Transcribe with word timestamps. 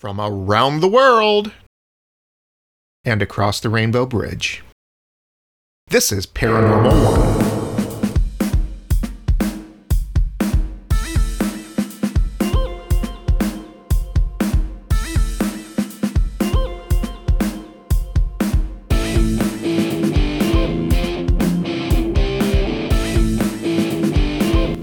from 0.00 0.18
around 0.18 0.80
the 0.80 0.88
world 0.88 1.52
and 3.04 3.20
across 3.20 3.60
the 3.60 3.68
Rainbow 3.68 4.06
Bridge. 4.06 4.64
This 5.88 6.10
is 6.10 6.26
Paranormal 6.26 7.04
One. 7.04 7.50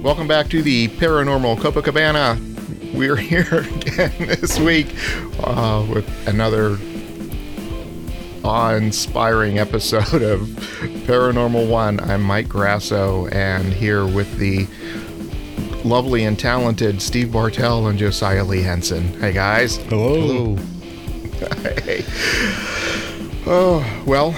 Welcome 0.03 0.27
back 0.27 0.47
to 0.49 0.61
the 0.61 0.89
Paranormal 0.89 1.57
Copacabana. 1.57 2.56
We're 2.93 3.15
here 3.15 3.65
again 3.75 4.13
this 4.19 4.59
week 4.59 4.87
uh, 5.43 5.85
with 5.89 6.27
another 6.27 6.77
awe-inspiring 8.43 9.59
episode 9.59 10.21
of 10.21 10.41
Paranormal 11.05 11.69
One. 11.69 11.99
I'm 11.99 12.21
Mike 12.21 12.47
Grasso, 12.47 13.27
and 13.27 13.73
here 13.73 14.05
with 14.05 14.37
the 14.37 14.67
lovely 15.83 16.23
and 16.25 16.39
talented 16.39 17.01
Steve 17.01 17.31
Bartell 17.31 17.87
and 17.87 17.97
Josiah 17.99 18.43
Lee 18.43 18.61
Henson. 18.61 19.19
Hey 19.19 19.33
guys. 19.33 19.77
Hello. 19.77 20.55
Hey. 21.63 22.03
Oh 23.45 24.03
well, 24.05 24.35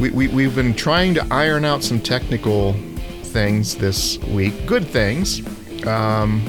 we, 0.00 0.10
we 0.10 0.28
we've 0.28 0.54
been 0.54 0.74
trying 0.74 1.14
to 1.14 1.26
iron 1.30 1.64
out 1.64 1.82
some 1.82 2.00
technical 2.00 2.74
things 3.22 3.76
this 3.76 4.18
week. 4.18 4.66
Good 4.66 4.86
things. 4.86 5.40
Um, 5.86 6.42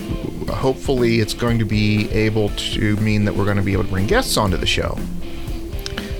hopefully, 0.55 1.19
it's 1.19 1.33
going 1.33 1.59
to 1.59 1.65
be 1.65 2.09
able 2.11 2.49
to 2.49 2.95
mean 2.97 3.25
that 3.25 3.35
we're 3.35 3.45
going 3.45 3.57
to 3.57 3.63
be 3.63 3.73
able 3.73 3.83
to 3.83 3.89
bring 3.89 4.07
guests 4.07 4.37
onto 4.37 4.57
the 4.57 4.65
show. 4.65 4.97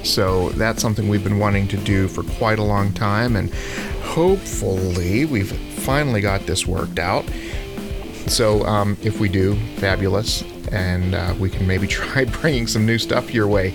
So 0.04 0.50
that's 0.50 0.82
something 0.82 1.10
we've 1.10 1.24
been 1.24 1.40
wanting 1.40 1.68
to 1.70 1.78
do 1.78 2.08
for 2.08 2.24
quite 2.24 2.60
a 2.60 2.64
long 2.64 2.94
time, 2.94 3.36
and 3.36 3.54
hopefully, 4.04 5.26
we've 5.26 5.52
finally 5.52 6.22
got 6.22 6.46
this 6.46 6.66
worked 6.66 7.00
out. 7.00 7.26
So 8.28 8.66
um, 8.66 8.98
if 9.02 9.20
we 9.20 9.30
do, 9.30 9.56
fabulous, 9.78 10.44
and 10.72 11.16
uh, 11.16 11.34
we 11.40 11.50
can 11.50 11.66
maybe 11.68 11.88
try 12.00 12.26
bringing 12.26 12.68
some 12.68 12.86
new 12.86 12.98
stuff 12.98 13.34
your 13.34 13.48
way 13.48 13.74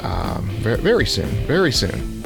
um, 0.00 0.48
very, 0.60 1.06
soon. 1.06 1.28
Very 1.46 1.72
soon. 1.72 2.22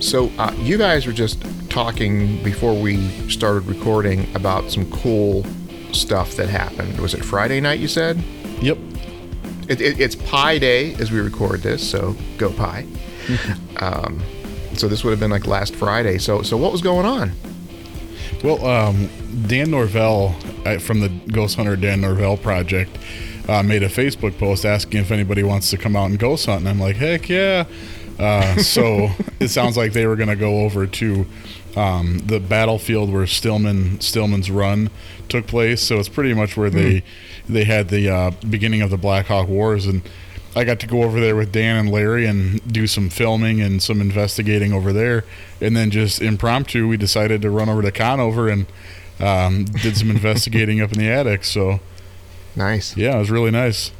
So 0.00 0.30
uh, 0.38 0.54
you 0.58 0.76
guys 0.76 1.06
were 1.06 1.12
just 1.12 1.42
talking 1.70 2.42
before 2.44 2.74
we 2.74 3.08
started 3.28 3.66
recording 3.66 4.32
about 4.36 4.70
some 4.70 4.90
cool 4.90 5.44
stuff 5.94 6.36
that 6.36 6.48
happened. 6.48 6.98
Was 7.00 7.14
it 7.14 7.24
Friday 7.24 7.60
night? 7.60 7.80
You 7.80 7.88
said 7.88 8.22
Yep. 8.60 8.78
it, 9.68 9.80
it, 9.80 10.00
it's 10.00 10.14
Pi 10.16 10.58
Day 10.58 10.94
as 10.94 11.10
we 11.10 11.20
record 11.20 11.60
this, 11.62 11.88
so 11.88 12.14
go 12.38 12.52
Pi. 12.52 12.86
um, 13.80 14.22
so 14.74 14.88
this 14.88 15.04
would 15.04 15.10
have 15.10 15.20
been 15.20 15.30
like 15.30 15.46
last 15.46 15.74
Friday. 15.74 16.18
So 16.18 16.42
so 16.42 16.56
what 16.56 16.72
was 16.72 16.82
going 16.82 17.06
on? 17.06 17.32
Well, 18.42 18.64
um, 18.66 19.08
Dan 19.46 19.70
Norvell 19.70 20.34
uh, 20.66 20.78
from 20.78 21.00
the 21.00 21.08
Ghost 21.32 21.56
Hunter 21.56 21.76
Dan 21.76 22.00
Norvell 22.02 22.36
project 22.36 22.98
uh, 23.48 23.62
made 23.62 23.82
a 23.82 23.88
Facebook 23.88 24.38
post 24.38 24.64
asking 24.66 25.00
if 25.00 25.10
anybody 25.10 25.42
wants 25.42 25.70
to 25.70 25.78
come 25.78 25.96
out 25.96 26.10
and 26.10 26.18
ghost 26.18 26.46
hunt, 26.46 26.60
and 26.60 26.68
I'm 26.68 26.80
like, 26.80 26.96
heck 26.96 27.28
yeah. 27.28 27.64
Uh, 28.18 28.56
so 28.58 29.08
it 29.40 29.48
sounds 29.48 29.76
like 29.76 29.92
they 29.92 30.06
were 30.06 30.16
going 30.16 30.28
to 30.28 30.36
go 30.36 30.60
over 30.60 30.86
to 30.86 31.26
um, 31.76 32.18
the 32.26 32.40
battlefield 32.40 33.12
where 33.12 33.26
Stillman 33.26 34.00
Stillman's 34.00 34.50
run 34.50 34.90
took 35.28 35.46
place. 35.46 35.82
So 35.82 35.98
it's 35.98 36.08
pretty 36.08 36.34
much 36.34 36.56
where 36.56 36.70
they 36.70 37.02
they 37.48 37.64
had 37.64 37.88
the 37.88 38.08
uh, 38.08 38.30
beginning 38.48 38.82
of 38.82 38.90
the 38.90 38.96
Black 38.96 39.26
Hawk 39.26 39.48
Wars, 39.48 39.86
and 39.86 40.02
I 40.56 40.64
got 40.64 40.78
to 40.80 40.86
go 40.86 41.02
over 41.02 41.20
there 41.20 41.34
with 41.36 41.50
Dan 41.52 41.76
and 41.76 41.90
Larry 41.90 42.26
and 42.26 42.60
do 42.72 42.86
some 42.86 43.10
filming 43.10 43.60
and 43.60 43.82
some 43.82 44.00
investigating 44.00 44.72
over 44.72 44.92
there, 44.92 45.24
and 45.60 45.76
then 45.76 45.90
just 45.90 46.22
impromptu 46.22 46.86
we 46.88 46.96
decided 46.96 47.42
to 47.42 47.50
run 47.50 47.68
over 47.68 47.82
to 47.82 47.90
Conover 47.90 48.48
and 48.48 48.66
um, 49.20 49.64
did 49.64 49.96
some 49.96 50.10
investigating 50.12 50.80
up 50.80 50.92
in 50.92 50.98
the 50.98 51.08
attic. 51.08 51.44
So 51.44 51.80
Nice. 52.56 52.96
yeah, 52.96 53.16
it 53.16 53.18
was 53.18 53.30
really 53.32 53.50
nice. 53.50 53.90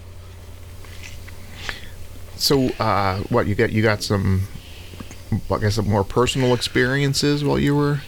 So 2.36 2.68
uh, 2.78 3.18
what 3.30 3.46
you 3.46 3.54
got? 3.54 3.72
You 3.72 3.82
got 3.82 4.02
some, 4.02 4.42
I 5.50 5.58
guess, 5.58 5.74
some 5.76 5.88
more 5.88 6.04
personal 6.04 6.54
experiences 6.54 7.44
while 7.44 7.58
you 7.58 7.74
were 7.74 8.00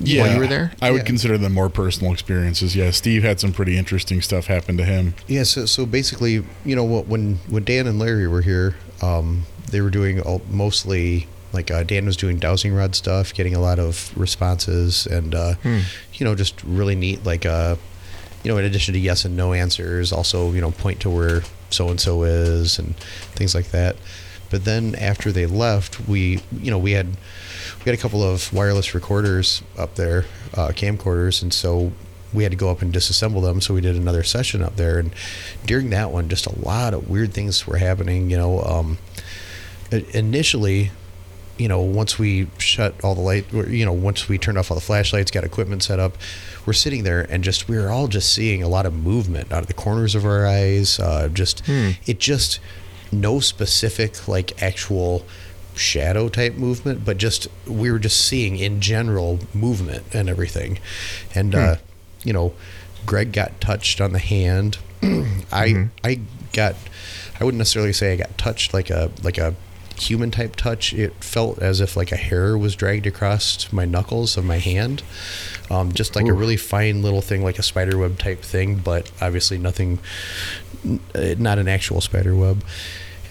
Yeah, 0.00 0.22
while 0.22 0.32
you 0.34 0.38
were 0.40 0.46
there. 0.46 0.72
I 0.80 0.90
would 0.90 0.98
Yeah. 1.02 1.04
consider 1.04 1.38
them 1.38 1.52
more 1.52 1.68
personal 1.68 2.12
experiences. 2.12 2.74
Yeah, 2.74 2.90
Steve 2.90 3.22
had 3.22 3.38
some 3.40 3.52
pretty 3.52 3.76
interesting 3.76 4.20
stuff 4.22 4.46
happen 4.46 4.76
to 4.78 4.84
him. 4.84 5.14
Yeah, 5.28 5.44
so, 5.44 5.66
so 5.66 5.86
basically, 5.86 6.42
you 6.64 6.74
know, 6.76 6.84
what 6.84 7.06
when 7.06 7.38
when 7.48 7.64
Dan 7.64 7.86
and 7.86 7.98
Larry 7.98 8.26
were 8.26 8.42
here, 8.42 8.74
um, 9.00 9.44
they 9.70 9.80
were 9.80 9.90
doing 9.90 10.20
all, 10.20 10.42
mostly 10.50 11.26
like 11.52 11.70
uh, 11.70 11.82
Dan 11.82 12.06
was 12.06 12.16
doing 12.16 12.38
dowsing 12.38 12.72
rod 12.74 12.94
stuff, 12.94 13.34
getting 13.34 13.54
a 13.54 13.60
lot 13.60 13.78
of 13.78 14.10
responses, 14.16 15.06
and 15.06 15.34
uh, 15.34 15.54
you 16.14 16.24
know, 16.24 16.34
just 16.34 16.62
really 16.64 16.94
neat. 16.94 17.24
Like, 17.24 17.44
uh, 17.46 17.76
you 18.42 18.50
know, 18.50 18.56
in 18.58 18.64
addition 18.64 18.94
to 18.94 19.00
yes 19.00 19.24
and 19.24 19.36
no 19.36 19.52
answers, 19.52 20.12
also 20.12 20.50
you 20.52 20.60
know, 20.60 20.70
point 20.72 20.98
to 21.00 21.10
where 21.10 21.42
so 21.70 21.88
and 21.90 22.00
so 22.00 22.22
is 22.24 22.78
and 22.78 22.96
things 23.36 23.54
like 23.54 23.70
that. 23.70 23.96
But 24.52 24.66
then 24.66 24.94
after 24.94 25.32
they 25.32 25.46
left, 25.46 26.06
we 26.06 26.40
you 26.52 26.70
know 26.70 26.78
we 26.78 26.92
had 26.92 27.06
we 27.08 27.84
had 27.86 27.98
a 27.98 28.00
couple 28.00 28.22
of 28.22 28.52
wireless 28.52 28.94
recorders 28.94 29.62
up 29.76 29.96
there, 29.96 30.26
uh, 30.54 30.68
camcorders, 30.68 31.42
and 31.42 31.52
so 31.52 31.90
we 32.34 32.42
had 32.44 32.52
to 32.52 32.56
go 32.56 32.70
up 32.70 32.82
and 32.82 32.92
disassemble 32.92 33.42
them. 33.42 33.62
So 33.62 33.72
we 33.74 33.80
did 33.80 33.96
another 33.96 34.22
session 34.22 34.62
up 34.62 34.76
there, 34.76 34.98
and 34.98 35.14
during 35.66 35.88
that 35.90 36.10
one, 36.10 36.28
just 36.28 36.46
a 36.46 36.58
lot 36.60 36.92
of 36.92 37.08
weird 37.08 37.32
things 37.32 37.66
were 37.66 37.78
happening. 37.78 38.30
You 38.30 38.36
know, 38.36 38.62
um, 38.62 38.98
initially, 39.90 40.90
you 41.58 41.68
know, 41.68 41.80
once 41.80 42.18
we 42.18 42.48
shut 42.58 42.94
all 43.02 43.14
the 43.14 43.22
light, 43.22 43.50
you 43.52 43.86
know, 43.86 43.92
once 43.92 44.28
we 44.28 44.36
turned 44.36 44.58
off 44.58 44.70
all 44.70 44.74
the 44.74 44.82
flashlights, 44.82 45.30
got 45.30 45.44
equipment 45.44 45.82
set 45.82 45.98
up, 45.98 46.18
we're 46.66 46.72
sitting 46.74 47.04
there 47.04 47.22
and 47.30 47.42
just 47.42 47.68
we 47.68 47.78
were 47.78 47.90
all 47.90 48.06
just 48.06 48.32
seeing 48.32 48.62
a 48.62 48.68
lot 48.68 48.84
of 48.86 48.94
movement 48.94 49.50
out 49.50 49.62
of 49.62 49.66
the 49.66 49.74
corners 49.74 50.14
of 50.14 50.24
our 50.24 50.46
eyes. 50.46 50.98
Uh, 50.98 51.28
just 51.32 51.62
it 52.06 52.18
just 52.18 52.60
no 53.12 53.40
specific 53.40 54.26
like 54.26 54.60
actual 54.62 55.24
shadow 55.74 56.28
type 56.28 56.54
movement, 56.54 57.04
but 57.04 57.16
just 57.16 57.48
we 57.66 57.90
were 57.90 57.98
just 57.98 58.20
seeing 58.26 58.58
in 58.58 58.80
general 58.80 59.38
movement 59.54 60.04
and 60.12 60.28
everything. 60.28 60.78
And 61.34 61.54
uh, 61.54 61.76
you 62.24 62.32
know, 62.32 62.54
Greg 63.06 63.32
got 63.32 63.60
touched 63.60 64.00
on 64.00 64.12
the 64.12 64.18
hand. 64.18 64.78
I 65.52 65.88
I 66.04 66.20
got 66.52 66.76
I 67.40 67.44
wouldn't 67.44 67.58
necessarily 67.58 67.92
say 67.92 68.12
I 68.12 68.16
got 68.16 68.36
touched 68.38 68.74
like 68.74 68.90
a 68.90 69.10
like 69.22 69.38
a 69.38 69.54
human 69.96 70.30
type 70.30 70.56
touch. 70.56 70.92
It 70.92 71.12
felt 71.22 71.60
as 71.60 71.80
if 71.80 71.96
like 71.96 72.12
a 72.12 72.16
hair 72.16 72.56
was 72.56 72.76
dragged 72.76 73.06
across 73.06 73.72
my 73.72 73.84
knuckles 73.84 74.36
of 74.36 74.44
my 74.44 74.58
hand. 74.58 75.02
Um, 75.70 75.92
just 75.92 76.16
like 76.16 76.26
a 76.26 76.32
really 76.32 76.56
fine 76.56 77.02
little 77.02 77.22
thing, 77.22 77.42
like 77.42 77.58
a 77.58 77.62
spider 77.62 77.96
web 77.96 78.18
type 78.18 78.42
thing, 78.42 78.76
but 78.76 79.10
obviously 79.22 79.56
nothing, 79.58 80.00
uh, 81.14 81.34
not 81.38 81.58
an 81.58 81.68
actual 81.68 82.00
spider 82.00 82.34
web. 82.34 82.62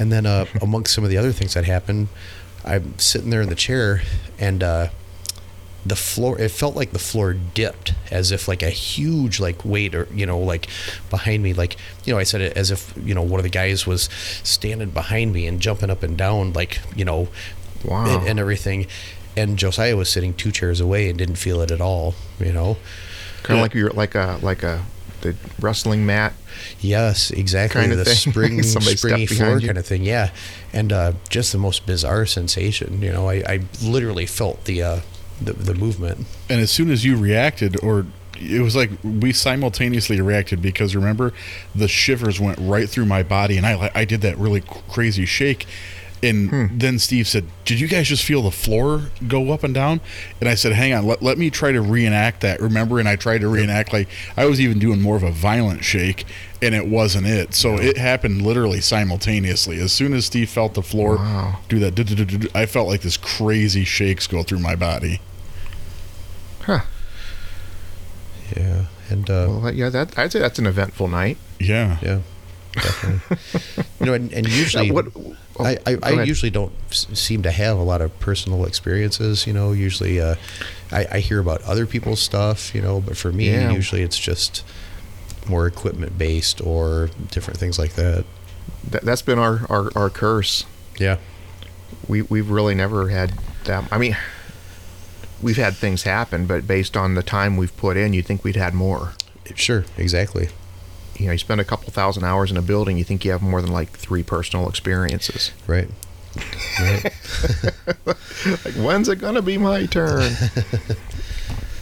And 0.01 0.12
then 0.12 0.25
uh, 0.25 0.45
amongst 0.62 0.95
some 0.95 1.03
of 1.03 1.09
the 1.12 1.17
other 1.17 1.31
things 1.31 1.53
that 1.53 1.66
happened, 1.66 2.07
I'm 2.66 2.97
sitting 2.97 3.29
there 3.29 3.41
in 3.41 3.50
the 3.50 3.56
chair, 3.56 4.01
and 4.39 4.63
uh, 4.63 4.88
the 5.85 5.95
floor. 5.95 6.39
It 6.41 6.50
felt 6.50 6.75
like 6.75 6.89
the 6.91 6.97
floor 7.00 7.34
dipped, 7.34 7.94
as 8.09 8.31
if 8.31 8.47
like 8.47 8.63
a 8.63 8.72
huge 8.72 9.39
like 9.39 9.63
weight, 9.63 9.94
or 9.94 10.07
you 10.13 10.25
know, 10.25 10.39
like 10.39 10.67
behind 11.12 11.44
me. 11.44 11.53
Like 11.53 11.78
you 12.03 12.13
know, 12.13 12.19
I 12.19 12.23
said 12.23 12.41
it 12.41 12.57
as 12.57 12.72
if 12.72 12.94
you 13.03 13.13
know 13.13 13.22
one 13.22 13.39
of 13.39 13.44
the 13.44 13.50
guys 13.50 13.85
was 13.85 14.09
standing 14.44 14.89
behind 14.89 15.34
me 15.34 15.45
and 15.45 15.59
jumping 15.59 15.91
up 15.91 16.01
and 16.01 16.18
down, 16.18 16.53
like 16.53 16.79
you 16.95 17.06
know, 17.06 17.28
Wow. 17.85 18.06
and, 18.19 18.28
and 18.28 18.39
everything. 18.39 18.88
And 19.38 19.57
Josiah 19.57 19.95
was 19.95 20.09
sitting 20.09 20.33
two 20.33 20.51
chairs 20.51 20.79
away 20.81 21.09
and 21.09 21.18
didn't 21.18 21.35
feel 21.35 21.62
it 21.62 21.69
at 21.69 21.79
all. 21.81 22.16
You 22.39 22.53
know. 22.53 22.78
Kind 23.44 23.51
of 23.51 23.57
Yeah. 23.57 23.62
like 23.62 23.73
you're 23.75 23.89
like 23.91 24.16
a 24.16 24.39
like 24.41 24.63
a 24.63 24.83
the 25.21 25.35
wrestling 25.59 26.05
mat. 26.05 26.33
Yes, 26.79 27.31
exactly. 27.31 27.81
Kinda 27.81 27.95
the 27.95 28.05
thing. 28.05 28.15
spring, 28.31 28.63
Somebody 28.63 28.95
springy 28.97 29.25
stepped 29.25 29.37
floor 29.37 29.47
behind 29.49 29.61
you. 29.61 29.67
kind 29.67 29.77
of 29.77 29.85
thing. 29.85 30.03
Yeah, 30.03 30.31
and 30.73 30.91
uh, 30.91 31.13
just 31.29 31.51
the 31.51 31.57
most 31.57 31.85
bizarre 31.85 32.25
sensation. 32.25 33.01
You 33.01 33.12
know, 33.12 33.29
I, 33.29 33.44
I 33.47 33.59
literally 33.83 34.25
felt 34.25 34.65
the, 34.65 34.81
uh, 34.83 35.00
the 35.41 35.53
the 35.53 35.73
movement. 35.73 36.25
And 36.50 36.59
as 36.62 36.71
soon 36.71 36.89
as 36.91 37.03
you 37.06 37.18
reacted, 37.18 37.81
or 37.83 38.06
it 38.39 38.62
was 38.62 38.75
like 38.75 38.89
we 39.03 39.31
simultaneously 39.33 40.19
reacted 40.21 40.62
because 40.62 40.95
remember, 40.95 41.33
the 41.75 41.88
shivers 41.88 42.39
went 42.39 42.57
right 42.59 42.89
through 42.89 43.06
my 43.06 43.24
body, 43.24 43.57
and 43.57 43.65
I 43.65 43.91
I 43.94 44.06
did 44.06 44.21
that 44.21 44.38
really 44.38 44.62
crazy 44.89 45.25
shake. 45.25 45.65
And 46.23 46.79
then 46.79 47.00
Steve 47.00 47.27
said, 47.27 47.45
"Did 47.65 47.79
you 47.79 47.88
guys 47.88 48.07
just 48.07 48.23
feel 48.23 48.44
the 48.44 48.51
floor 48.51 49.09
go 49.27 49.51
up 49.51 49.63
and 49.63 49.73
down?" 49.73 50.01
And 50.39 50.47
I 50.47 50.53
said, 50.53 50.73
"Hang 50.73 50.94
on, 50.94 51.07
let, 51.07 51.23
let 51.23 51.39
me 51.39 51.50
try 51.50 51.71
to 51.71 51.81
reenact 51.81 52.41
that." 52.41 52.62
Remember? 52.62 53.00
And 53.00 53.09
I 53.09 53.15
tried 53.15 53.41
to 53.41 53.47
reenact 53.47 53.91
like 53.91 54.07
I 54.38 54.45
was 54.45 54.62
even 54.62 54.77
doing 54.77 55.01
more 55.01 55.15
of 55.15 55.23
a 55.23 55.31
violent 55.31 55.83
shake, 55.83 56.25
and 56.62 56.75
it 56.75 56.85
wasn't 56.85 57.25
it. 57.25 57.56
So 57.56 57.77
it 57.79 57.97
happened 57.97 58.44
literally 58.44 58.81
simultaneously. 58.81 59.79
As 59.79 59.91
soon 59.91 60.13
as 60.13 60.25
Steve 60.27 60.50
felt 60.50 60.75
the 60.75 60.83
floor 60.83 61.15
Wow. 61.15 61.59
do 61.68 61.79
that, 61.79 62.51
I 62.53 62.67
felt 62.67 62.88
like 62.88 63.01
this 63.01 63.17
crazy 63.17 63.83
shakes 63.83 64.27
go 64.27 64.44
through 64.44 64.59
my 64.59 64.75
body. 64.75 65.21
Huh. 66.62 66.81
Yeah, 68.56 68.85
and 69.09 69.29
uh, 69.29 69.47
Well, 69.50 69.74
yeah, 69.74 69.89
that 69.89 70.19
I'd 70.19 70.31
say 70.31 70.39
that's 70.39 70.59
an 70.59 70.67
eventful 70.67 71.07
night. 71.07 71.38
Yeah. 71.59 71.97
yeah, 72.01 72.19
definitely. 72.73 73.38
You 74.00 74.06
know, 74.06 74.13
and, 74.13 74.31
and 74.33 74.47
usually, 74.51 74.91
what- 74.91 75.07
oh, 75.15 75.35
I, 75.59 75.77
I, 75.85 75.97
I 76.03 76.23
usually 76.23 76.50
don't 76.50 76.71
s- 76.89 77.07
seem 77.13 77.44
to 77.44 77.51
have 77.51 77.77
a 77.77 77.83
lot 77.83 78.01
of 78.01 78.18
personal 78.19 78.65
experiences. 78.65 79.45
You 79.45 79.53
know, 79.53 79.71
usually 79.73 80.19
uh, 80.19 80.35
I, 80.91 81.06
I 81.12 81.19
hear 81.19 81.39
about 81.39 81.62
other 81.63 81.85
people's 81.85 82.21
stuff. 82.21 82.73
You 82.73 82.81
know, 82.81 83.00
but 83.01 83.18
for 83.18 83.31
me, 83.31 83.50
Yeah. 83.51 83.71
usually 83.71 84.01
it's 84.01 84.18
just 84.18 84.63
more 85.47 85.65
equipment 85.68 86.18
based 86.18 86.62
or 86.62 87.09
different 87.31 87.59
things 87.59 87.77
like 87.79 87.94
that. 87.94 88.25
That, 88.89 89.03
that's 89.03 89.21
been 89.21 89.39
our, 89.39 89.62
our, 89.69 89.89
our 89.95 90.09
curse. 90.09 90.65
Yeah. 91.00 91.17
We 92.07 92.21
we've 92.24 92.50
really 92.50 92.74
never 92.75 93.09
had 93.09 93.33
that. 93.65 93.85
I 93.91 93.97
mean, 93.97 94.17
we've 95.41 95.57
had 95.57 95.75
things 95.75 96.03
happen, 96.03 96.45
but 96.47 96.65
based 96.67 96.95
on 96.97 97.15
the 97.15 97.24
time 97.24 97.57
we've 97.57 97.75
put 97.77 97.97
in, 97.97 98.13
you'd 98.13 98.25
think 98.25 98.44
we'd 98.44 98.56
had 98.56 98.74
more. 98.74 99.13
Sure. 99.56 99.83
Exactly. 99.97 100.50
You 101.21 101.27
know, 101.27 101.31
you 101.33 101.38
spend 101.38 101.62
a 101.62 101.63
couple 101.65 101.91
thousand 101.91 102.23
hours 102.23 102.51
in 102.51 102.57
a 102.57 102.62
building, 102.62 102.97
you 102.97 103.03
think 103.03 103.23
you 103.23 103.31
have 103.31 103.41
more 103.41 103.62
than 103.62 103.71
like 103.71 103.89
three 103.91 104.23
personal 104.23 104.68
experiences. 104.69 105.51
Right. 105.68 105.88
Right. 106.79 107.13
Like, 108.65 108.73
when's 108.73 109.07
it 109.07 109.18
gonna 109.18 109.41
be 109.44 109.57
my 109.59 109.85
turn? 109.85 110.33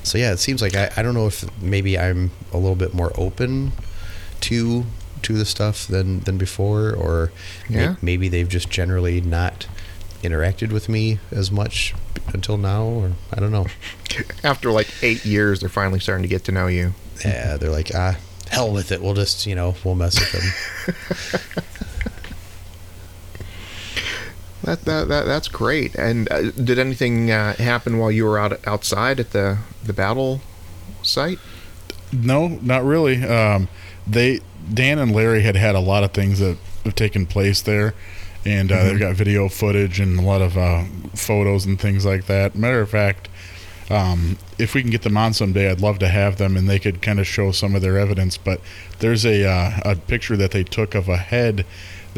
So 0.03 0.17
yeah, 0.17 0.31
it 0.31 0.37
seems 0.39 0.61
like 0.61 0.75
I, 0.75 0.91
I 0.97 1.03
don't 1.03 1.13
know 1.13 1.27
if 1.27 1.45
maybe 1.61 1.97
I'm 1.99 2.31
a 2.51 2.57
little 2.57 2.75
bit 2.75 2.93
more 2.95 3.11
open 3.15 3.73
to 4.41 4.85
to 5.21 5.33
the 5.37 5.45
stuff 5.45 5.85
than 5.87 6.21
than 6.21 6.37
before, 6.37 6.93
or 6.95 7.31
may- 7.69 7.95
maybe 8.01 8.27
they've 8.27 8.47
just 8.47 8.69
generally 8.69 9.21
not 9.21 9.67
interacted 10.23 10.71
with 10.71 10.89
me 10.89 11.19
as 11.31 11.51
much 11.51 11.93
until 12.33 12.57
now, 12.57 12.83
or 12.85 13.11
I 13.31 13.39
don't 13.39 13.51
know. 13.51 13.67
After 14.43 14.71
like 14.71 14.87
eight 15.03 15.25
years, 15.25 15.59
they're 15.59 15.69
finally 15.69 15.99
starting 15.99 16.23
to 16.23 16.29
get 16.29 16.43
to 16.45 16.51
know 16.51 16.67
you. 16.67 16.93
Yeah, 17.23 17.57
they're 17.57 17.69
like 17.69 17.91
ah, 17.93 18.17
hell 18.49 18.71
with 18.71 18.91
it. 18.91 19.01
We'll 19.01 19.13
just 19.13 19.45
you 19.45 19.55
know 19.55 19.75
we'll 19.83 19.95
mess 19.95 20.19
with 20.19 20.31
them. 20.31 21.63
That, 24.63 24.81
that, 24.85 25.07
that 25.07 25.25
that's 25.25 25.47
great. 25.47 25.95
And 25.95 26.29
uh, 26.31 26.51
did 26.51 26.77
anything 26.79 27.31
uh, 27.31 27.55
happen 27.55 27.97
while 27.97 28.11
you 28.11 28.25
were 28.25 28.37
out 28.37 28.59
outside 28.67 29.19
at 29.19 29.31
the 29.31 29.59
the 29.83 29.93
battle 29.93 30.41
site? 31.01 31.39
No, 32.11 32.47
not 32.47 32.83
really. 32.83 33.23
Um, 33.23 33.69
they 34.05 34.41
Dan 34.71 34.99
and 34.99 35.15
Larry 35.15 35.43
had 35.43 35.55
had 35.55 35.75
a 35.75 35.79
lot 35.79 36.03
of 36.03 36.11
things 36.11 36.39
that 36.39 36.57
have 36.83 36.95
taken 36.95 37.25
place 37.25 37.61
there, 37.61 37.93
and 38.45 38.71
uh, 38.71 38.83
they've 38.83 38.99
got 38.99 39.15
video 39.15 39.47
footage 39.47 39.99
and 39.99 40.19
a 40.19 40.21
lot 40.21 40.41
of 40.41 40.57
uh, 40.57 40.83
photos 41.15 41.65
and 41.65 41.79
things 41.79 42.05
like 42.05 42.25
that. 42.25 42.55
Matter 42.55 42.81
of 42.81 42.89
fact, 42.89 43.28
um, 43.89 44.37
if 44.57 44.73
we 44.73 44.81
can 44.81 44.91
get 44.91 45.01
them 45.01 45.17
on 45.17 45.33
someday, 45.33 45.69
I'd 45.69 45.81
love 45.81 45.99
to 45.99 46.07
have 46.07 46.37
them, 46.37 46.55
and 46.55 46.69
they 46.69 46.79
could 46.79 47.01
kind 47.01 47.19
of 47.19 47.27
show 47.27 47.51
some 47.51 47.75
of 47.75 47.81
their 47.81 47.97
evidence. 47.97 48.37
But 48.37 48.61
there's 48.99 49.25
a 49.25 49.45
uh, 49.49 49.79
a 49.83 49.95
picture 49.95 50.37
that 50.37 50.51
they 50.51 50.63
took 50.63 50.95
of 50.95 51.09
a 51.09 51.17
head 51.17 51.65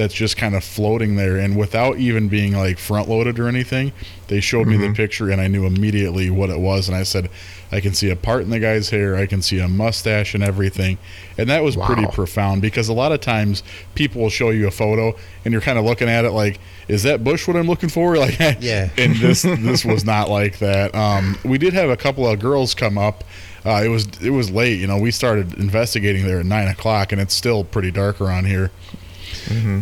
that's 0.01 0.15
just 0.15 0.35
kind 0.35 0.55
of 0.55 0.63
floating 0.63 1.15
there, 1.15 1.37
and 1.37 1.55
without 1.55 1.97
even 1.99 2.27
being 2.27 2.53
like 2.57 2.79
front 2.79 3.07
loaded 3.07 3.37
or 3.37 3.47
anything, 3.47 3.93
they 4.29 4.41
showed 4.41 4.65
me 4.65 4.75
the 4.75 4.91
picture, 4.93 5.29
and 5.29 5.39
I 5.39 5.47
knew 5.47 5.67
immediately 5.67 6.31
what 6.31 6.49
it 6.49 6.59
was, 6.59 6.87
and 6.87 6.97
I 6.97 7.03
said, 7.03 7.29
I 7.71 7.81
can 7.81 7.93
see 7.93 8.09
a 8.09 8.15
part 8.15 8.41
in 8.41 8.49
the 8.49 8.59
guy's 8.59 8.89
hair, 8.89 9.15
I 9.15 9.27
can 9.27 9.43
see 9.43 9.59
a 9.59 9.67
mustache 9.67 10.33
and 10.33 10.43
everything, 10.43 10.97
and 11.37 11.47
that 11.51 11.63
was 11.63 11.75
pretty 11.75 12.07
profound 12.07 12.63
because 12.63 12.89
a 12.89 12.93
lot 12.93 13.11
of 13.11 13.21
times 13.21 13.61
people 13.93 14.23
will 14.23 14.31
show 14.31 14.49
you 14.49 14.67
a 14.67 14.71
photo, 14.71 15.15
and 15.45 15.51
you're 15.51 15.61
kind 15.61 15.77
of 15.77 15.85
looking 15.85 16.09
at 16.09 16.25
it 16.25 16.31
like, 16.31 16.59
is 16.87 17.03
that 17.03 17.23
bush 17.23 17.47
what 17.47 17.55
I'm 17.55 17.67
looking 17.67 17.89
for? 17.89 18.15
Like, 18.21 18.39
Yeah. 18.39 18.89
and 18.97 19.15
this 19.17 19.43
this 19.43 19.85
was 19.85 20.03
not 20.03 20.29
like 20.29 20.57
that. 20.59 20.95
Um, 20.95 21.37
we 21.45 21.57
did 21.59 21.73
have 21.73 21.89
a 21.89 21.97
couple 21.97 22.27
of 22.27 22.39
girls 22.39 22.73
come 22.73 22.97
up. 22.97 23.23
Uh, 23.63 23.83
it 23.83 23.89
was 23.89 24.07
it 24.21 24.31
was 24.31 24.49
late, 24.49 24.79
you 24.79 24.87
know. 24.87 24.97
We 24.97 25.11
started 25.11 25.53
investigating 25.55 26.25
there 26.25 26.39
at 26.39 26.45
nine 26.45 26.67
o'clock, 26.67 27.11
and 27.11 27.21
it's 27.21 27.33
still 27.35 27.63
pretty 27.63 27.91
dark 27.91 28.19
around 28.19 28.45
here. 28.45 28.71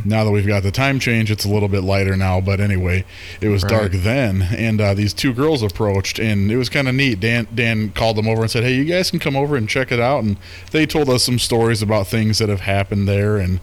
Now 0.06 0.24
that 0.24 0.31
we've 0.31 0.48
got 0.48 0.63
the 0.63 0.72
time 0.72 1.00
change, 1.00 1.31
it's 1.31 1.46
a 1.46 1.50
little 1.50 1.69
bit 1.69 1.84
lighter 1.84 2.16
now. 2.16 2.42
But 2.42 2.60
anyway, 2.60 3.06
it 3.42 3.50
was 3.50 3.63
dark 3.63 3.92
then, 3.92 4.42
and 4.42 4.80
uh, 4.81 4.94
these 4.94 5.13
two 5.13 5.34
girls 5.34 5.62
approached, 5.63 6.19
and 6.19 6.51
it 6.51 6.57
was 6.57 6.69
kind 6.69 6.88
of 6.88 6.96
neat. 6.96 7.19
Dan 7.19 7.48
Dan 7.54 7.92
called 7.92 8.18
them 8.18 8.28
over 8.28 8.42
and 8.42 8.51
said, 8.51 8.63
"Hey, 8.63 8.75
you 8.75 8.86
guys 8.86 9.10
can 9.10 9.19
come 9.19 9.36
over 9.36 9.56
and 9.56 9.68
check 9.68 9.92
it 9.92 10.00
out." 10.00 10.24
And 10.24 10.38
they 10.72 10.86
told 10.86 11.10
us 11.10 11.24
some 11.24 11.40
stories 11.40 11.81
about 11.81 12.07
things 12.07 12.38
that 12.40 12.50
have 12.50 12.62
happened 12.62 13.07
there, 13.07 13.38
and 13.38 13.60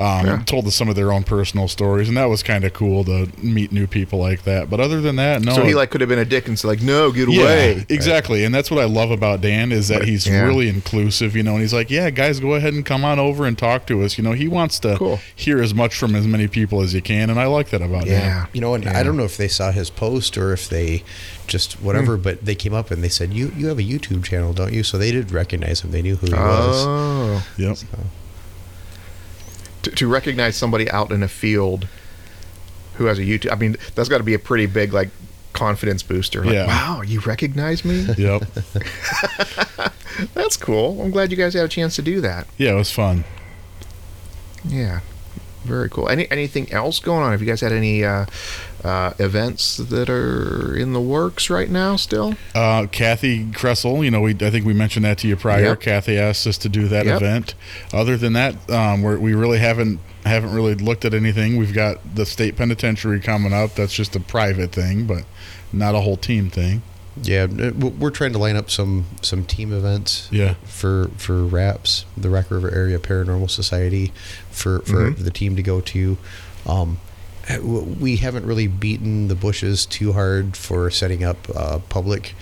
um, 0.00 0.26
Yeah. 0.26 0.42
told 0.46 0.66
us 0.66 0.74
some 0.74 0.88
of 0.88 0.96
their 0.96 1.12
own 1.12 1.22
personal 1.22 1.68
stories, 1.68 2.08
and 2.08 2.16
that 2.16 2.24
was 2.30 2.42
kind 2.42 2.64
of 2.64 2.72
cool 2.72 3.04
to 3.04 3.28
meet 3.42 3.70
new 3.70 3.86
people 3.86 4.18
like 4.18 4.42
that. 4.44 4.68
But 4.70 4.80
other 4.80 5.00
than 5.00 5.16
that, 5.16 5.42
no. 5.42 5.54
So 5.54 5.62
he 5.64 5.74
like 5.74 5.90
could 5.90 6.00
have 6.00 6.08
been 6.08 6.18
a 6.18 6.24
dick 6.24 6.48
and 6.48 6.58
said 6.58 6.68
like, 6.68 6.80
"No, 6.82 7.12
get 7.12 7.28
Yeah, 7.28 7.42
away." 7.42 7.86
exactly, 7.88 8.44
and 8.44 8.54
that's 8.54 8.70
what 8.70 8.80
I 8.80 8.86
love 8.86 9.10
about 9.10 9.40
Dan 9.42 9.70
is 9.72 9.88
that 9.88 10.04
he's 10.04 10.26
yeah. 10.26 10.40
really 10.42 10.68
inclusive, 10.68 11.36
you 11.36 11.42
know. 11.42 11.52
And 11.52 11.60
he's 11.60 11.74
like, 11.74 11.90
"Yeah, 11.90 12.08
guys, 12.10 12.40
go 12.40 12.54
ahead 12.54 12.72
and 12.72 12.84
come 12.84 13.04
on 13.04 13.18
over 13.18 13.46
and 13.46 13.56
talk 13.58 13.86
to 13.86 14.02
us." 14.02 14.16
You 14.16 14.24
know, 14.24 14.32
he 14.32 14.48
wants 14.48 14.78
to 14.80 14.96
Cool. 14.96 15.20
hear 15.36 15.60
as 15.62 15.74
much 15.74 15.94
from 15.96 16.14
as 16.16 16.26
many 16.26 16.48
people 16.48 16.80
as 16.80 16.94
you 16.94 17.02
can, 17.02 17.28
and 17.30 17.38
I 17.38 17.44
like 17.46 17.68
that 17.70 17.82
about 17.82 18.06
Dan. 18.06 18.22
Yeah. 18.22 18.46
You 18.52 18.60
know, 18.62 18.74
and 18.74 18.84
Yeah. 18.84 18.98
I 18.98 19.02
don't 19.02 19.16
know 19.18 19.24
if 19.24 19.36
they 19.36 19.48
saw 19.48 19.70
his 19.70 19.90
post 19.90 20.38
or 20.38 20.52
if 20.54 20.68
they 20.68 21.04
just 21.46 21.74
whatever, 21.82 22.16
but 22.16 22.44
they 22.44 22.54
came 22.54 22.72
up 22.72 22.90
and 22.90 23.04
they 23.04 23.08
said, 23.10 23.34
"You 23.34 23.52
you 23.56 23.66
have 23.68 23.78
a 23.78 23.82
YouTube 23.82 24.24
channel, 24.24 24.52
don't 24.54 24.72
you?" 24.72 24.82
So 24.82 24.96
they 24.96 25.12
did 25.12 25.30
recognize 25.30 25.82
him. 25.82 25.90
They 25.90 26.00
knew 26.02 26.16
who 26.16 26.26
he 26.28 26.32
was. 26.32 26.84
Oh, 26.86 27.42
Yep. 27.58 27.76
To, 29.82 29.90
to 29.90 30.06
recognize 30.08 30.56
somebody 30.56 30.90
out 30.90 31.10
in 31.12 31.22
a 31.22 31.28
field 31.28 31.86
who 32.94 33.06
has 33.06 33.18
a 33.18 33.22
YouTube. 33.22 33.52
I 33.52 33.56
mean, 33.56 33.76
that's 33.94 34.08
got 34.08 34.18
to 34.18 34.24
be 34.24 34.34
a 34.34 34.38
pretty 34.38 34.66
big 34.66 34.92
like 34.92 35.08
confidence 35.52 36.02
booster. 36.02 36.44
Like, 36.44 36.54
Yeah. 36.54 36.66
wow, 36.66 37.02
you 37.02 37.20
recognize 37.20 37.84
me? 37.84 38.06
Yep. 38.18 38.42
That's 40.34 40.56
cool. 40.56 41.00
I'm 41.00 41.10
glad 41.10 41.30
you 41.30 41.36
guys 41.36 41.54
had 41.54 41.64
a 41.64 41.68
chance 41.68 41.96
to 41.96 42.02
do 42.02 42.20
that. 42.20 42.46
Yeah, 42.58 42.72
it 42.72 42.76
was 42.76 42.90
fun. 42.90 43.24
Yeah, 44.64 45.00
very 45.64 45.88
cool. 45.88 46.08
Any 46.08 46.30
anything 46.30 46.70
else 46.72 46.98
going 47.00 47.22
on? 47.22 47.30
Have 47.32 47.40
you 47.40 47.46
guys 47.46 47.60
had 47.62 47.72
any 47.72 48.04
uh, 48.04 48.26
uh, 48.84 49.12
events 49.18 49.76
that 49.76 50.08
are 50.10 50.74
in 50.76 50.92
the 50.92 51.00
works 51.00 51.50
right 51.50 51.68
now? 51.70 51.96
Still? 51.96 52.34
Uh, 52.54 52.86
Kathy 52.90 53.44
Kressel, 53.46 54.04
you 54.04 54.10
know, 54.10 54.20
we 54.20 54.32
I 54.32 54.50
think 54.50 54.64
we 54.64 54.72
mentioned 54.74 55.04
that 55.04 55.18
to 55.18 55.28
you 55.28 55.36
prior. 55.36 55.62
Yep. 55.64 55.80
Kathy 55.80 56.18
asked 56.18 56.46
us 56.46 56.58
to 56.58 56.68
do 56.68 56.88
that 56.88 57.06
Yep. 57.06 57.16
event. 57.16 57.54
Other 57.92 58.16
than 58.16 58.32
that, 58.34 58.70
um, 58.70 59.02
we're, 59.02 59.18
we 59.18 59.34
really 59.34 59.58
haven't 59.58 60.00
haven't 60.24 60.52
really 60.54 60.74
looked 60.74 61.04
at 61.04 61.14
anything. 61.14 61.56
We've 61.56 61.72
got 61.74 61.98
the 62.14 62.26
state 62.26 62.56
penitentiary 62.56 63.20
coming 63.20 63.52
up. 63.52 63.74
That's 63.74 63.92
just 63.94 64.14
a 64.16 64.20
private 64.20 64.72
thing, 64.72 65.06
but 65.06 65.24
not 65.72 65.94
a 65.94 66.00
whole 66.00 66.16
team 66.18 66.50
thing. 66.50 66.82
Yeah, 67.22 67.46
uh, 67.58 67.72
we're 67.72 68.10
trying 68.10 68.32
to 68.32 68.38
line 68.38 68.56
up 68.56 68.70
some 68.70 69.04
some 69.20 69.44
team 69.44 69.72
events. 69.72 70.28
Yeah. 70.30 70.54
For 70.64 71.10
for 71.16 71.44
RAPS, 71.44 72.04
the 72.16 72.30
Rock 72.30 72.50
River 72.50 72.70
Area 72.72 72.98
Paranormal 72.98 73.50
Society, 73.50 74.12
for 74.50 74.80
for 74.80 75.10
the 75.10 75.30
team 75.30 75.56
to 75.56 75.62
go 75.62 75.80
to. 75.80 76.16
Um, 76.66 76.98
w- 76.98 77.09
we 77.58 78.16
haven't 78.16 78.46
really 78.46 78.66
beaten 78.66 79.28
the 79.28 79.34
bushes 79.34 79.86
too 79.86 80.12
hard 80.12 80.56
for 80.56 80.90
setting 80.90 81.24
up 81.24 81.38
uh, 81.54 81.78
public 81.88 82.34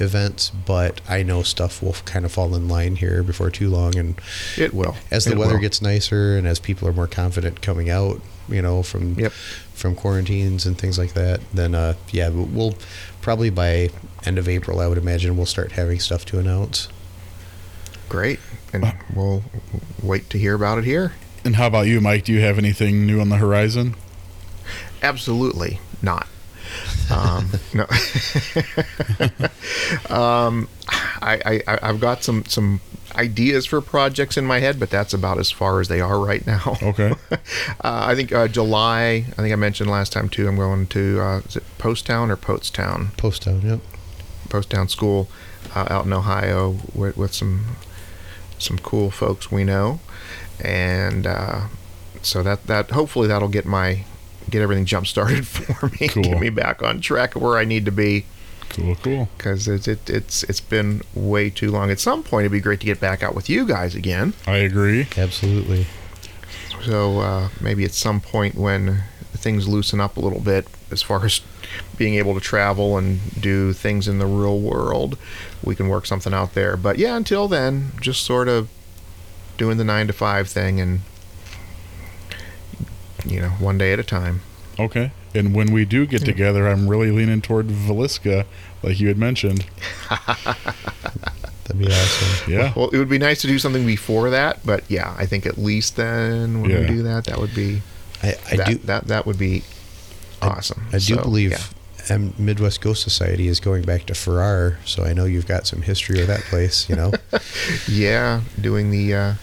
events, 0.00 0.50
but 0.50 1.00
I 1.08 1.22
know 1.22 1.42
stuff 1.42 1.80
will 1.82 1.92
kind 2.04 2.24
of 2.24 2.32
fall 2.32 2.54
in 2.54 2.68
line 2.68 2.96
here 2.96 3.22
before 3.22 3.50
too 3.50 3.68
long. 3.70 3.96
And 3.96 4.20
It 4.56 4.74
will. 4.74 4.96
as 5.10 5.24
the 5.24 5.32
It 5.32 5.38
weather 5.38 5.54
will. 5.54 5.60
gets 5.60 5.80
nicer 5.80 6.36
and 6.36 6.46
as 6.48 6.58
people 6.58 6.88
are 6.88 6.92
more 6.92 7.06
confident 7.06 7.62
coming 7.62 7.88
out, 7.90 8.20
you 8.48 8.60
know, 8.60 8.82
from 8.82 9.14
Yep. 9.18 9.32
from 9.74 9.94
quarantines 9.94 10.66
and 10.66 10.76
things 10.76 10.98
like 10.98 11.14
that, 11.14 11.40
then 11.52 11.74
uh, 11.74 11.94
yeah, 12.10 12.28
we'll- 12.28 12.46
we'll 12.46 12.74
probably 13.22 13.50
by 13.50 13.90
end 14.26 14.36
of 14.38 14.48
April, 14.48 14.80
I 14.80 14.88
would 14.88 14.98
imagine 14.98 15.36
we'll 15.36 15.46
start 15.46 15.72
having 15.72 16.00
stuff 16.00 16.24
to 16.26 16.38
announce. 16.38 16.88
great, 18.08 18.38
and 18.72 18.92
we'll 19.14 19.42
wait 20.02 20.28
to 20.30 20.38
hear 20.38 20.54
about 20.54 20.78
it 20.78 20.84
here. 20.84 21.12
And 21.44 21.56
how 21.56 21.66
about 21.66 21.86
you, 21.86 22.00
Mike? 22.00 22.24
Do 22.24 22.32
you 22.32 22.40
have 22.40 22.58
anything 22.58 23.06
new 23.06 23.20
on 23.20 23.28
the 23.28 23.36
horizon? 23.36 23.94
Absolutely 25.02 25.80
not. 26.02 26.26
Um, 27.10 27.50
no. 27.72 27.84
um, 30.14 30.68
I, 31.20 31.62
I, 31.66 31.78
I've 31.82 32.00
got 32.00 32.24
some, 32.24 32.44
some 32.46 32.80
ideas 33.14 33.66
for 33.66 33.80
projects 33.80 34.36
in 34.36 34.46
my 34.46 34.60
head, 34.60 34.80
but 34.80 34.90
that's 34.90 35.12
about 35.12 35.38
as 35.38 35.50
far 35.50 35.80
as 35.80 35.88
they 35.88 36.00
are 36.00 36.18
right 36.18 36.46
now. 36.46 36.76
Okay. 36.82 37.12
uh, 37.30 37.36
I 37.82 38.14
think 38.14 38.32
uh, 38.32 38.48
July, 38.48 39.26
I 39.30 39.36
think 39.36 39.52
I 39.52 39.56
mentioned 39.56 39.90
last 39.90 40.12
time 40.12 40.28
too, 40.28 40.48
I'm 40.48 40.56
going 40.56 40.86
to, 40.88 41.20
uh, 41.20 41.38
is 41.40 41.56
it 41.56 41.64
Poasttown 41.78 42.30
or? 42.30 42.36
Poasttown, 42.36 43.62
yep. 43.62 43.80
Poasttown 44.48 44.90
School 44.90 45.28
uh, 45.74 45.86
out 45.90 46.06
in 46.06 46.12
Ohio 46.12 46.78
with, 46.94 47.16
with 47.16 47.34
some 47.34 47.76
some 48.58 48.78
cool 48.78 49.10
folks 49.10 49.50
we 49.50 49.64
know, 49.64 50.00
and 50.60 51.26
uh, 51.26 51.62
so 52.22 52.42
that 52.42 52.66
that 52.66 52.90
hopefully 52.90 53.28
that'll 53.28 53.48
get 53.48 53.66
my 53.66 54.04
get 54.50 54.62
everything 54.62 54.84
jump 54.84 55.06
started 55.06 55.46
for 55.46 55.88
me, 56.00 56.08
Cool. 56.08 56.22
get 56.22 56.40
me 56.40 56.50
back 56.50 56.82
on 56.82 57.00
track 57.00 57.34
where 57.34 57.56
I 57.58 57.64
need 57.64 57.84
to 57.86 57.92
be 57.92 58.24
Cool, 58.70 58.96
cool. 58.96 59.28
because 59.36 59.68
it, 59.68 59.86
it, 59.86 60.10
it's 60.10 60.42
it's 60.44 60.60
been 60.60 61.02
way 61.14 61.48
too 61.50 61.70
long. 61.70 61.90
At 61.90 62.00
some 62.00 62.22
point, 62.24 62.42
it'd 62.44 62.52
be 62.52 62.60
great 62.60 62.80
to 62.80 62.86
get 62.86 62.98
back 63.00 63.22
out 63.22 63.34
with 63.34 63.48
you 63.48 63.66
guys 63.66 63.94
again. 63.94 64.34
I 64.46 64.56
agree. 64.58 65.06
Absolutely. 65.16 65.86
So 66.84 67.20
uh, 67.20 67.48
maybe 67.60 67.84
at 67.84 67.92
some 67.92 68.20
point 68.20 68.56
when 68.56 69.04
things 69.32 69.68
loosen 69.68 70.00
up 70.00 70.16
a 70.16 70.20
little 70.20 70.40
bit, 70.40 70.66
as 70.90 71.02
far 71.02 71.24
as 71.24 71.40
being 71.96 72.14
able 72.16 72.34
to 72.34 72.40
travel 72.40 72.98
and 72.98 73.20
do 73.40 73.72
things 73.72 74.06
in 74.08 74.18
the 74.18 74.26
real 74.26 74.58
world, 74.58 75.16
we 75.62 75.74
can 75.74 75.88
work 75.88 76.04
something 76.06 76.34
out 76.34 76.54
there. 76.54 76.76
But 76.76 76.98
yeah, 76.98 77.16
until 77.16 77.48
then, 77.48 77.92
just 78.00 78.22
sort 78.24 78.48
of 78.48 78.68
doing 79.56 79.76
the 79.76 79.84
nine 79.84 80.06
to 80.08 80.12
five 80.12 80.48
thing 80.48 80.80
and 80.80 81.00
you 83.24 83.40
know, 83.40 83.48
one 83.50 83.78
day 83.78 83.92
at 83.92 83.98
a 83.98 84.04
time. 84.04 84.40
Okay. 84.78 85.12
And 85.34 85.54
when 85.54 85.72
we 85.72 85.84
do 85.84 86.06
get 86.06 86.24
together, 86.24 86.66
I'm 86.68 86.88
really 86.88 87.10
leaning 87.10 87.40
toward 87.42 87.66
Villisca, 87.68 88.44
like 88.82 89.00
you 89.00 89.08
had 89.08 89.18
mentioned. 89.18 89.66
That'd 90.08 91.78
be 91.78 91.86
awesome. 91.86 92.52
Yeah. 92.52 92.72
Well, 92.76 92.90
it 92.90 92.98
would 92.98 93.08
be 93.08 93.18
nice 93.18 93.40
to 93.42 93.46
do 93.46 93.58
something 93.58 93.86
before 93.86 94.30
that, 94.30 94.64
but 94.64 94.84
yeah, 94.90 95.14
I 95.18 95.26
think 95.26 95.46
at 95.46 95.56
least 95.58 95.96
then 95.96 96.60
when 96.60 96.70
Yeah. 96.70 96.80
we 96.80 96.86
do 96.86 97.02
that, 97.04 97.24
that 97.24 97.38
would 97.38 97.54
be 97.54 97.82
I, 98.22 98.34
I 98.50 98.56
that, 98.56 98.66
do. 98.68 98.74
that 98.84 99.06
that 99.08 99.26
would 99.26 99.38
be 99.38 99.64
awesome. 100.42 100.86
I 100.88 100.98
do 100.98 101.14
So, 101.16 101.22
believe 101.22 101.52
yeah. 101.52 102.18
Midwest 102.38 102.80
Ghost 102.82 103.02
Society 103.02 103.48
is 103.48 103.60
going 103.60 103.82
back 103.82 104.04
to 104.06 104.14
Farrar, 104.14 104.78
so 104.84 105.04
I 105.04 105.14
know 105.14 105.24
you've 105.24 105.46
got 105.48 105.66
some 105.66 105.80
history 105.82 106.18
with 106.18 106.26
that 106.26 106.40
place. 106.42 106.86
You 106.88 106.96
know, 106.96 107.12
Yeah, 107.88 108.42
doing 108.60 108.90
the. 108.90 109.14
Uh, 109.14 109.34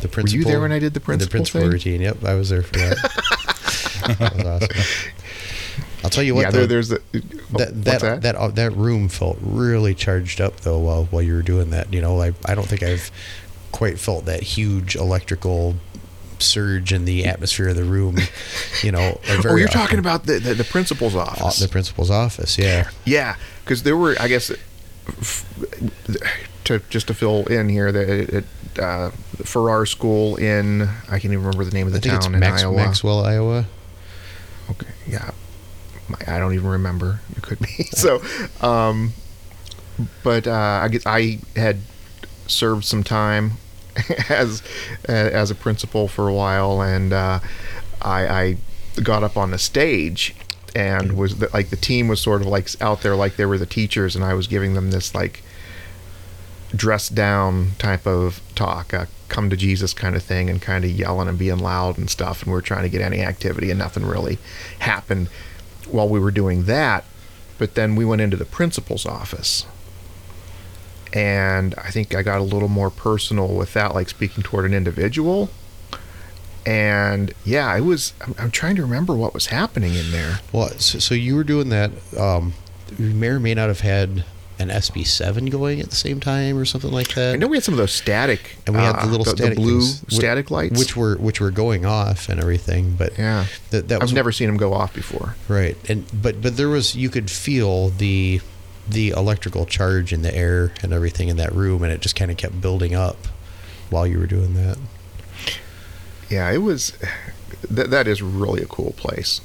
the 0.00 0.08
were 0.22 0.28
you 0.28 0.44
there 0.44 0.60
when 0.60 0.72
I 0.72 0.78
did 0.78 0.94
the 0.94 1.00
principal, 1.00 1.26
the 1.26 1.30
principal 1.30 1.60
thing? 1.62 1.70
routine? 1.70 2.00
Yep, 2.02 2.24
I 2.24 2.34
was 2.34 2.48
there 2.50 2.62
for 2.62 2.72
that. 2.74 2.96
that 4.18 4.34
was 4.36 4.44
awesome. 4.44 4.68
I'll 6.04 6.10
tell 6.10 6.22
you 6.22 6.34
what. 6.34 6.42
yeah, 6.42 6.50
though, 6.50 6.58
there, 6.58 6.66
there's 6.66 6.88
the. 6.88 7.00
oh, 7.14 7.58
that 7.58 7.84
that 7.84 8.00
that? 8.00 8.22
that 8.22 8.34
uh, 8.36 8.48
that 8.48 8.72
room 8.72 9.08
felt 9.08 9.38
really 9.40 9.94
charged 9.94 10.40
up 10.40 10.60
though 10.60 10.78
while 10.78 11.04
while 11.06 11.22
you 11.22 11.34
were 11.34 11.42
doing 11.42 11.70
that. 11.70 11.92
You 11.92 12.00
know, 12.00 12.20
I 12.20 12.32
I 12.44 12.54
don't 12.54 12.68
think 12.68 12.82
I've 12.82 13.10
quite 13.72 13.98
felt 13.98 14.24
that 14.26 14.42
huge 14.42 14.94
electrical 14.96 15.74
surge 16.38 16.92
in 16.92 17.06
the 17.06 17.24
atmosphere 17.24 17.68
of 17.68 17.76
the 17.76 17.84
room. 17.84 18.18
You 18.82 18.92
know, 18.92 19.18
oh, 19.44 19.56
you're 19.56 19.68
talking 19.68 19.98
about 19.98 20.26
the, 20.26 20.38
the 20.38 20.54
the 20.54 20.64
principal's 20.64 21.14
Uh, 21.16 21.20
office. 21.20 21.58
the 21.58 21.68
principal's 21.68 22.10
office. 22.10 22.58
Yeah, 22.58 22.88
Yeah, 23.04 23.36
because 23.64 23.82
there 23.82 23.96
were, 23.96 24.14
I 24.20 24.28
guess, 24.28 24.52
to 26.64 26.80
just 26.90 27.06
to 27.08 27.14
fill 27.14 27.46
in 27.46 27.68
here, 27.68 27.90
the 27.92 28.36
at, 28.38 28.44
uh, 28.78 29.10
Farrar 29.44 29.86
School 29.86 30.36
in 30.36 30.82
I 30.82 31.18
can't 31.18 31.24
even 31.24 31.38
remember 31.38 31.64
the 31.64 31.72
name 31.72 31.86
of 31.86 31.92
the 31.92 31.98
I 31.98 32.02
think 32.02 32.12
town 32.12 32.18
it's 32.18 32.26
in 32.26 32.38
Max, 32.38 32.62
Iowa. 32.62 32.76
Maxwell, 32.76 33.24
Iowa. 33.24 33.66
Okay, 34.70 34.92
yeah, 35.06 35.30
I 36.26 36.38
don't 36.38 36.54
even 36.54 36.68
remember. 36.68 37.20
It 37.36 37.42
could 37.42 37.60
be 37.60 37.66
so. 37.92 38.20
Um, 38.60 39.12
but 40.22 40.46
uh, 40.46 40.80
I 40.82 40.88
guess 40.88 41.06
I 41.06 41.38
had 41.54 41.78
served 42.46 42.84
some 42.84 43.02
time 43.02 43.52
as 44.28 44.62
as 45.06 45.50
a 45.50 45.54
principal 45.54 46.08
for 46.08 46.28
a 46.28 46.34
while, 46.34 46.82
and 46.82 47.12
uh, 47.12 47.40
I, 48.02 48.26
I 48.26 48.56
got 49.02 49.22
up 49.22 49.36
on 49.36 49.50
the 49.50 49.58
stage 49.58 50.34
and 50.74 51.16
was 51.16 51.38
the, 51.38 51.48
like 51.54 51.70
the 51.70 51.76
team 51.76 52.08
was 52.08 52.20
sort 52.20 52.42
of 52.42 52.46
like 52.46 52.68
out 52.82 53.02
there 53.02 53.16
like 53.16 53.36
they 53.36 53.46
were 53.46 53.58
the 53.58 53.66
teachers, 53.66 54.14
and 54.14 54.24
I 54.24 54.34
was 54.34 54.46
giving 54.46 54.74
them 54.74 54.90
this 54.90 55.14
like 55.14 55.42
dressed 56.74 57.14
down 57.14 57.72
type 57.78 58.06
of 58.06 58.40
talk, 58.54 58.92
a 58.92 59.08
come 59.28 59.50
to 59.50 59.56
Jesus 59.56 59.92
kind 59.92 60.14
of 60.14 60.22
thing, 60.22 60.48
and 60.48 60.62
kind 60.62 60.84
of 60.84 60.90
yelling 60.90 61.28
and 61.28 61.38
being 61.38 61.58
loud 61.58 61.98
and 61.98 62.08
stuff. 62.08 62.42
And 62.42 62.52
we 62.52 62.58
are 62.58 62.62
trying 62.62 62.82
to 62.82 62.88
get 62.88 63.00
any 63.00 63.20
activity, 63.20 63.70
and 63.70 63.78
nothing 63.78 64.06
really 64.06 64.38
happened 64.78 65.28
while 65.88 66.08
we 66.08 66.20
were 66.20 66.30
doing 66.30 66.64
that. 66.64 67.04
But 67.58 67.74
then 67.74 67.96
we 67.96 68.04
went 68.04 68.20
into 68.20 68.36
the 68.36 68.44
principal's 68.44 69.06
office. 69.06 69.66
And 71.12 71.74
I 71.76 71.90
think 71.90 72.14
I 72.14 72.22
got 72.22 72.40
a 72.40 72.44
little 72.44 72.68
more 72.68 72.90
personal 72.90 73.48
with 73.48 73.72
that, 73.74 73.94
like 73.94 74.08
speaking 74.08 74.42
toward 74.42 74.66
an 74.66 74.74
individual. 74.74 75.48
And 76.66 77.32
yeah, 77.44 77.66
I 77.66 77.80
was, 77.80 78.12
I'm, 78.20 78.34
I'm 78.38 78.50
trying 78.50 78.76
to 78.76 78.82
remember 78.82 79.14
what 79.14 79.32
was 79.32 79.46
happening 79.46 79.94
in 79.94 80.10
there. 80.10 80.40
Well, 80.52 80.68
so, 80.78 80.98
so 80.98 81.14
you 81.14 81.36
were 81.36 81.44
doing 81.44 81.68
that. 81.70 81.92
Um, 82.18 82.54
you 82.98 83.14
may 83.14 83.28
or 83.28 83.40
may 83.40 83.54
not 83.54 83.68
have 83.68 83.80
had 83.80 84.24
an 84.58 84.68
SB7 84.68 85.50
going 85.50 85.80
at 85.80 85.90
the 85.90 85.96
same 85.96 86.20
time 86.20 86.56
or 86.56 86.64
something 86.64 86.90
like 86.90 87.14
that. 87.14 87.34
I 87.34 87.36
know 87.36 87.46
we 87.46 87.56
had 87.56 87.64
some 87.64 87.74
of 87.74 87.78
those 87.78 87.92
static, 87.92 88.56
and 88.66 88.74
we 88.74 88.80
had 88.80 88.96
uh, 88.96 89.04
the 89.04 89.10
little 89.10 89.24
the, 89.24 89.30
static 89.30 89.56
blue 89.56 89.80
things, 89.80 90.14
static 90.14 90.50
lights. 90.50 90.78
which 90.78 90.96
were 90.96 91.16
which 91.16 91.40
were 91.40 91.50
going 91.50 91.84
off 91.84 92.28
and 92.28 92.40
everything. 92.40 92.96
But 92.96 93.18
yeah, 93.18 93.46
that, 93.70 93.88
that 93.88 93.96
I've 93.96 94.02
was 94.02 94.12
never 94.12 94.32
seen 94.32 94.46
them 94.46 94.56
go 94.56 94.72
off 94.72 94.94
before. 94.94 95.36
right. 95.48 95.76
And 95.88 96.06
but 96.22 96.40
but 96.40 96.56
there 96.56 96.68
was 96.68 96.94
you 96.94 97.10
could 97.10 97.30
feel 97.30 97.90
the 97.90 98.40
the 98.88 99.10
electrical 99.10 99.66
charge 99.66 100.12
in 100.12 100.22
the 100.22 100.34
air 100.34 100.72
and 100.82 100.92
everything 100.92 101.28
in 101.28 101.36
that 101.36 101.52
room, 101.52 101.82
and 101.82 101.92
it 101.92 102.00
just 102.00 102.16
kind 102.16 102.30
of 102.30 102.36
kept 102.36 102.60
building 102.60 102.94
up 102.94 103.16
while 103.90 104.06
you 104.06 104.18
were 104.18 104.26
doing 104.26 104.54
that. 104.54 104.78
yeah, 106.30 106.50
it 106.50 106.58
was. 106.58 106.96
That 107.70 107.90
that 107.90 108.06
is 108.06 108.22
really 108.22 108.62
a 108.62 108.66
cool 108.66 108.92
place. 108.96 109.40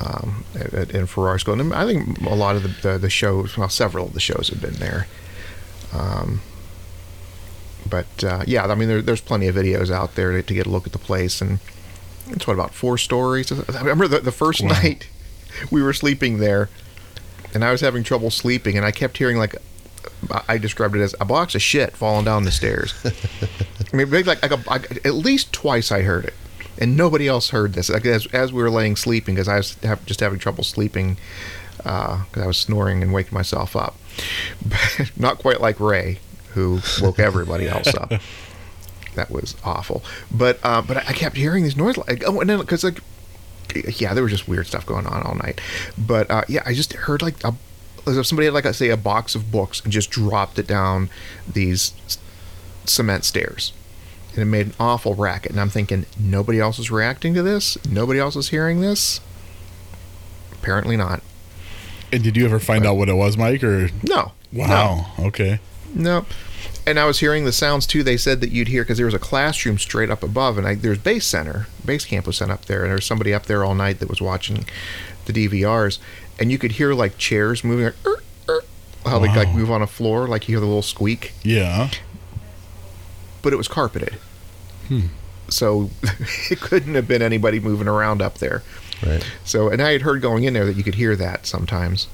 Um, 0.00 0.44
at, 0.58 0.74
at, 0.74 0.90
in 0.90 1.06
Farrar 1.06 1.38
School, 1.38 1.60
and 1.60 1.72
I 1.72 1.86
think 1.86 2.20
a 2.22 2.34
lot 2.34 2.56
of 2.56 2.62
the, 2.64 2.68
the 2.92 2.98
the 2.98 3.10
shows, 3.10 3.56
well, 3.56 3.68
several 3.68 4.06
of 4.08 4.12
the 4.12 4.20
shows 4.20 4.48
have 4.48 4.60
been 4.60 4.74
there. 4.74 5.06
Um, 5.92 6.40
but 7.88 8.24
uh, 8.24 8.42
yeah, 8.46 8.66
I 8.66 8.74
mean, 8.74 8.88
there, 8.88 9.00
there's 9.02 9.20
plenty 9.20 9.46
of 9.46 9.54
videos 9.54 9.90
out 9.92 10.16
there 10.16 10.32
to, 10.32 10.42
to 10.42 10.54
get 10.54 10.66
a 10.66 10.70
look 10.70 10.86
at 10.86 10.92
the 10.92 10.98
place, 10.98 11.40
and 11.40 11.60
it's 12.30 12.46
what 12.46 12.54
about 12.54 12.74
four 12.74 12.98
stories. 12.98 13.52
I 13.52 13.78
remember 13.80 14.08
the, 14.08 14.18
the 14.20 14.32
first 14.32 14.62
Wow. 14.62 14.70
night 14.70 15.08
we 15.70 15.80
were 15.82 15.92
sleeping 15.92 16.38
there, 16.38 16.68
and 17.54 17.64
I 17.64 17.70
was 17.70 17.80
having 17.80 18.02
trouble 18.02 18.30
sleeping, 18.30 18.76
and 18.76 18.84
I 18.84 18.90
kept 18.90 19.16
hearing 19.18 19.38
like 19.38 19.54
I 20.48 20.58
described 20.58 20.96
it 20.96 21.02
as 21.02 21.14
a 21.20 21.24
box 21.24 21.54
of 21.54 21.62
shit 21.62 21.92
falling 21.96 22.24
down 22.24 22.42
the 22.44 22.50
stairs. 22.50 22.94
I 23.92 23.96
mean, 23.96 24.10
like, 24.10 24.26
like, 24.26 24.50
a, 24.50 24.56
like 24.68 25.06
at 25.06 25.14
least 25.14 25.52
twice 25.52 25.92
I 25.92 26.02
heard 26.02 26.24
it, 26.24 26.34
and 26.78 26.96
nobody 26.96 27.28
else 27.28 27.50
heard 27.50 27.74
this. 27.74 27.88
Like 27.88 28.04
as, 28.06 28.26
as 28.32 28.52
we 28.52 28.62
were 28.62 28.70
laying 28.70 28.96
sleeping, 28.96 29.34
because 29.34 29.48
I 29.48 29.56
was 29.56 29.74
have, 29.82 30.04
just 30.06 30.20
having 30.20 30.38
trouble 30.38 30.64
sleeping 30.64 31.16
because 31.76 32.42
I 32.42 32.46
was 32.46 32.56
snoring 32.56 33.02
and 33.02 33.12
waking 33.12 33.34
myself 33.34 33.76
up. 33.76 33.96
But 34.64 35.10
not 35.16 35.38
quite 35.38 35.60
like 35.60 35.80
Ray, 35.80 36.20
who 36.52 36.80
woke 37.02 37.18
everybody 37.18 37.68
else 37.68 37.92
up. 37.94 38.12
That 39.14 39.30
was 39.30 39.54
awful. 39.62 40.02
But 40.28 40.58
uh, 40.64 40.82
but 40.82 40.96
I 40.96 41.12
kept 41.12 41.36
hearing 41.36 41.62
these 41.62 41.76
noises. 41.76 42.04
Like, 42.08 42.24
oh, 42.26 42.40
and 42.40 42.50
then 42.50 42.58
because 42.58 42.82
like 42.82 42.98
yeah, 43.96 44.14
there 44.14 44.22
was 44.22 44.32
just 44.32 44.48
weird 44.48 44.66
stuff 44.66 44.84
going 44.86 45.06
on 45.06 45.22
all 45.22 45.34
night. 45.36 45.60
But 45.96 46.30
uh, 46.30 46.42
yeah, 46.48 46.62
I 46.66 46.74
just 46.74 46.92
heard 46.92 47.22
like 47.22 47.42
a, 47.44 47.54
as 48.06 48.16
if 48.16 48.26
somebody 48.26 48.46
had 48.46 48.54
like 48.54 48.66
say 48.74 48.90
a 48.90 48.96
box 48.96 49.34
of 49.34 49.50
books 49.50 49.80
and 49.80 49.92
just 49.92 50.10
dropped 50.10 50.58
it 50.58 50.66
down 50.66 51.10
these 51.50 51.92
cement 52.84 53.24
stairs, 53.24 53.72
and 54.34 54.42
it 54.42 54.46
made 54.46 54.66
an 54.66 54.74
awful 54.80 55.14
racket. 55.14 55.52
And 55.52 55.60
I'm 55.60 55.70
thinking 55.70 56.06
nobody 56.18 56.60
else 56.60 56.78
is 56.78 56.90
reacting 56.90 57.34
to 57.34 57.42
this. 57.42 57.76
Nobody 57.88 58.18
else 58.18 58.36
is 58.36 58.48
hearing 58.50 58.80
this. 58.80 59.20
Apparently 60.52 60.96
not. 60.96 61.22
And 62.12 62.22
did 62.22 62.36
you 62.36 62.44
ever 62.44 62.58
find 62.58 62.86
out 62.86 62.96
what 62.96 63.08
it 63.08 63.14
was, 63.14 63.36
Mike? 63.36 63.62
Or 63.64 63.90
No. 64.02 64.32
wow, 64.52 65.06
okay, 65.18 65.58
No. 65.94 66.20
no. 66.20 66.26
And 66.86 66.98
I 67.00 67.06
was 67.06 67.20
hearing 67.20 67.44
the 67.46 67.52
sounds 67.52 67.86
too. 67.86 68.02
They 68.02 68.16
said 68.18 68.40
that 68.42 68.50
you'd 68.50 68.68
hear 68.68 68.82
because 68.82 68.98
there 68.98 69.06
was 69.06 69.14
a 69.14 69.18
classroom 69.18 69.78
straight 69.78 70.10
up 70.10 70.22
above, 70.22 70.58
and 70.58 70.66
I, 70.66 70.74
there's 70.74 70.98
base 70.98 71.26
center, 71.26 71.66
base 71.84 72.04
camp 72.04 72.26
was 72.26 72.36
sent 72.36 72.50
up 72.50 72.66
there, 72.66 72.80
and 72.82 72.88
there 72.90 72.96
was 72.96 73.06
somebody 73.06 73.32
up 73.32 73.46
there 73.46 73.64
all 73.64 73.74
night 73.74 74.00
that 74.00 74.08
was 74.10 74.20
watching 74.20 74.66
the 75.24 75.32
DVRs, 75.32 75.98
and 76.38 76.52
you 76.52 76.58
could 76.58 76.72
hear 76.72 76.92
like 76.92 77.16
chairs 77.16 77.64
moving, 77.64 77.86
like, 77.86 77.94
"Er, 78.06 78.22
er," 78.50 78.60
how 79.06 79.18
they 79.18 79.28
like 79.28 79.54
move 79.54 79.70
on 79.70 79.80
a 79.80 79.86
floor, 79.86 80.28
like 80.28 80.46
you 80.46 80.54
hear 80.56 80.60
the 80.60 80.66
little 80.66 80.82
squeak, 80.82 81.32
yeah, 81.42 81.88
but 83.44 83.52
it 83.52 83.56
was 83.56 83.68
carpeted, 83.68 84.14
hmm. 84.88 85.06
so 85.48 85.90
it 86.50 86.60
couldn't 86.60 86.94
have 86.96 87.06
been 87.06 87.22
anybody 87.22 87.60
moving 87.60 87.86
around 87.86 88.20
up 88.20 88.38
there. 88.38 88.62
Right. 89.06 89.24
So, 89.44 89.68
and 89.68 89.80
I 89.82 89.92
had 89.92 90.02
heard 90.02 90.22
going 90.22 90.44
in 90.44 90.54
there 90.54 90.64
that 90.66 90.76
you 90.76 90.82
could 90.82 90.94
hear 90.96 91.14
that 91.16 91.46
sometimes. 91.46 92.08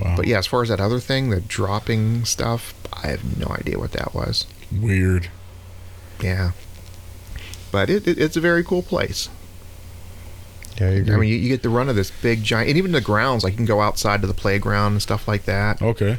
wow, 0.00 0.14
But 0.16 0.26
yeah, 0.26 0.38
as 0.38 0.46
far 0.46 0.62
as 0.62 0.68
that 0.68 0.80
other 0.80 1.00
thing, 1.00 1.30
the 1.30 1.40
dropping 1.40 2.24
stuff, 2.24 2.72
I 2.92 3.08
have 3.08 3.38
no 3.38 3.48
idea 3.48 3.78
what 3.78 3.92
that 3.92 4.14
was. 4.14 4.46
weird. 4.72 5.28
Yeah. 6.22 6.52
But 7.72 7.90
it, 7.90 8.06
it, 8.06 8.18
it's 8.18 8.36
a 8.36 8.40
very 8.40 8.62
cool 8.62 8.82
place. 8.82 9.28
Yeah, 10.80 10.86
I 10.86 10.90
agree. 10.90 11.14
I 11.14 11.16
mean, 11.18 11.30
you, 11.30 11.36
you 11.36 11.48
get 11.48 11.62
the 11.62 11.68
run 11.68 11.88
of 11.88 11.96
this 11.96 12.10
big 12.22 12.44
giant, 12.44 12.68
and 12.68 12.78
even 12.78 12.92
the 12.92 13.00
grounds, 13.00 13.44
like 13.44 13.54
you 13.54 13.56
can 13.56 13.66
go 13.66 13.80
outside 13.80 14.20
to 14.20 14.26
the 14.26 14.34
playground 14.34 14.92
and 14.92 15.02
stuff 15.02 15.26
like 15.26 15.44
that. 15.44 15.82
Okay, 15.82 16.18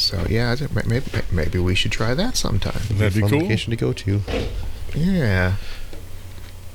So 0.00 0.26
yeah, 0.30 0.50
I 0.50 0.56
think 0.56 0.74
may- 0.74 0.82
maybe 0.86 1.06
maybe 1.30 1.58
we 1.58 1.74
should 1.74 1.92
try 1.92 2.14
that 2.14 2.36
sometime. 2.36 2.80
that'd 2.96 3.14
be 3.14 3.20
Fun 3.20 3.30
cool. 3.30 3.40
location 3.40 3.70
to 3.70 3.76
go 3.76 3.92
to. 3.92 4.22
Yeah. 4.94 5.56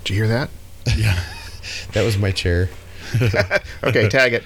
Did 0.03 0.13
you 0.15 0.23
hear 0.23 0.27
that? 0.27 0.49
Yeah, 0.95 1.19
That 1.93 2.03
was 2.05 2.17
my 2.17 2.31
chair. 2.31 2.69
Okay, 3.83 4.09
tag 4.09 4.33
it. 4.33 4.43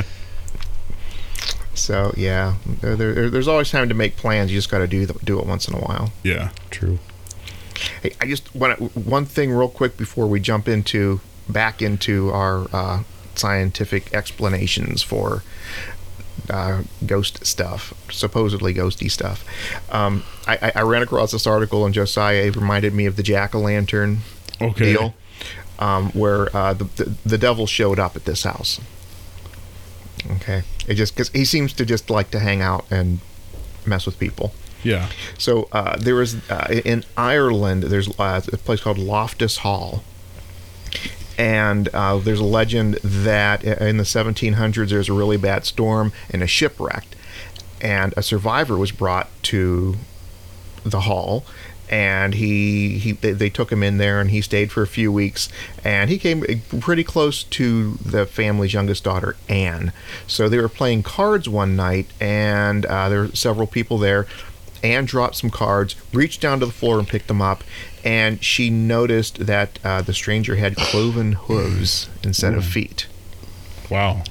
so 1.74 2.12
yeah, 2.16 2.56
there, 2.80 2.96
there, 2.96 3.30
there's 3.30 3.48
always 3.48 3.70
time 3.70 3.88
to 3.88 3.94
make 3.94 4.16
plans. 4.16 4.50
You 4.52 4.58
just 4.58 4.70
got 4.70 4.78
to 4.78 4.86
do 4.86 5.06
the, 5.06 5.14
do 5.24 5.38
it 5.38 5.46
once 5.46 5.68
in 5.68 5.74
a 5.74 5.78
while. 5.78 6.12
yeah. 6.22 6.50
True. 6.70 6.98
Hey, 8.02 8.12
I 8.20 8.26
just 8.26 8.54
want 8.54 8.94
one 8.96 9.24
thing 9.24 9.50
real 9.52 9.68
quick 9.68 9.96
before 9.96 10.26
we 10.26 10.40
jump 10.40 10.68
into 10.68 11.20
back 11.48 11.80
into 11.80 12.30
our 12.30 12.66
uh, 12.74 13.02
scientific 13.34 14.12
explanations 14.12 15.02
for 15.02 15.42
uh, 16.50 16.82
ghost 17.06 17.46
stuff, 17.46 17.94
supposedly 18.10 18.74
ghosty 18.74 19.10
stuff. 19.10 19.44
Um, 19.92 20.24
I, 20.46 20.58
I- 20.62 20.72
I 20.76 20.82
ran 20.82 21.02
across 21.02 21.32
this 21.32 21.46
article 21.46 21.84
and 21.86 21.94
Josiah. 21.94 22.42
It 22.46 22.56
reminded 22.56 22.92
me 22.94 23.06
of 23.06 23.16
the 23.16 23.22
jack 23.22 23.54
o' 23.54 23.60
lantern 23.60 24.18
Okay. 24.60 24.92
deal, 24.92 25.14
um, 25.78 26.10
where 26.10 26.54
uh, 26.54 26.74
the, 26.74 26.84
the 26.84 27.14
the 27.24 27.38
devil 27.38 27.66
showed 27.66 27.98
up 27.98 28.16
at 28.16 28.24
this 28.26 28.42
house. 28.42 28.80
Okay, 30.32 30.62
it 30.86 30.94
just 30.94 31.14
because 31.14 31.30
he 31.30 31.44
seems 31.46 31.72
to 31.74 31.86
just 31.86 32.10
like 32.10 32.30
to 32.32 32.38
hang 32.40 32.60
out 32.60 32.84
and 32.90 33.20
mess 33.86 34.04
with 34.04 34.18
people. 34.18 34.52
Yeah. 34.82 35.08
So 35.38 35.68
uh, 35.72 35.96
there 35.96 36.14
was 36.14 36.34
uh, 36.50 36.80
in 36.84 37.04
Ireland. 37.16 37.84
There's 37.84 38.08
uh, 38.18 38.40
a 38.52 38.56
place 38.58 38.80
called 38.82 38.98
Loftus 38.98 39.58
Hall, 39.58 40.02
and 41.38 41.88
uh, 41.88 42.18
there's 42.18 42.40
a 42.40 42.44
legend 42.44 42.94
that 43.02 43.64
in 43.64 43.96
the 43.96 44.04
1700s 44.04 44.90
there's 44.90 45.08
a 45.08 45.12
really 45.12 45.36
bad 45.36 45.64
storm 45.64 46.12
and 46.30 46.42
a 46.42 46.46
shipwreck, 46.46 47.06
and 47.80 48.12
a 48.16 48.22
survivor 48.22 48.76
was 48.76 48.92
brought 48.92 49.28
to 49.44 49.96
the 50.84 51.00
hall. 51.00 51.44
And 51.88 52.34
he, 52.34 52.98
he 52.98 53.12
they, 53.12 53.50
took 53.50 53.72
him 53.72 53.82
in 53.82 53.98
there, 53.98 54.20
and 54.20 54.30
he 54.30 54.42
stayed 54.42 54.70
for 54.70 54.80
a 54.80 54.86
few 54.86 55.10
weeks, 55.10 55.48
and 55.82 56.08
he 56.08 56.18
came 56.18 56.44
pretty 56.78 57.02
close 57.02 57.42
to 57.42 57.94
the 57.94 58.26
family's 58.26 58.72
youngest 58.72 59.02
daughter, 59.02 59.34
Anne. 59.48 59.92
So 60.28 60.48
they 60.48 60.58
were 60.58 60.68
playing 60.68 61.02
cards 61.02 61.48
one 61.48 61.74
night, 61.74 62.06
and 62.20 62.86
uh, 62.86 63.08
there 63.08 63.22
were 63.22 63.34
several 63.34 63.66
people 63.66 63.98
there, 63.98 64.28
Anne 64.82 65.04
dropped 65.04 65.36
some 65.36 65.50
cards, 65.50 65.94
reached 66.12 66.40
down 66.40 66.60
to 66.60 66.66
the 66.66 66.72
floor 66.72 66.98
and 66.98 67.08
picked 67.08 67.28
them 67.28 67.42
up, 67.42 67.62
and 68.04 68.42
she 68.42 68.70
noticed 68.70 69.46
that 69.46 69.78
uh, 69.84 70.02
the 70.02 70.14
stranger 70.14 70.56
had 70.56 70.76
cloven 70.76 71.32
hooves 71.32 72.08
instead 72.22 72.54
of 72.54 72.64
feet. 72.64 73.06
Wow. 73.90 74.22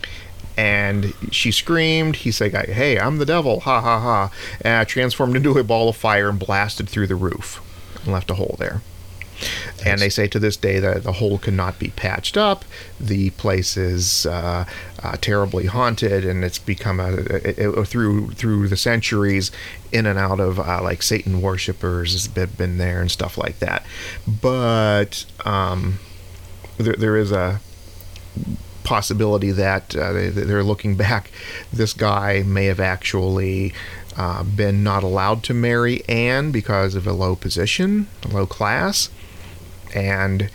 And 0.58 1.14
she 1.32 1.52
screamed. 1.52 2.18
He 2.18 2.32
said, 2.32 2.54
"Hey, 2.54 3.00
I'm 3.00 3.18
the 3.18 3.26
devil!" 3.26 3.62
Ha 3.62 3.82
ha 3.82 4.00
ha! 4.00 4.32
And 4.62 4.74
I 4.74 4.84
transformed 4.84 5.36
into 5.36 5.58
a 5.58 5.64
ball 5.64 5.90
of 5.90 5.96
fire 5.96 6.30
and 6.30 6.40
blasted 6.40 6.90
through 6.90 7.08
the 7.08 7.16
roof, 7.16 7.62
and 8.04 8.12
left 8.12 8.30
a 8.30 8.36
hole 8.36 8.56
there. 8.60 8.82
And 9.86 10.02
they 10.02 10.10
say 10.10 10.28
to 10.28 10.40
this 10.40 10.58
day 10.58 10.80
that 10.80 11.04
the 11.04 11.14
hole 11.14 11.38
cannot 11.38 11.80
be 11.80 11.90
patched 11.90 12.38
up. 12.38 12.66
The 13.00 13.30
place 13.32 13.78
is 13.78 14.26
uh, 14.26 14.66
uh, 15.02 15.18
terribly 15.22 15.68
haunted, 15.68 16.26
and 16.26 16.44
it's 16.44 16.60
become 16.60 17.00
a, 17.00 17.18
a, 17.58 17.70
a, 17.72 17.86
through 17.86 18.32
through 18.32 18.68
the 18.68 18.78
centuries 18.78 19.52
in 19.92 20.06
and 20.06 20.20
out 20.20 20.40
of 20.40 20.60
uh, 20.60 20.82
like 20.84 21.02
Satan 21.02 21.42
worshippers 21.42 22.14
has 22.14 22.28
been, 22.28 22.50
been 22.50 22.78
there 22.78 23.02
and 23.02 23.10
stuff 23.12 23.38
like 23.38 23.60
that. 23.60 23.86
But 24.28 25.26
um, 25.46 26.00
there, 26.78 26.96
there 26.96 27.18
is 27.18 27.32
a 27.32 27.62
possibility 28.84 29.52
that 29.52 29.96
uh, 29.96 30.12
they, 30.14 30.30
they're 30.30 30.64
looking 30.64 30.96
back. 30.96 31.32
This 31.72 31.94
guy 31.94 32.44
may 32.44 32.66
have 32.66 32.80
actually 32.80 33.74
uh, 34.18 34.44
been 34.44 34.84
not 34.84 35.04
allowed 35.04 35.44
to 35.44 35.54
marry 35.54 36.04
Anne 36.10 36.52
because 36.52 36.96
of 36.96 37.06
a 37.06 37.14
low 37.14 37.36
position, 37.36 38.08
a 38.24 38.30
low 38.30 38.46
class, 38.46 39.10
and 39.94 40.50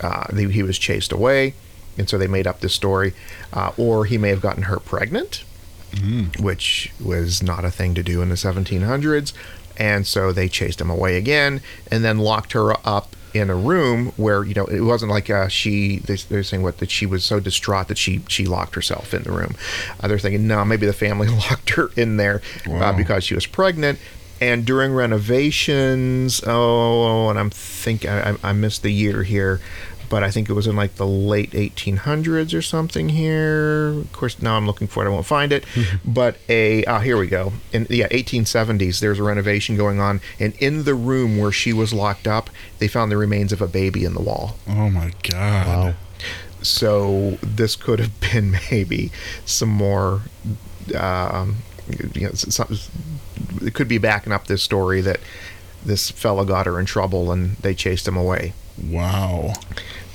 uh, 0.00 0.26
they, 0.32 0.46
he 0.46 0.62
was 0.62 0.78
chased 0.78 1.12
away, 1.12 1.54
and 1.98 2.08
so 2.08 2.18
they 2.18 2.26
made 2.26 2.46
up 2.46 2.60
this 2.60 2.74
story. 2.74 3.14
Uh, 3.52 3.72
or 3.76 4.04
he 4.04 4.18
may 4.18 4.30
have 4.30 4.40
gotten 4.40 4.64
her 4.64 4.78
pregnant, 4.78 5.44
mm. 5.92 6.40
which 6.40 6.92
was 7.00 7.42
not 7.42 7.64
a 7.64 7.70
thing 7.70 7.94
to 7.94 8.02
do 8.02 8.22
in 8.22 8.28
the 8.28 8.34
1700s, 8.34 9.32
and 9.76 10.06
so 10.06 10.32
they 10.32 10.48
chased 10.48 10.80
him 10.80 10.90
away 10.90 11.16
again, 11.16 11.60
and 11.90 12.04
then 12.04 12.18
locked 12.18 12.52
her 12.52 12.74
up 12.86 13.14
in 13.34 13.48
a 13.48 13.54
room 13.54 14.12
where 14.16 14.44
you 14.44 14.54
know 14.54 14.66
it 14.66 14.80
wasn't 14.80 15.10
like 15.10 15.30
uh, 15.30 15.48
she 15.48 15.98
they're 16.00 16.42
saying 16.42 16.62
what 16.62 16.78
that 16.78 16.90
she 16.90 17.06
was 17.06 17.24
so 17.24 17.40
distraught 17.40 17.88
that 17.88 17.96
she 17.96 18.22
she 18.28 18.44
locked 18.44 18.74
herself 18.74 19.14
in 19.14 19.22
the 19.22 19.32
room. 19.32 19.54
Uh, 20.00 20.08
they're 20.08 20.18
thinking 20.18 20.46
no, 20.46 20.64
maybe 20.64 20.86
the 20.86 20.92
family 20.92 21.28
locked 21.50 21.70
her 21.70 21.90
in 21.96 22.16
there 22.16 22.42
uh, 22.66 22.70
wow. 22.70 22.90
uh, 22.90 22.96
because 22.96 23.24
she 23.24 23.34
was 23.34 23.46
pregnant. 23.46 23.98
And 24.42 24.66
during 24.66 24.92
renovations, 24.92 26.42
oh, 26.44 27.28
and 27.28 27.38
I'm 27.38 27.50
thinking 27.50 28.10
I, 28.10 28.34
I 28.42 28.52
missed 28.52 28.82
the 28.82 28.90
year 28.90 29.22
here, 29.22 29.60
but 30.10 30.24
I 30.24 30.32
think 30.32 30.50
it 30.50 30.54
was 30.54 30.66
in 30.66 30.74
like 30.74 30.96
the 30.96 31.06
late 31.06 31.52
1800s 31.52 32.52
or 32.52 32.60
something 32.60 33.10
here. 33.10 33.90
Of 33.90 34.12
course, 34.12 34.42
now 34.42 34.56
I'm 34.56 34.66
looking 34.66 34.88
for 34.88 35.04
it, 35.04 35.06
I 35.06 35.10
won't 35.10 35.26
find 35.26 35.52
it. 35.52 35.64
but 36.04 36.38
a 36.48 36.84
ah, 36.86 36.98
here 36.98 37.16
we 37.16 37.28
go. 37.28 37.52
In 37.72 37.86
yeah, 37.88 38.08
1870s, 38.08 38.98
there's 38.98 39.20
a 39.20 39.22
renovation 39.22 39.76
going 39.76 40.00
on, 40.00 40.20
and 40.40 40.56
in 40.56 40.82
the 40.82 40.96
room 40.96 41.38
where 41.38 41.52
she 41.52 41.72
was 41.72 41.92
locked 41.92 42.26
up, 42.26 42.50
they 42.80 42.88
found 42.88 43.12
the 43.12 43.16
remains 43.16 43.52
of 43.52 43.62
a 43.62 43.68
baby 43.68 44.04
in 44.04 44.14
the 44.14 44.22
wall. 44.22 44.56
Oh 44.68 44.90
my 44.90 45.12
god! 45.22 45.66
Wow. 45.68 45.94
So 46.62 47.38
this 47.42 47.76
could 47.76 48.00
have 48.00 48.18
been 48.32 48.56
maybe 48.72 49.12
some 49.44 49.68
more. 49.68 50.22
Um, 50.96 51.58
you 52.14 52.26
know, 52.26 52.32
some, 52.32 52.76
it 53.62 53.74
could 53.74 53.88
be 53.88 53.98
backing 53.98 54.32
up 54.32 54.46
this 54.46 54.62
story 54.62 55.00
that 55.00 55.20
this 55.84 56.10
fellow 56.10 56.44
got 56.44 56.66
her 56.66 56.78
in 56.78 56.86
trouble 56.86 57.32
and 57.32 57.56
they 57.56 57.74
chased 57.74 58.06
him 58.06 58.16
away. 58.16 58.52
Wow. 58.82 59.54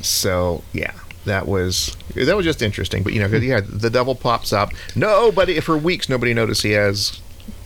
So 0.01 0.63
yeah, 0.73 0.93
that 1.25 1.47
was 1.47 1.95
that 2.15 2.35
was 2.35 2.45
just 2.45 2.61
interesting. 2.61 3.03
But 3.03 3.13
you 3.13 3.19
know, 3.19 3.27
yeah, 3.37 3.61
the 3.61 3.89
devil 3.89 4.15
pops 4.15 4.51
up. 4.53 4.71
Nobody 4.95 5.59
for 5.59 5.77
weeks 5.77 6.09
nobody 6.09 6.33
noticed 6.33 6.63
he 6.63 6.71
has 6.71 7.21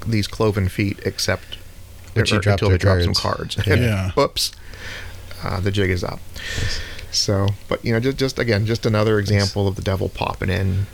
these 0.05 0.27
cloven 0.27 0.67
feet 0.67 0.99
except 1.05 1.57
or, 2.15 2.21
until 2.21 2.69
he 2.69 2.77
drops 2.77 3.05
some 3.05 3.13
cards. 3.13 3.57
yeah. 3.65 4.11
Oops. 4.17 4.51
Uh, 5.43 5.59
the 5.59 5.71
jig 5.71 5.89
is 5.89 6.03
up. 6.03 6.19
So, 7.11 7.49
but 7.67 7.83
you 7.83 7.93
know, 7.93 7.99
just 7.99 8.17
just 8.17 8.39
again, 8.39 8.65
just 8.65 8.85
another 8.85 9.19
example 9.19 9.67
of 9.67 9.75
the 9.75 9.81
devil 9.81 10.09
popping 10.09 10.49
in 10.49 10.87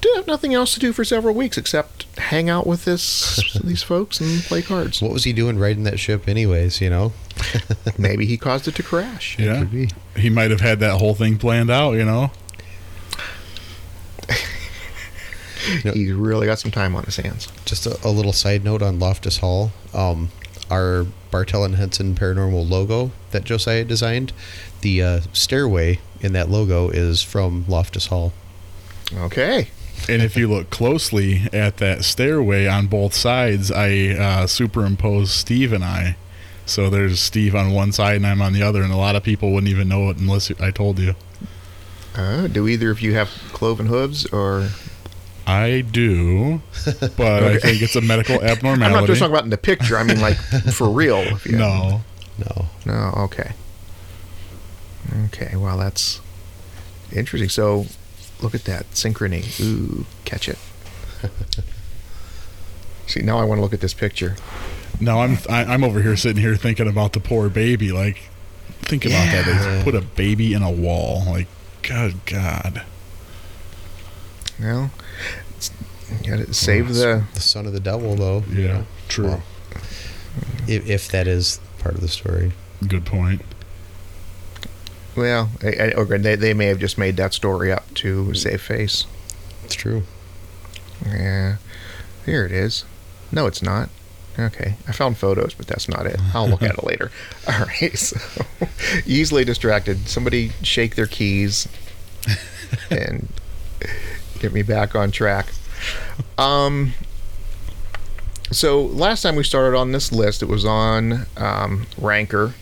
did 0.00 0.16
have 0.16 0.26
nothing 0.26 0.54
else 0.54 0.74
to 0.74 0.80
do 0.80 0.92
for 0.92 1.04
several 1.04 1.34
weeks 1.34 1.56
except 1.58 2.04
hang 2.18 2.48
out 2.48 2.66
with 2.66 2.84
this 2.84 3.58
these 3.64 3.82
folks 3.82 4.20
and 4.20 4.42
play 4.42 4.62
cards. 4.62 5.00
What 5.02 5.12
was 5.12 5.24
he 5.24 5.32
doing 5.32 5.58
riding 5.58 5.84
that 5.84 5.98
ship, 5.98 6.28
anyways? 6.28 6.80
You 6.80 6.90
know, 6.90 7.12
maybe 7.98 8.26
he 8.26 8.36
caused 8.36 8.68
it 8.68 8.74
to 8.76 8.82
crash. 8.82 9.38
Yeah, 9.38 9.64
he 10.16 10.30
might 10.30 10.50
have 10.50 10.60
had 10.60 10.80
that 10.80 10.98
whole 10.98 11.14
thing 11.14 11.38
planned 11.38 11.70
out. 11.70 11.92
You 11.92 12.04
know, 12.04 12.30
he's 15.92 16.12
really 16.12 16.46
got 16.46 16.58
some 16.58 16.70
time 16.70 16.96
on 16.96 17.04
his 17.04 17.16
hands. 17.16 17.48
Just 17.64 17.86
a, 17.86 17.98
a 18.06 18.10
little 18.10 18.32
side 18.32 18.64
note 18.64 18.82
on 18.82 18.98
Loftus 18.98 19.38
Hall. 19.38 19.72
Um, 19.94 20.30
our 20.70 21.04
Bartell 21.30 21.64
and 21.64 21.76
Henson 21.76 22.14
paranormal 22.14 22.68
logo 22.68 23.10
that 23.32 23.44
Josiah 23.44 23.84
designed, 23.84 24.32
the 24.82 25.02
uh, 25.02 25.20
stairway 25.32 25.98
in 26.20 26.32
that 26.32 26.48
logo 26.48 26.88
is 26.90 27.22
from 27.22 27.64
Loftus 27.68 28.06
Hall. 28.06 28.32
Okay. 29.12 29.68
And 30.08 30.22
if 30.22 30.36
you 30.36 30.48
look 30.48 30.70
closely 30.70 31.48
at 31.52 31.76
that 31.76 32.04
stairway 32.04 32.66
on 32.66 32.86
both 32.86 33.14
sides, 33.14 33.70
I 33.70 34.08
uh, 34.08 34.46
superimposed 34.46 35.30
Steve 35.30 35.72
and 35.72 35.84
I. 35.84 36.16
So 36.66 36.88
there's 36.88 37.20
Steve 37.20 37.54
on 37.54 37.72
one 37.72 37.92
side 37.92 38.16
and 38.16 38.26
I'm 38.26 38.40
on 38.40 38.52
the 38.52 38.62
other, 38.62 38.82
and 38.82 38.92
a 38.92 38.96
lot 38.96 39.16
of 39.16 39.22
people 39.22 39.52
wouldn't 39.52 39.70
even 39.70 39.88
know 39.88 40.08
it 40.10 40.18
unless 40.18 40.50
I 40.60 40.70
told 40.70 40.98
you. 40.98 41.14
Uh, 42.14 42.46
do 42.48 42.66
either 42.66 42.90
of 42.90 43.00
you 43.00 43.14
have 43.14 43.28
cloven 43.52 43.86
hooves 43.86 44.26
or? 44.26 44.68
I 45.46 45.80
do, 45.80 46.62
but 47.00 47.42
okay. 47.42 47.54
I 47.54 47.58
think 47.58 47.82
it's 47.82 47.96
a 47.96 48.00
medical 48.00 48.42
abnormality. 48.42 48.84
I'm 48.94 49.00
not 49.00 49.06
just 49.06 49.20
talking 49.20 49.32
about 49.32 49.44
in 49.44 49.50
the 49.50 49.58
picture. 49.58 49.96
I 49.96 50.04
mean, 50.04 50.20
like 50.20 50.36
for 50.36 50.88
real. 50.88 51.24
no, 51.50 52.02
no, 52.38 52.66
no. 52.86 53.12
Okay, 53.16 53.52
okay. 55.26 55.56
Well, 55.56 55.76
that's 55.76 56.20
interesting. 57.12 57.48
So 57.48 57.86
Look 58.42 58.54
at 58.54 58.64
that 58.64 58.90
synchrony. 58.92 59.60
Ooh, 59.60 60.06
catch 60.24 60.48
it. 60.48 60.58
See, 63.06 63.20
now 63.20 63.38
I 63.38 63.44
want 63.44 63.58
to 63.58 63.62
look 63.62 63.74
at 63.74 63.80
this 63.80 63.94
picture. 63.94 64.36
No, 65.00 65.20
I'm 65.20 65.38
I, 65.48 65.62
am 65.62 65.70
i 65.70 65.74
am 65.74 65.84
over 65.84 66.00
here 66.02 66.16
sitting 66.16 66.42
here 66.42 66.56
thinking 66.56 66.88
about 66.88 67.12
the 67.12 67.20
poor 67.20 67.48
baby. 67.48 67.90
Like, 67.92 68.28
think 68.82 69.04
about 69.04 69.26
yeah. 69.26 69.42
that. 69.42 69.78
They 69.78 69.84
put 69.84 69.94
a 69.94 70.00
baby 70.00 70.52
in 70.54 70.62
a 70.62 70.70
wall. 70.70 71.24
Like, 71.26 71.48
good 71.82 72.24
God. 72.26 72.82
Well, 74.60 74.90
you 76.22 76.30
gotta 76.30 76.52
save 76.54 76.88
the 76.88 77.24
the 77.34 77.40
son 77.40 77.66
of 77.66 77.72
the 77.72 77.80
devil, 77.80 78.14
though. 78.14 78.44
Yeah, 78.50 78.84
true. 79.08 79.26
Well, 79.26 79.42
if, 80.68 80.88
if 80.88 81.08
that 81.08 81.26
is 81.26 81.60
part 81.78 81.94
of 81.94 82.00
the 82.00 82.08
story. 82.08 82.52
Good 82.86 83.04
point. 83.04 83.42
Well, 85.16 85.50
or 85.96 86.04
they, 86.04 86.36
they 86.36 86.54
may 86.54 86.66
have 86.66 86.78
just 86.78 86.96
made 86.96 87.16
that 87.16 87.34
story 87.34 87.72
up 87.72 87.92
to 87.94 88.32
save 88.34 88.62
face. 88.62 89.06
It's 89.64 89.74
true. 89.74 90.04
Yeah. 91.04 91.56
Here 92.26 92.44
it 92.44 92.52
is. 92.52 92.84
No, 93.32 93.46
it's 93.46 93.62
not. 93.62 93.88
Okay. 94.38 94.76
I 94.86 94.92
found 94.92 95.18
photos, 95.18 95.54
but 95.54 95.66
that's 95.66 95.88
not 95.88 96.06
it. 96.06 96.20
I'll 96.34 96.48
look 96.48 96.62
at 96.62 96.78
it 96.78 96.84
later. 96.84 97.10
All 97.48 97.66
right. 97.66 97.96
So, 97.98 98.18
easily 99.04 99.44
distracted. 99.44 100.08
Somebody 100.08 100.50
shake 100.62 100.94
their 100.94 101.06
keys 101.06 101.68
and 102.90 103.28
get 104.38 104.52
me 104.52 104.62
back 104.62 104.94
on 104.94 105.10
track. 105.10 105.52
Um, 106.38 106.94
so 108.50 108.82
last 108.82 109.22
time 109.22 109.36
we 109.36 109.44
started 109.44 109.76
on 109.76 109.92
this 109.92 110.12
list, 110.12 110.42
it 110.42 110.48
was 110.48 110.64
on 110.64 111.26
um, 111.36 111.86
Ranker, 111.98 112.54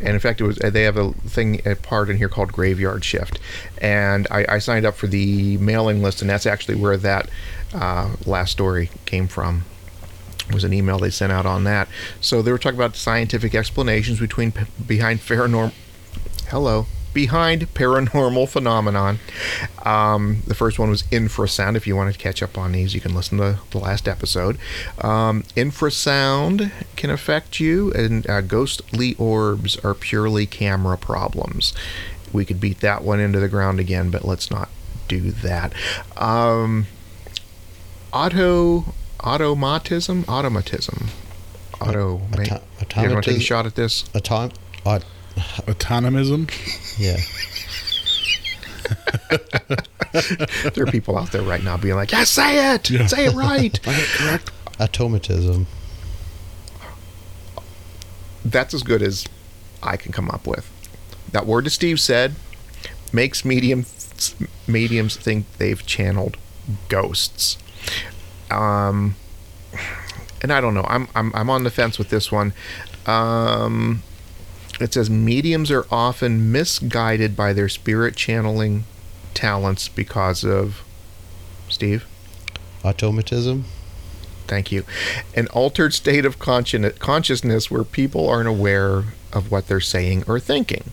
and 0.00 0.08
in 0.08 0.20
fact, 0.20 0.40
it 0.40 0.44
was 0.44 0.56
they 0.56 0.82
have 0.82 0.96
a 0.96 1.12
thing 1.12 1.60
a 1.66 1.74
part 1.74 2.10
in 2.10 2.16
here 2.16 2.28
called 2.28 2.52
Graveyard 2.52 3.04
Shift, 3.04 3.38
and 3.78 4.26
I, 4.30 4.46
I 4.48 4.58
signed 4.58 4.86
up 4.86 4.94
for 4.94 5.06
the 5.06 5.58
mailing 5.58 6.02
list, 6.02 6.20
and 6.20 6.30
that's 6.30 6.46
actually 6.46 6.76
where 6.76 6.96
that 6.96 7.28
uh, 7.74 8.14
last 8.26 8.52
story 8.52 8.90
came 9.06 9.28
from. 9.28 9.64
Was 10.52 10.64
an 10.64 10.72
email 10.72 10.98
they 10.98 11.10
sent 11.10 11.30
out 11.30 11.46
on 11.46 11.62
that. 11.64 11.86
So 12.20 12.42
they 12.42 12.50
were 12.50 12.58
talking 12.58 12.78
about 12.78 12.96
scientific 12.96 13.54
explanations 13.54 14.18
between 14.18 14.52
behind 14.84 15.20
paranormal. 15.20 15.72
Hello. 16.48 16.86
Behind 17.12 17.62
paranormal 17.74 18.48
phenomenon. 18.48 19.18
Um, 19.84 20.42
the 20.46 20.54
first 20.54 20.78
one 20.78 20.90
was 20.90 21.02
infrasound. 21.04 21.76
If 21.76 21.86
you 21.86 21.96
want 21.96 22.12
to 22.12 22.18
catch 22.18 22.42
up 22.42 22.56
on 22.56 22.72
these, 22.72 22.94
you 22.94 23.00
can 23.00 23.14
listen 23.14 23.38
to 23.38 23.58
the 23.70 23.78
last 23.78 24.06
episode. 24.08 24.58
Um, 25.00 25.42
infrasound 25.56 26.70
can 26.96 27.10
affect 27.10 27.60
you, 27.60 27.92
and 27.92 28.28
uh, 28.28 28.40
ghostly 28.40 29.14
orbs 29.16 29.76
are 29.78 29.94
purely 29.94 30.46
camera 30.46 30.96
problems. 30.96 31.72
We 32.32 32.44
could 32.44 32.60
beat 32.60 32.80
that 32.80 33.02
one 33.02 33.20
into 33.20 33.40
the 33.40 33.48
ground 33.48 33.80
again, 33.80 34.10
but 34.10 34.24
let's 34.24 34.50
not 34.50 34.68
do 35.08 35.32
that. 35.32 35.72
Um, 36.16 36.86
auto 38.12 38.94
automatism, 39.22 40.24
automatism, 40.28 41.08
auto. 41.80 42.20
Auto- 42.32 42.60
you 43.02 43.10
want 43.12 43.24
to 43.24 43.30
take 43.30 43.40
a 43.40 43.44
shot 43.44 43.66
at 43.66 43.74
this? 43.74 44.04
Atom- 44.14 44.52
aut- 44.84 45.04
Autonomism. 45.36 46.50
yeah. 46.98 47.16
there 50.74 50.84
are 50.84 50.90
people 50.90 51.16
out 51.16 51.30
there 51.32 51.42
right 51.42 51.62
now 51.62 51.76
being 51.76 51.94
like, 51.94 52.10
"Yeah, 52.12 52.24
say 52.24 52.74
it, 52.74 52.90
Yeah. 52.90 53.06
say 53.06 53.26
it 53.26 53.34
right." 53.34 53.80
correct. 53.82 54.50
Automatism. 54.80 55.66
That's 58.44 58.74
as 58.74 58.82
good 58.82 59.02
as 59.02 59.26
I 59.82 59.96
can 59.96 60.12
come 60.12 60.30
up 60.30 60.46
with. 60.46 60.68
That 61.32 61.46
word 61.46 61.66
that 61.66 61.70
Steve 61.70 62.00
said 62.00 62.34
makes 63.12 63.44
medium 63.44 63.84
mediums 64.66 65.16
think 65.16 65.46
they've 65.58 65.84
channeled 65.86 66.36
ghosts. 66.88 67.56
Um, 68.50 69.16
and 70.42 70.52
I 70.52 70.60
don't 70.60 70.74
know. 70.74 70.84
I'm 70.88 71.06
I'm 71.14 71.32
I'm 71.34 71.50
on 71.50 71.64
the 71.64 71.70
fence 71.70 71.98
with 71.98 72.08
this 72.10 72.32
one. 72.32 72.52
Um, 73.06 74.02
it 74.80 74.94
says 74.94 75.10
mediums 75.10 75.70
are 75.70 75.86
often 75.90 76.50
misguided 76.50 77.36
by 77.36 77.52
their 77.52 77.68
spirit 77.68 78.16
channeling 78.16 78.84
talents 79.34 79.88
because 79.88 80.44
of 80.44 80.82
Steve. 81.68 82.06
Automatism. 82.84 83.64
Thank 84.46 84.72
you. 84.72 84.84
An 85.34 85.46
altered 85.48 85.94
state 85.94 86.24
of 86.24 86.38
conscien- 86.38 86.98
consciousness 86.98 87.70
where 87.70 87.84
people 87.84 88.28
aren't 88.28 88.48
aware 88.48 89.04
of 89.32 89.50
what 89.50 89.68
they're 89.68 89.80
saying 89.80 90.24
or 90.26 90.40
thinking. 90.40 90.90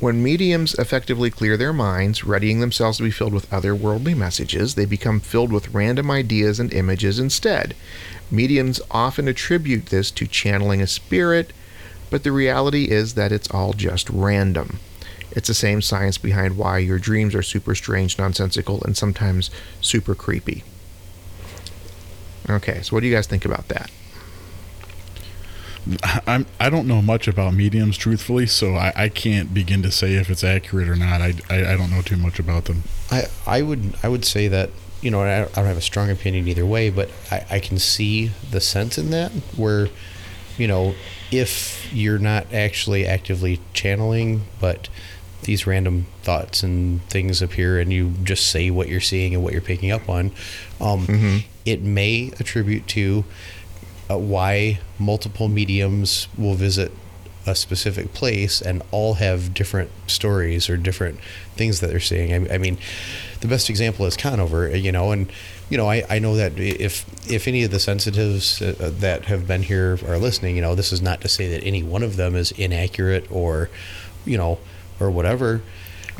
When 0.00 0.22
mediums 0.22 0.74
effectively 0.74 1.30
clear 1.30 1.56
their 1.56 1.72
minds, 1.72 2.24
readying 2.24 2.60
themselves 2.60 2.98
to 2.98 3.04
be 3.04 3.12
filled 3.12 3.32
with 3.32 3.48
otherworldly 3.50 4.16
messages, 4.16 4.74
they 4.74 4.86
become 4.86 5.20
filled 5.20 5.52
with 5.52 5.72
random 5.72 6.10
ideas 6.10 6.58
and 6.58 6.72
images 6.72 7.20
instead. 7.20 7.76
Mediums 8.30 8.80
often 8.90 9.28
attribute 9.28 9.86
this 9.86 10.10
to 10.10 10.26
channeling 10.26 10.82
a 10.82 10.86
spirit, 10.86 11.52
but 12.10 12.22
the 12.22 12.32
reality 12.32 12.90
is 12.90 13.14
that 13.14 13.32
it's 13.32 13.50
all 13.50 13.72
just 13.72 14.08
random. 14.10 14.78
It's 15.32 15.48
the 15.48 15.54
same 15.54 15.82
science 15.82 16.16
behind 16.16 16.56
why 16.56 16.78
your 16.78 16.98
dreams 16.98 17.34
are 17.34 17.42
super 17.42 17.74
strange, 17.74 18.18
nonsensical, 18.18 18.82
and 18.84 18.96
sometimes 18.96 19.50
super 19.80 20.14
creepy. 20.14 20.62
Okay, 22.48 22.82
so 22.82 22.94
what 22.94 23.00
do 23.00 23.06
you 23.06 23.14
guys 23.14 23.26
think 23.26 23.44
about 23.44 23.68
that? 23.68 23.90
I'm 26.26 26.46
I 26.60 26.70
don't 26.70 26.86
know 26.86 27.02
much 27.02 27.28
about 27.28 27.54
mediums, 27.54 27.96
truthfully, 27.96 28.46
so 28.46 28.74
I, 28.74 28.92
I 28.96 29.08
can't 29.08 29.52
begin 29.52 29.82
to 29.82 29.90
say 29.90 30.14
if 30.14 30.30
it's 30.30 30.44
accurate 30.44 30.88
or 30.88 30.96
not. 30.96 31.20
I, 31.20 31.34
I, 31.50 31.72
I 31.72 31.76
don't 31.76 31.90
know 31.90 32.02
too 32.02 32.16
much 32.16 32.38
about 32.38 32.66
them. 32.66 32.84
I, 33.10 33.24
I 33.46 33.62
would 33.62 33.94
I 34.02 34.08
would 34.08 34.24
say 34.24 34.48
that 34.48 34.70
you 35.00 35.10
know 35.10 35.22
I 35.22 35.42
I 35.42 35.44
don't 35.44 35.66
have 35.66 35.76
a 35.76 35.82
strong 35.82 36.10
opinion 36.10 36.48
either 36.48 36.66
way, 36.66 36.90
but 36.90 37.10
I, 37.30 37.44
I 37.50 37.58
can 37.58 37.78
see 37.78 38.30
the 38.50 38.60
sense 38.60 38.98
in 38.98 39.10
that 39.10 39.32
where 39.56 39.88
you 40.56 40.68
know 40.68 40.94
if 41.38 41.92
you're 41.92 42.18
not 42.18 42.52
actually 42.52 43.06
actively 43.06 43.60
channeling, 43.72 44.42
but 44.60 44.88
these 45.42 45.66
random 45.66 46.06
thoughts 46.22 46.62
and 46.62 47.02
things 47.08 47.42
appear, 47.42 47.78
and 47.78 47.92
you 47.92 48.14
just 48.22 48.50
say 48.50 48.70
what 48.70 48.88
you're 48.88 49.00
seeing 49.00 49.34
and 49.34 49.42
what 49.42 49.52
you're 49.52 49.62
picking 49.62 49.90
up 49.90 50.08
on, 50.08 50.30
um, 50.80 51.44
it 51.64 51.82
may 51.82 52.32
attribute 52.40 52.86
to 52.88 53.24
uh, 54.10 54.18
why 54.18 54.78
multiple 54.98 55.48
mediums 55.48 56.28
will 56.36 56.54
visit 56.54 56.92
a 57.46 57.54
specific 57.54 58.14
place 58.14 58.62
and 58.62 58.82
all 58.90 59.14
have 59.14 59.52
different 59.52 59.90
stories 60.06 60.70
or 60.70 60.76
different 60.78 61.18
things 61.56 61.80
that 61.80 61.88
they're 61.88 62.00
seeing. 62.00 62.32
I, 62.32 62.54
I 62.54 62.58
mean, 62.58 62.78
the 63.40 63.48
best 63.48 63.68
example 63.68 64.06
is 64.06 64.16
Conover, 64.16 64.74
you 64.74 64.92
know, 64.92 65.12
and 65.12 65.30
you 65.70 65.76
know, 65.78 65.88
I, 65.88 66.04
I 66.10 66.18
know 66.18 66.36
that 66.36 66.58
if 66.58 67.04
if 67.30 67.48
any 67.48 67.64
of 67.64 67.70
the 67.70 67.78
sensitives 67.80 68.60
uh, 68.60 68.90
that 69.00 69.24
have 69.26 69.46
been 69.46 69.62
here 69.62 69.98
are 70.06 70.18
listening, 70.18 70.56
you 70.56 70.62
know, 70.62 70.74
this 70.74 70.92
is 70.92 71.00
not 71.00 71.20
to 71.22 71.28
say 71.28 71.48
that 71.48 71.64
any 71.64 71.82
one 71.82 72.02
of 72.02 72.16
them 72.16 72.34
is 72.36 72.52
inaccurate 72.52 73.26
or, 73.30 73.70
you 74.26 74.36
know, 74.36 74.58
or 75.00 75.10
whatever. 75.10 75.62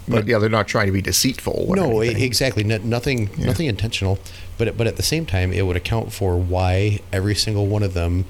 But 0.09 0.27
yeah, 0.27 0.39
they're 0.39 0.49
not 0.51 0.67
trying 0.67 0.87
to 0.87 0.93
be 0.93 1.01
deceitful. 1.01 1.67
Or 1.69 1.77
No, 1.77 2.01
anything. 2.01 2.23
exactly. 2.23 2.65
No, 2.65 2.79
nothing, 2.79 3.31
nothing 3.39 3.67
intentional. 3.67 4.19
But 4.59 4.77
but 4.77 4.87
at 4.87 4.97
the 4.97 5.03
same 5.03 5.25
time, 5.27 5.53
it 5.53 5.63
would 5.67 5.77
account 5.77 6.13
for 6.13 6.37
why 6.37 7.01
every 7.13 7.35
single 7.35 7.67
one 7.67 7.83
of 7.83 7.95
them 7.95 8.25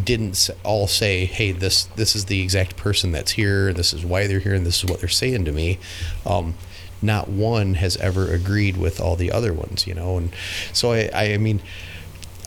didn't 0.00 0.50
all 0.62 0.86
say, 0.86 1.24
"Hey, 1.24 1.52
this 1.52 1.84
this 1.96 2.14
is 2.14 2.26
the 2.26 2.42
exact 2.42 2.76
person 2.76 3.12
that's 3.12 3.32
here. 3.32 3.72
This 3.72 3.94
is 3.94 4.04
why 4.04 4.26
they're 4.26 4.40
here, 4.40 4.54
and 4.54 4.66
this 4.66 4.78
is 4.78 4.84
what 4.90 5.00
they're 5.00 5.08
saying 5.08 5.44
to 5.46 5.52
me." 5.52 5.78
Um, 6.26 6.54
not 7.02 7.28
one 7.28 7.74
has 7.74 7.96
ever 7.98 8.32
agreed 8.32 8.76
with 8.76 9.00
all 9.00 9.16
the 9.16 9.30
other 9.30 9.52
ones, 9.52 9.86
you 9.86 9.94
know. 9.94 10.16
And 10.16 10.34
so 10.72 10.92
I, 10.92 11.10
I 11.14 11.38
mean, 11.38 11.60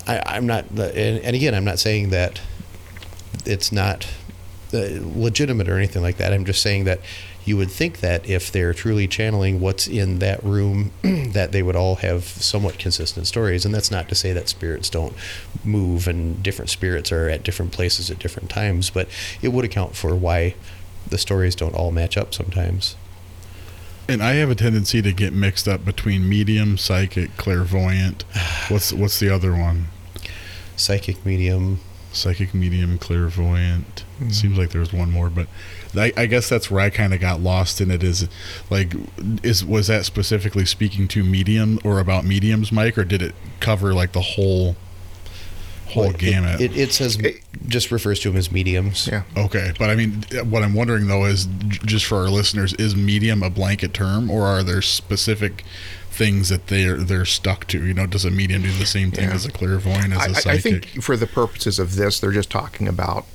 I, 0.08 0.22
I'm 0.26 0.48
not, 0.48 0.66
and, 0.72 1.20
and 1.20 1.36
again, 1.36 1.54
I'm 1.54 1.66
not 1.66 1.80
saying 1.80 2.10
that 2.10 2.42
it's 3.46 3.72
not 3.72 4.08
uh, 4.74 5.00
legitimate 5.02 5.70
or 5.70 5.78
anything 5.78 6.02
like 6.02 6.18
that. 6.18 6.34
I'm 6.34 6.46
just 6.46 6.62
saying 6.62 6.86
that 6.86 7.00
you 7.46 7.58
would 7.58 7.72
think 7.72 8.02
that 8.02 8.30
if 8.30 8.52
they're 8.52 8.74
truly 8.74 9.08
channeling 9.08 9.60
what's 9.60 9.88
in 9.88 10.20
that 10.20 10.44
room, 10.44 10.92
that 11.02 11.52
they 11.52 11.64
would 11.64 11.76
all 11.76 11.96
have 11.96 12.24
somewhat 12.24 12.78
consistent 12.78 13.28
stories. 13.28 13.66
And 13.66 13.74
that's 13.74 13.90
not 13.90 14.10
to 14.10 14.16
say 14.16 14.34
that 14.34 14.50
spirits 14.50 14.90
don't 14.90 15.14
move 15.64 16.08
and 16.08 16.44
different 16.44 16.70
spirits 16.70 17.12
are 17.12 17.30
at 17.30 17.44
different 17.44 17.72
places 17.72 18.12
at 18.12 18.20
different 18.20 18.50
times, 18.50 18.90
but 18.90 19.08
it 19.42 19.50
would 19.50 19.66
account 19.66 19.96
for 19.96 20.16
why 20.16 20.56
the 21.08 21.18
stories 21.18 21.56
don't 21.56 21.74
all 21.74 21.92
match 21.92 22.18
up 22.18 22.34
sometimes. 22.34 22.96
And 24.10 24.24
I 24.24 24.34
have 24.34 24.50
a 24.50 24.56
tendency 24.56 25.04
to 25.04 25.14
get 25.14 25.34
mixed 25.34 25.68
up 25.68 25.86
between 25.86 26.28
medium, 26.28 26.80
psychic, 26.80 27.38
clairvoyant. 27.38 28.24
What's 28.68 28.92
what's 28.92 29.20
the 29.20 29.30
other 29.30 29.52
one? 29.52 29.90
Psychic 30.76 31.24
medium. 31.24 31.80
Psychic, 32.12 32.56
medium, 32.56 32.98
clairvoyant. 32.98 34.04
Mm-hmm. 34.16 34.30
Seems 34.32 34.58
like 34.58 34.72
there's 34.72 34.92
one 34.92 35.12
more, 35.12 35.30
but 35.30 35.48
I, 35.96 36.12
I 36.18 36.26
guess 36.26 36.50
that's 36.50 36.72
where 36.72 36.82
I 36.82 36.90
kind 36.90 37.14
of 37.14 37.20
got 37.20 37.40
lost 37.40 37.82
in 37.82 37.92
it. 37.92 38.04
Is 38.04 38.28
like, 38.72 38.96
is 39.44 39.64
was 39.64 39.86
that 39.88 40.06
specifically 40.06 40.66
speaking 40.66 41.08
to 41.10 41.24
medium 41.24 41.80
or 41.84 42.00
about 42.00 42.26
mediums, 42.26 42.72
Mike, 42.72 42.98
or 42.98 43.04
did 43.04 43.22
it 43.22 43.36
cover 43.60 43.94
like 43.94 44.14
the 44.14 44.22
whole 44.22 44.76
whole 45.90 46.04
Well, 46.04 46.12
it- 46.14 46.18
gamut? 46.20 46.62
It, 46.62 46.76
it 46.78 46.94
says, 46.94 47.18
just 47.68 47.92
refers 47.92 48.20
to 48.22 48.30
them 48.30 48.38
as 48.38 48.52
mediums. 48.52 49.08
yeah. 49.12 49.24
Okay, 49.38 49.74
but 49.78 49.90
I 49.90 49.96
mean, 49.96 50.24
what 50.46 50.64
I'm 50.64 50.74
wondering 50.74 51.08
though 51.08 51.26
is, 51.26 51.46
j- 51.68 51.80
just 51.86 52.06
for 52.06 52.18
our 52.18 52.30
listeners, 52.30 52.74
is 52.74 52.96
medium 52.96 53.44
a 53.44 53.50
blanket 53.50 53.94
term, 53.94 54.30
or 54.32 54.46
are 54.46 54.64
there 54.64 54.82
specific 54.82 55.64
things 56.12 56.50
that 56.50 56.68
they're 56.68 56.98
they're 56.98 57.26
stuck 57.26 57.66
to? 57.68 57.86
You 57.86 57.94
know, 57.94 58.06
does 58.08 58.26
a 58.26 58.32
medium 58.32 58.62
do 58.64 58.72
the 58.72 58.86
same 58.86 59.12
thing 59.12 59.30
Yeah. 59.30 59.36
as 59.36 59.46
a 59.46 59.52
clairvoyant, 59.52 60.14
as 60.14 60.18
a 60.18 60.22
I, 60.22 60.24
I- 60.26 60.34
psychic? 60.34 60.48
I 60.50 60.58
think 60.60 61.04
for 61.04 61.16
the 61.18 61.28
purposes 61.28 61.80
of 61.80 61.96
this, 61.96 62.20
they're 62.20 62.32
just 62.32 62.50
talking 62.50 62.88
about 62.88 63.26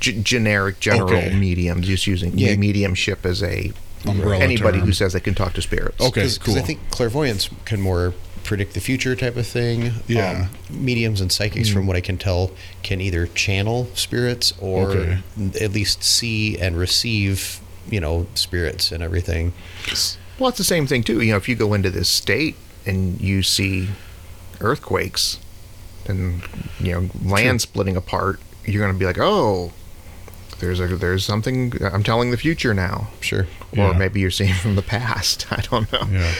g- 0.00 0.20
generic, 0.22 0.80
general 0.80 1.12
Okay. 1.14 1.34
mediums, 1.34 1.86
just 1.86 2.06
using 2.06 2.36
Yeah. 2.38 2.56
mediumship 2.56 3.24
as 3.26 3.42
a 3.42 3.72
Umbrella 4.06 4.42
anybody 4.42 4.78
term. 4.78 4.86
who 4.88 4.92
says 4.92 5.12
they 5.12 5.20
can 5.20 5.34
talk 5.34 5.54
to 5.54 5.62
spirits. 5.62 6.00
Okay, 6.00 6.22
Because 6.22 6.38
cool. 6.38 6.56
I 6.58 6.62
think 6.62 6.80
clairvoyance 6.90 7.48
can 7.64 7.80
more 7.80 8.14
predict 8.44 8.74
the 8.74 8.80
future 8.80 9.14
type 9.16 9.36
of 9.36 9.46
thing. 9.46 9.92
Yeah. 10.06 10.48
Um, 10.70 10.84
mediums 10.84 11.20
and 11.20 11.30
psychics, 11.32 11.68
from 11.68 11.86
what 11.86 11.96
I 11.96 12.00
can 12.00 12.18
tell, 12.18 12.50
can 12.82 13.00
either 13.00 13.26
channel 13.28 13.88
spirits 13.94 14.52
or 14.60 14.90
Okay. 14.90 15.18
at 15.60 15.72
least 15.72 16.02
see 16.04 16.58
and 16.58 16.76
receive, 16.76 17.60
you 17.90 18.00
know, 18.00 18.26
spirits 18.34 18.92
and 18.92 19.02
everything. 19.02 19.52
Well, 20.38 20.48
it's 20.48 20.58
the 20.58 20.64
same 20.64 20.86
thing 20.86 21.02
too. 21.02 21.20
You 21.20 21.32
know, 21.32 21.36
if 21.36 21.48
you 21.48 21.54
go 21.56 21.74
into 21.74 21.90
this 21.90 22.08
state 22.08 22.56
and 22.86 23.20
you 23.20 23.42
see 23.42 23.88
earthquakes 24.60 25.38
and 26.06 26.42
you 26.80 26.92
know 26.92 27.08
land 27.24 27.60
splitting 27.60 27.96
apart, 27.96 28.40
you're 28.64 28.82
going 28.82 28.92
to 28.92 28.98
be 28.98 29.04
like, 29.06 29.18
"Oh, 29.20 29.72
there's 30.58 30.80
a 30.80 30.88
there's 30.88 31.24
something. 31.24 31.72
I'm 31.82 32.02
telling 32.02 32.30
the 32.30 32.36
future 32.36 32.74
now." 32.74 33.08
Sure. 33.20 33.42
Or 33.72 33.78
Yeah. 33.78 33.92
maybe 33.92 34.20
you're 34.20 34.30
seeing 34.30 34.54
from 34.62 34.74
the 34.74 34.82
past. 34.82 35.46
I 35.52 35.60
don't 35.70 35.90
know. 35.92 36.06
Yeah. 36.10 36.34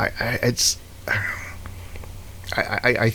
I, 0.00 0.10
I, 0.20 0.38
it's. 0.42 0.78
I, 1.08 2.62
I, 2.82 2.88
I, 3.06 3.14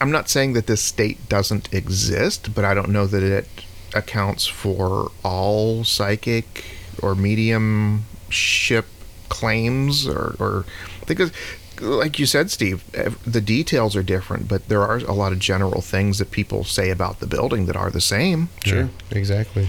I'm 0.00 0.10
not 0.10 0.28
saying 0.28 0.54
that 0.54 0.66
this 0.66 0.82
state 0.82 1.28
doesn't 1.28 1.72
exist, 1.72 2.54
but 2.54 2.64
I 2.64 2.74
don't 2.74 2.90
know 2.90 3.06
that 3.06 3.22
it 3.22 3.46
accounts 3.94 4.46
for 4.46 5.10
all 5.24 5.84
psychic 5.84 6.64
or 7.02 7.14
mediumship 7.14 8.86
claims, 9.28 10.06
or, 10.06 10.36
or 10.38 10.64
because, 11.06 11.32
like 11.80 12.18
you 12.18 12.26
said, 12.26 12.50
Steve, 12.50 12.84
the 13.26 13.40
details 13.40 13.96
are 13.96 14.02
different, 14.02 14.48
but 14.48 14.68
there 14.68 14.82
are 14.82 14.98
a 14.98 15.12
lot 15.12 15.32
of 15.32 15.38
general 15.38 15.80
things 15.80 16.18
that 16.18 16.30
people 16.30 16.64
say 16.64 16.90
about 16.90 17.20
the 17.20 17.26
building 17.26 17.66
that 17.66 17.76
are 17.76 17.90
the 17.90 18.00
same. 18.00 18.48
Sure. 18.64 18.90
Exactly. 19.10 19.68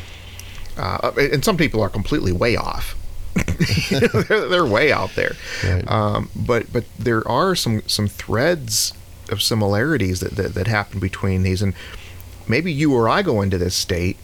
uh, 0.77 1.11
and 1.17 1.43
some 1.43 1.57
people 1.57 1.81
are 1.81 1.89
completely 1.89 2.31
way 2.31 2.55
off. 2.55 2.95
they're, 3.89 4.49
they're, 4.49 4.65
way 4.65 4.91
out 4.91 5.15
there. 5.15 5.35
Right. 5.63 5.89
Um, 5.89 6.29
but 6.35 6.71
but 6.71 6.85
there 6.97 7.27
are 7.27 7.55
some 7.55 7.81
some 7.87 8.07
threads 8.07 8.93
of 9.29 9.41
similarities 9.41 10.19
that, 10.19 10.35
that 10.35 10.53
that 10.53 10.67
happen 10.67 10.99
between 10.99 11.43
these, 11.43 11.61
and 11.61 11.73
maybe 12.47 12.71
you 12.71 12.93
or 12.93 13.07
I 13.07 13.21
go 13.21 13.41
into 13.41 13.57
this 13.57 13.75
state, 13.75 14.17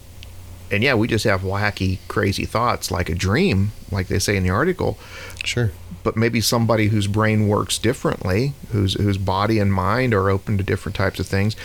and 0.70 0.82
yeah, 0.82 0.94
we 0.94 1.08
just 1.08 1.24
have 1.24 1.40
wacky, 1.42 1.98
crazy 2.08 2.44
thoughts 2.44 2.90
like 2.90 3.08
a 3.08 3.14
dream, 3.14 3.72
like 3.90 4.08
they 4.08 4.18
say 4.18 4.36
in 4.36 4.42
the 4.42 4.50
article. 4.50 4.98
Sure. 5.44 5.70
But 6.02 6.16
maybe 6.16 6.40
somebody 6.40 6.88
whose 6.88 7.06
brain 7.06 7.48
works 7.48 7.78
differently, 7.78 8.52
whose 8.72 8.94
whose 8.94 9.18
body 9.18 9.58
and 9.58 9.72
mind 9.72 10.12
are 10.12 10.28
open 10.28 10.58
to 10.58 10.64
different 10.64 10.96
types 10.96 11.18
of 11.18 11.26
things, 11.26 11.56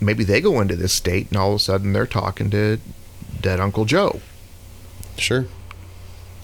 maybe 0.00 0.24
they 0.24 0.40
go 0.40 0.60
into 0.60 0.76
this 0.76 0.92
state, 0.94 1.28
and 1.28 1.36
all 1.36 1.50
of 1.50 1.56
a 1.56 1.58
sudden 1.58 1.92
they're 1.92 2.06
talking 2.06 2.50
to 2.50 2.78
dead 3.40 3.60
Uncle 3.60 3.84
Joe. 3.84 4.20
Sure 5.18 5.46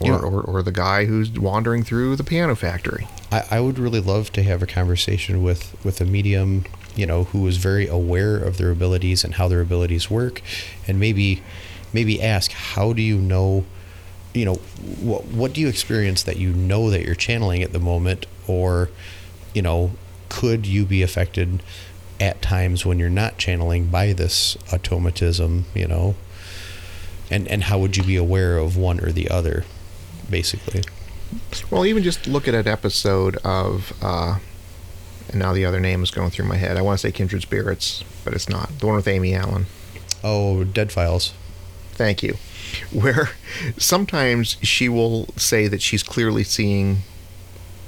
or, 0.05 0.13
yeah. 0.13 0.19
or, 0.19 0.41
or, 0.43 0.63
the 0.63 0.73
guy 0.73 1.05
who's 1.07 1.31
wandering 1.31 1.83
through 1.83 2.17
the 2.17 2.25
piano 2.25 2.55
factory. 2.55 3.07
I, 3.33 3.45
I 3.53 3.61
would 3.61 3.79
really 3.79 4.01
love 4.01 4.33
to 4.33 4.43
have 4.43 4.63
a 4.63 4.67
conversation 4.67 5.43
with, 5.43 5.77
with 5.85 6.01
a 6.01 6.05
medium, 6.05 6.65
you 6.95 7.07
know, 7.07 7.25
who 7.25 7.47
is 7.47 7.57
very 7.57 7.87
aware 7.87 8.37
of 8.37 8.59
their 8.59 8.71
abilities 8.71 9.25
and 9.25 9.35
how 9.35 9.49
their 9.49 9.61
abilities 9.61 10.11
work, 10.11 10.43
and 10.87 11.01
maybe 11.01 11.43
maybe 11.93 12.21
ask, 12.21 12.51
how 12.51 12.93
do 12.93 13.03
you 13.03 13.19
know, 13.19 13.65
you 14.33 14.45
know, 14.45 14.55
what 14.55 15.25
what 15.27 15.53
do 15.53 15.61
you 15.61 15.69
experience 15.69 16.23
that 16.25 16.37
you 16.37 16.53
know 16.53 16.91
that 16.91 17.05
you're 17.05 17.15
channeling 17.15 17.63
at 17.63 17.73
the 17.73 17.79
moment, 17.79 18.27
or, 18.47 18.91
you 19.55 19.63
know, 19.63 19.93
could 20.29 20.67
you 20.67 20.85
be 20.85 21.03
affected 21.03 21.63
at 22.21 22.43
times 22.43 22.85
when 22.85 22.99
you're 22.99 23.11
not 23.11 23.39
channeling 23.39 23.87
by 23.87 24.13
this 24.13 24.57
automatism, 24.73 25.65
you 25.75 25.87
know? 25.87 26.15
And, 27.31 27.49
and 27.49 27.65
how 27.65 27.79
would 27.79 27.97
you 27.97 28.03
be 28.03 28.17
aware 28.17 28.59
of 28.59 28.77
one 28.77 29.01
or 29.01 29.11
the 29.11 29.29
other? 29.29 29.65
Basically. 30.35 30.83
Well, 31.71 31.87
even 31.87 32.03
just 32.03 32.27
look 32.27 32.49
at 32.49 32.55
an 32.55 32.67
episode 32.67 33.37
of, 33.45 33.93
uh, 34.03 34.41
and 35.29 35.39
now 35.39 35.53
the 35.53 35.65
other 35.65 35.79
name 35.79 36.03
is 36.03 36.11
going 36.11 36.31
through 36.31 36.47
my 36.47 36.57
head. 36.57 36.77
I 36.77 36.83
want 36.83 36.99
to 36.99 37.07
say 37.07 37.13
Kindred 37.13 37.43
Spirits, 37.43 38.03
but 38.25 38.35
it's 38.35 38.49
not. 38.49 38.81
The 38.81 38.87
one 38.89 38.97
with 38.97 39.07
Amy 39.07 39.33
Allen. 39.33 39.67
Oh, 40.25 40.65
Dead 40.65 40.91
Files. 40.91 41.35
Thank 41.93 42.25
you. 42.25 42.35
Where 42.91 43.31
sometimes 43.79 44.57
she 44.61 44.89
will 44.89 45.29
say 45.37 45.69
that 45.69 45.81
she's 45.81 46.03
clearly 46.03 46.43
seeing 46.43 47.03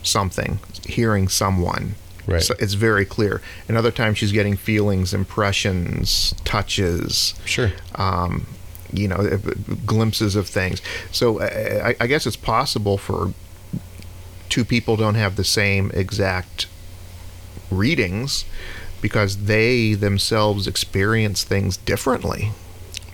something, 0.04 0.60
hearing 0.86 1.26
someone. 1.26 1.96
Right. 2.28 2.42
So 2.42 2.54
it's 2.60 2.74
very 2.74 3.04
clear. 3.04 3.42
And 3.66 3.76
other 3.76 3.90
times 3.90 4.18
she's 4.18 4.30
getting 4.30 4.56
feelings, 4.56 5.12
impressions, 5.12 6.32
touches. 6.44 7.34
Sure. 7.44 7.72
Um, 7.96 8.46
you 8.96 9.08
know, 9.08 9.16
uh, 9.16 9.36
glimpses 9.84 10.36
of 10.36 10.48
things. 10.48 10.82
So 11.12 11.40
I, 11.40 11.96
I 12.00 12.06
guess 12.06 12.26
it's 12.26 12.36
possible 12.36 12.98
for 12.98 13.32
two 14.48 14.64
people 14.64 14.96
don't 14.96 15.14
have 15.14 15.36
the 15.36 15.44
same 15.44 15.90
exact 15.94 16.66
readings 17.70 18.44
because 19.00 19.44
they 19.44 19.94
themselves 19.94 20.66
experience 20.66 21.44
things 21.44 21.76
differently. 21.76 22.50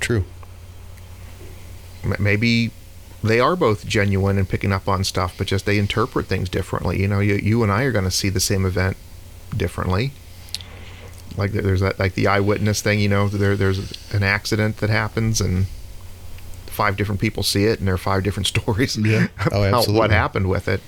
True. 0.00 0.24
Maybe 2.18 2.70
they 3.22 3.40
are 3.40 3.56
both 3.56 3.86
genuine 3.86 4.38
and 4.38 4.48
picking 4.48 4.72
up 4.72 4.88
on 4.88 5.04
stuff, 5.04 5.34
but 5.38 5.46
just 5.46 5.66
they 5.66 5.78
interpret 5.78 6.26
things 6.26 6.48
differently. 6.48 7.00
You 7.00 7.08
know, 7.08 7.20
you, 7.20 7.34
you 7.34 7.62
and 7.62 7.70
I 7.70 7.82
are 7.82 7.92
going 7.92 8.04
to 8.04 8.10
see 8.10 8.28
the 8.28 8.40
same 8.40 8.64
event 8.64 8.96
differently 9.56 10.12
like 11.36 11.52
there's 11.52 11.80
that 11.80 11.98
like 11.98 12.14
the 12.14 12.26
eyewitness 12.26 12.82
thing 12.82 12.98
you 13.00 13.08
know 13.08 13.28
there 13.28 13.56
there's 13.56 14.12
an 14.12 14.22
accident 14.22 14.78
that 14.78 14.90
happens 14.90 15.40
and 15.40 15.66
five 16.66 16.96
different 16.96 17.20
people 17.20 17.42
see 17.42 17.64
it 17.64 17.78
and 17.78 17.86
there 17.86 17.94
are 17.94 17.98
five 17.98 18.22
different 18.22 18.46
stories 18.54 18.96
yeah. 18.96 19.28
oh, 19.52 19.62
about 19.62 19.88
what 19.88 20.10
happened 20.10 20.48
with 20.48 20.68
it 20.68 20.80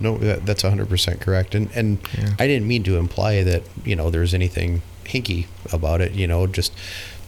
no 0.00 0.16
that, 0.18 0.46
that's 0.46 0.62
100% 0.62 1.20
correct 1.20 1.54
and 1.54 1.70
and 1.74 1.98
yeah. 2.16 2.30
i 2.38 2.46
didn't 2.46 2.66
mean 2.66 2.82
to 2.82 2.96
imply 2.96 3.42
that 3.42 3.62
you 3.84 3.96
know 3.96 4.10
there's 4.10 4.34
anything 4.34 4.82
hinky 5.04 5.46
about 5.72 6.00
it 6.00 6.12
you 6.12 6.26
know 6.26 6.46
just 6.46 6.72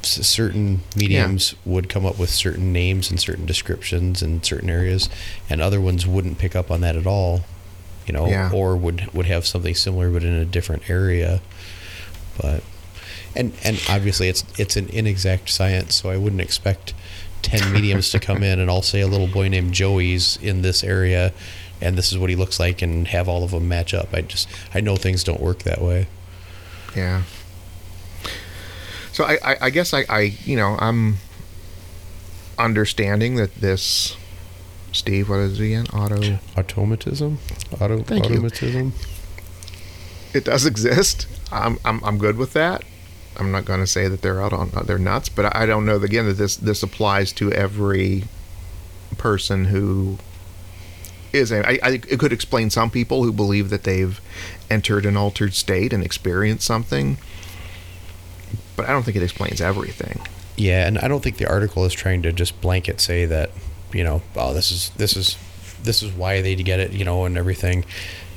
certain 0.03 0.81
mediums 0.97 1.53
yeah. 1.53 1.73
would 1.73 1.89
come 1.89 2.07
up 2.07 2.19
with 2.19 2.31
certain 2.31 2.73
names 2.73 3.11
and 3.11 3.21
certain 3.21 3.45
descriptions 3.45 4.23
in 4.23 4.43
certain 4.43 4.71
areas 4.71 5.11
and 5.49 5.61
other 5.61 5.81
ones 5.81 6.07
wouldn't 6.07 6.39
pick 6.39 6.57
up 6.57 6.71
on 6.71 6.81
that 6.81 6.97
at 6.97 7.07
all 7.07 7.43
you 8.07 8.13
know 8.13 8.27
yeah. 8.27 8.51
or 8.53 8.77
would 8.77 9.13
would 9.13 9.27
have 9.27 9.47
something 9.47 9.75
similar 9.75 10.11
but 10.11 10.25
in 10.25 10.33
a 10.33 10.45
different 10.45 10.89
area 10.89 11.41
but 12.41 12.63
and 13.35 13.53
and 13.65 13.83
obviously 13.89 14.29
it's 14.29 14.45
it's 14.59 14.77
an 14.77 14.89
inexact 14.89 15.49
science, 15.49 15.95
so 15.95 16.11
I 16.11 16.17
wouldn't 16.17 16.43
expect 16.43 16.95
ten 17.43 17.73
mediums 17.73 18.11
to 18.11 18.21
come 18.21 18.43
in 18.43 18.59
and 18.59 18.71
all 18.71 18.83
say 18.83 19.01
a 19.01 19.07
little 19.07 19.29
boy 19.29 19.49
named 19.49 19.73
Joey's 19.73 20.37
in 20.43 20.63
this 20.63 20.83
area, 20.83 21.33
and 21.81 21.97
this 21.97 22.13
is 22.13 22.19
what 22.19 22.31
he 22.31 22.37
looks 22.37 22.59
like, 22.59 22.83
and 22.83 23.09
have 23.09 23.29
all 23.29 23.45
of 23.45 23.53
them 23.53 23.69
match 23.69 23.95
up. 23.95 24.13
I 24.13 24.23
just 24.23 24.49
I 24.75 24.81
know 24.81 24.97
things 24.97 25.25
don't 25.25 25.41
work 25.41 25.63
that 25.65 25.81
way. 25.81 26.07
Yeah. 26.97 27.23
So 29.13 29.25
I, 29.25 29.39
I, 29.45 29.57
I 29.63 29.71
guess 29.71 29.93
I, 29.93 30.05
I 30.09 30.21
you 30.45 30.57
know 30.57 30.77
I'm 30.79 31.17
understanding 32.59 33.37
that 33.37 33.55
this 33.57 34.17
Steve, 34.93 35.29
what 35.29 35.39
is 35.41 35.61
it 35.61 35.67
again? 35.67 35.87
Auto 35.93 36.39
automatism. 36.57 37.39
Auto 37.81 38.03
Thank 38.03 38.25
automatism. 38.25 38.87
You. 38.87 38.93
It 40.35 40.45
does 40.45 40.67
exist. 40.73 41.27
I'm, 41.53 41.79
I'm, 41.85 42.03
I'm 42.05 42.19
good 42.19 42.37
with 42.37 42.53
that. 42.55 42.85
I'm 43.37 43.53
not 43.53 43.65
going 43.65 43.81
to 43.81 43.87
say 43.87 44.09
that 44.09 44.23
they're 44.23 44.43
out 44.43 44.53
on 44.53 44.71
uh, 44.75 44.83
they're 44.83 44.99
nuts, 44.99 45.29
but 45.29 45.55
I 45.57 45.65
don't 45.65 45.87
know 45.87 45.97
again 45.97 46.27
that 46.27 46.35
this 46.35 46.57
this 46.57 46.83
applies 46.83 47.33
to 47.35 47.51
every 47.53 48.25
person 49.19 49.67
who 49.67 50.19
is. 51.33 51.53
I, 51.53 51.79
I 51.83 52.01
it 52.09 52.19
could 52.19 52.33
explain 52.33 52.71
some 52.71 52.91
people 52.91 53.25
who 53.25 53.33
believe 53.33 53.71
that 53.71 53.85
they've 53.85 54.21
entered 54.69 55.07
an 55.07 55.17
altered 55.17 55.55
state 55.55 55.93
and 55.93 56.05
experienced 56.05 56.67
something, 56.67 57.19
but 58.77 58.87
I 58.87 58.93
don't 58.93 59.05
think 59.05 59.17
it 59.17 59.23
explains 59.23 59.61
everything. 59.61 60.21
Yeah, 60.57 60.87
and 60.87 60.99
I 60.99 61.09
don't 61.09 61.23
think 61.23 61.39
the 61.39 61.49
article 61.49 61.85
is 61.85 61.95
trying 61.95 62.23
to 62.23 62.33
just 62.33 62.61
blanket 62.61 63.01
say 63.01 63.27
that 63.27 63.53
you 63.93 64.05
know, 64.05 64.23
oh, 64.37 64.55
this 64.55 64.71
is 64.71 64.91
this 64.91 65.17
is 65.17 65.37
this 65.83 66.03
is 66.03 66.13
why 66.13 66.43
they 66.43 66.55
get 66.57 66.81
it, 66.81 66.93
you 66.93 67.05
know, 67.05 67.25
and 67.25 67.37
everything. 67.39 67.85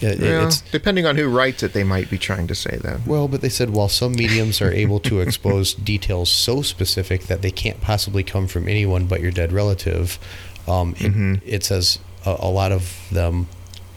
It, 0.04 0.20
yeah, 0.20 0.52
depending 0.72 1.06
on 1.06 1.16
who 1.16 1.30
writes 1.30 1.64
it, 1.64 1.74
they 1.74 1.84
might 1.84 2.10
be 2.10 2.18
trying 2.18 2.48
to 2.48 2.56
say 2.56 2.78
that. 2.78 3.06
Well, 3.08 3.28
but 3.28 3.42
they 3.42 3.50
said 3.50 3.70
while 3.70 3.90
some 3.90 4.14
mediums 4.14 4.62
are 4.62 4.72
able 4.72 5.00
to 5.02 5.22
expose 5.22 5.74
details 5.92 6.30
so 6.30 6.62
specific 6.62 7.24
that 7.24 7.42
they 7.42 7.52
can't 7.52 7.80
possibly 7.82 8.24
come 8.24 8.48
from 8.48 8.68
anyone 8.68 9.08
but 9.08 9.22
your 9.22 9.32
dead 9.32 9.52
relative, 9.52 10.20
um, 10.68 10.92
it, 10.92 11.12
mm-hmm. 11.12 11.36
it, 11.46 11.64
says 11.64 12.00
a, 12.26 12.36
a, 12.40 12.50
lot 12.50 12.72
of 12.72 13.08
them 13.12 13.48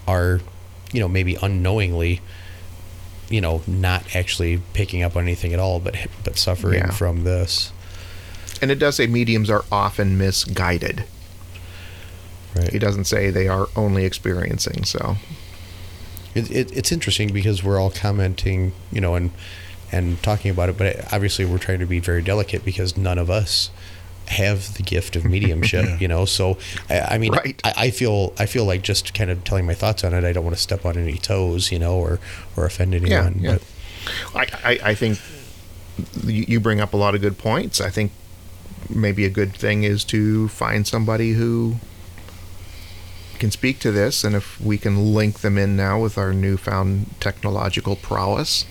are, 0.07 0.41
you 0.93 1.01
know, 1.01 1.09
maybe 1.09 1.37
unknowingly, 1.43 2.21
you 3.29 3.41
know, 3.41 3.63
not 3.67 4.15
actually 4.15 4.61
picking 4.75 5.03
up 5.03 5.17
on 5.17 5.25
anything 5.25 5.53
at 5.53 5.59
all, 5.59 5.81
but 5.81 5.97
but 6.25 6.37
suffering 6.39 6.81
yeah. 6.81 6.91
from 6.91 7.25
this. 7.25 7.73
And 8.63 8.71
it 8.71 8.79
does 8.79 8.97
say 8.97 9.07
mediums 9.07 9.51
are 9.51 9.65
often 9.71 10.17
misguided. 10.17 11.05
Right. 12.55 12.73
He 12.73 12.79
doesn't 12.79 13.05
say 13.05 13.31
they 13.31 13.49
are 13.49 13.69
only 13.77 14.05
experiencing. 14.05 14.85
So 14.85 15.17
it, 16.37 16.51
it, 16.51 16.77
it's 16.77 16.93
interesting 16.93 17.33
because 17.33 17.65
we're 17.65 17.81
all 17.81 17.91
commenting, 17.91 18.73
you 18.93 19.01
know, 19.01 19.15
and 19.15 19.31
and 19.93 20.23
talking 20.23 20.51
about 20.51 20.69
it, 20.69 20.77
but 20.77 21.13
obviously 21.13 21.45
we're 21.45 21.59
trying 21.59 21.79
to 21.79 21.87
be 21.87 22.01
very 22.01 22.21
delicate 22.21 22.65
because 22.65 22.97
none 22.97 23.19
of 23.19 23.31
us 23.31 23.71
have 24.27 24.75
the 24.75 24.83
gift 24.83 25.15
of 25.15 25.25
mediumship, 25.25 25.85
yeah. 25.87 25.99
you 25.99 26.09
know. 26.09 26.25
So, 26.25 26.59
I, 26.91 27.01
I 27.01 27.19
mean, 27.19 27.33
right. 27.33 27.61
I, 27.63 27.75
I, 27.77 27.91
feel 27.91 28.33
I 28.39 28.47
feel 28.47 28.65
like 28.65 28.83
just 28.83 29.15
kind 29.15 29.31
of 29.31 29.45
telling 29.45 29.65
my 29.65 29.75
thoughts 29.75 30.03
on 30.03 30.13
it. 30.13 30.25
I 30.25 30.33
don't 30.33 30.45
want 30.45 30.57
to 30.57 30.63
step 30.63 30.85
on 30.85 30.97
any 30.97 31.19
toes, 31.19 31.71
you 31.71 31.79
know, 31.79 31.97
or 31.97 32.19
or 32.57 32.67
offend 32.67 32.95
anyone. 32.95 33.39
Yeah, 33.39 33.53
yeah. 33.53 33.59
But 34.33 34.55
I, 34.55 34.71
I, 34.71 34.79
I 34.91 34.95
think 34.95 35.21
you 36.25 36.61
bring 36.61 36.81
up 36.81 36.93
a 36.93 36.97
lot 36.97 37.15
of 37.15 37.21
good 37.21 37.39
points. 37.39 37.81
I 37.81 37.91
think 37.91 38.13
maybe 38.91 39.25
a 39.25 39.31
good 39.31 39.55
thing 39.55 39.85
is 39.85 40.05
to 40.05 40.49
find 40.49 40.87
somebody 40.87 41.33
who 41.33 41.77
can 43.37 43.51
speak 43.51 43.79
to 43.81 43.93
this, 43.93 44.25
and 44.25 44.35
if 44.35 44.61
we 44.61 44.79
can 44.79 45.15
link 45.15 45.41
them 45.41 45.57
in 45.57 45.77
now 45.77 46.01
with 46.01 46.19
our 46.19 46.33
newfound 46.33 47.15
technological 47.21 47.97
prowess, 47.97 48.65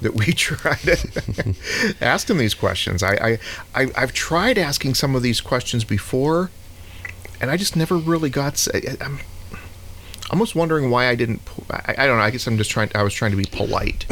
that 0.00 0.14
we 0.14 0.32
try 0.32 0.74
to 0.76 1.54
ask 2.00 2.26
them 2.26 2.38
these 2.38 2.54
questions. 2.54 3.02
I, 3.02 3.38
I, 3.74 3.84
I, 3.94 4.00
have 4.00 4.12
tried 4.12 4.58
asking 4.58 4.94
some 4.94 5.14
of 5.14 5.22
these 5.22 5.40
questions 5.40 5.84
before, 5.84 6.50
and 7.40 7.50
I 7.50 7.56
just 7.56 7.76
never 7.76 7.96
really 7.96 8.30
got. 8.30 8.66
I'm 9.00 9.20
almost 10.30 10.54
wondering 10.54 10.90
why 10.90 11.08
I 11.08 11.14
didn't. 11.14 11.42
I, 11.70 11.94
I 11.98 12.06
don't 12.06 12.18
know. 12.18 12.24
I 12.24 12.30
guess 12.30 12.46
I'm 12.46 12.56
just 12.56 12.70
trying. 12.70 12.90
I 12.94 13.02
was 13.02 13.14
trying 13.14 13.30
to 13.30 13.36
be 13.36 13.44
polite, 13.44 14.06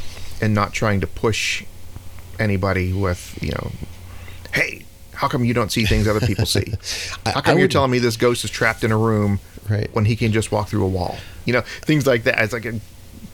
and 0.40 0.54
not 0.54 0.72
trying 0.72 1.00
to 1.00 1.06
push 1.06 1.64
anybody 2.38 2.92
with 2.92 3.38
you 3.40 3.52
know, 3.52 3.72
hey, 4.52 4.84
how 5.20 5.28
come 5.28 5.44
you 5.44 5.52
don't 5.52 5.70
see 5.70 5.84
things 5.84 6.08
other 6.08 6.26
people 6.26 6.46
see? 6.46 6.72
How 7.26 7.42
come 7.42 7.58
you're 7.58 7.68
telling 7.68 7.90
me 7.90 7.98
this 7.98 8.16
ghost 8.16 8.42
is 8.42 8.50
trapped 8.50 8.82
in 8.84 8.90
a 8.90 8.96
room 8.96 9.38
right. 9.68 9.94
when 9.94 10.06
he 10.06 10.16
can 10.16 10.32
just 10.32 10.50
walk 10.50 10.68
through 10.68 10.82
a 10.82 10.88
wall? 10.88 11.18
You 11.44 11.52
know, 11.52 11.60
things 11.60 12.06
like 12.06 12.22
that. 12.24 12.42
It's 12.42 12.54
like 12.54 12.64
a, 12.64 12.80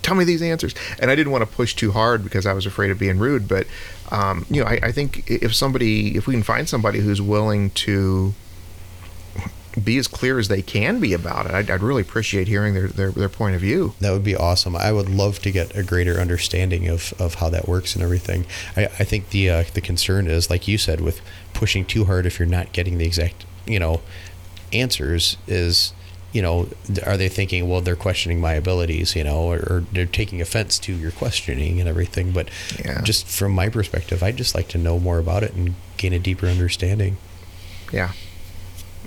tell 0.02 0.16
me 0.16 0.24
these 0.24 0.42
answers. 0.42 0.74
And 0.98 1.12
I 1.12 1.14
didn't 1.14 1.30
want 1.30 1.48
to 1.48 1.56
push 1.56 1.76
too 1.76 1.92
hard 1.92 2.24
because 2.24 2.44
I 2.44 2.54
was 2.54 2.66
afraid 2.66 2.90
of 2.90 2.98
being 2.98 3.20
rude. 3.20 3.46
But 3.46 3.68
um, 4.10 4.46
you 4.50 4.64
know, 4.64 4.68
I, 4.68 4.80
I 4.82 4.90
think 4.90 5.30
if 5.30 5.54
somebody, 5.54 6.16
if 6.16 6.26
we 6.26 6.34
can 6.34 6.42
find 6.42 6.68
somebody 6.68 6.98
who's 6.98 7.22
willing 7.22 7.70
to 7.70 8.34
be 9.82 9.98
as 9.98 10.08
clear 10.08 10.38
as 10.38 10.48
they 10.48 10.62
can 10.62 11.00
be 11.00 11.12
about 11.12 11.46
it, 11.46 11.52
I'd, 11.52 11.70
I'd 11.70 11.82
really 11.82 12.02
appreciate 12.02 12.48
hearing 12.48 12.74
their, 12.74 12.88
their 12.88 13.10
their 13.10 13.28
point 13.28 13.54
of 13.54 13.60
view. 13.60 13.94
That 14.00 14.12
would 14.12 14.24
be 14.24 14.34
awesome. 14.36 14.74
I 14.76 14.90
would 14.92 15.08
love 15.08 15.40
to 15.40 15.50
get 15.50 15.76
a 15.76 15.82
greater 15.82 16.14
understanding 16.20 16.88
of, 16.88 17.12
of 17.18 17.34
how 17.36 17.50
that 17.50 17.68
works 17.68 17.94
and 17.94 18.02
everything. 18.02 18.46
I, 18.76 18.84
I 18.86 19.04
think 19.04 19.30
the 19.30 19.50
uh, 19.50 19.64
the 19.74 19.80
concern 19.82 20.26
is, 20.28 20.48
like 20.50 20.66
you 20.66 20.78
said, 20.78 21.00
with 21.00 21.20
pushing 21.52 21.84
too 21.84 22.04
hard 22.06 22.26
if 22.26 22.38
you're 22.38 22.48
not 22.48 22.72
getting 22.72 22.98
the 22.98 23.04
exact 23.06 23.44
you 23.66 23.78
know 23.78 24.00
answers 24.72 25.36
is 25.46 25.92
you 26.32 26.42
know 26.42 26.68
are 27.04 27.16
they 27.16 27.28
thinking 27.28 27.68
well 27.68 27.80
they're 27.80 27.96
questioning 27.96 28.40
my 28.40 28.52
abilities 28.54 29.14
you 29.14 29.22
know 29.24 29.42
or, 29.50 29.56
or 29.58 29.84
they're 29.92 30.04
taking 30.06 30.40
offense 30.40 30.78
to 30.78 30.92
your 30.92 31.10
questioning 31.12 31.78
and 31.80 31.88
everything 31.88 32.32
but 32.32 32.48
Yeah. 32.84 33.00
just 33.02 33.26
from 33.26 33.52
my 33.52 33.68
perspective 33.68 34.22
i'd 34.22 34.36
just 34.36 34.54
like 34.54 34.68
to 34.68 34.78
know 34.78 34.98
more 34.98 35.18
about 35.18 35.44
it 35.44 35.54
and 35.54 35.74
gain 35.96 36.12
a 36.12 36.18
deeper 36.18 36.46
understanding 36.48 37.16
Yeah, 37.92 38.12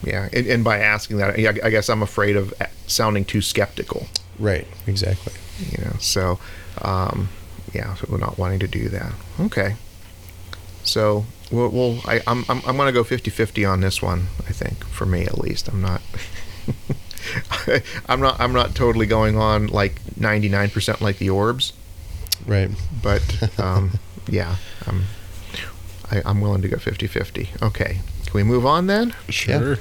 yeah. 0.04 0.30
And, 0.32 0.48
and 0.48 0.64
by 0.64 0.80
asking 0.80 1.18
that, 1.18 1.38
I, 1.38 1.68
I 1.68 1.70
guess 1.70 1.90
I'm 1.90 2.02
afraid 2.02 2.36
of 2.36 2.54
sounding 2.88 3.26
too 3.26 3.42
skeptical. 3.42 4.08
right 4.38 4.68
exactly. 4.88 5.34
You 5.72 5.84
know 5.86 5.96
so 6.00 6.40
um, 6.82 7.30
yeah 7.74 7.94
so 7.96 8.08
we're 8.10 8.18
not 8.18 8.38
wanting 8.38 8.60
to 8.60 8.68
do 8.68 8.90
that. 8.90 9.14
Okay. 9.40 9.76
So 10.84 11.26
we'll, 11.52 11.70
we'll 11.70 12.00
I, 12.06 12.22
I'm, 12.26 12.46
I'm, 12.50 12.62
I'm 12.66 12.78
gonna 12.78 12.92
go 12.92 13.04
50-50 13.04 13.70
on 13.70 13.82
this 13.82 14.02
one 14.02 14.28
I 14.48 14.54
think 14.54 14.86
for 14.86 15.06
me 15.06 15.24
at 15.26 15.38
least. 15.38 15.68
I'm 15.68 15.82
not 15.82 16.02
I'm 18.08 18.22
not 18.22 18.40
I'm 18.40 18.54
not 18.54 18.76
totally 18.76 19.06
going 19.06 19.38
on 19.38 19.68
like 19.68 20.02
99% 20.20 21.02
like 21.02 21.18
the 21.18 21.30
orbs. 21.30 21.74
Right. 22.46 22.72
But 23.04 23.60
um, 23.60 24.00
yeah 24.28 24.56
I'm 24.88 25.04
I, 26.12 26.22
I'm 26.26 26.42
willing 26.42 26.62
to 26.64 26.68
go 26.68 26.78
50-50 26.78 27.62
okay 27.62 28.00
can 28.30 28.38
we 28.38 28.44
move 28.44 28.66
on 28.66 28.88
then 28.88 29.14
Sure. 29.30 29.78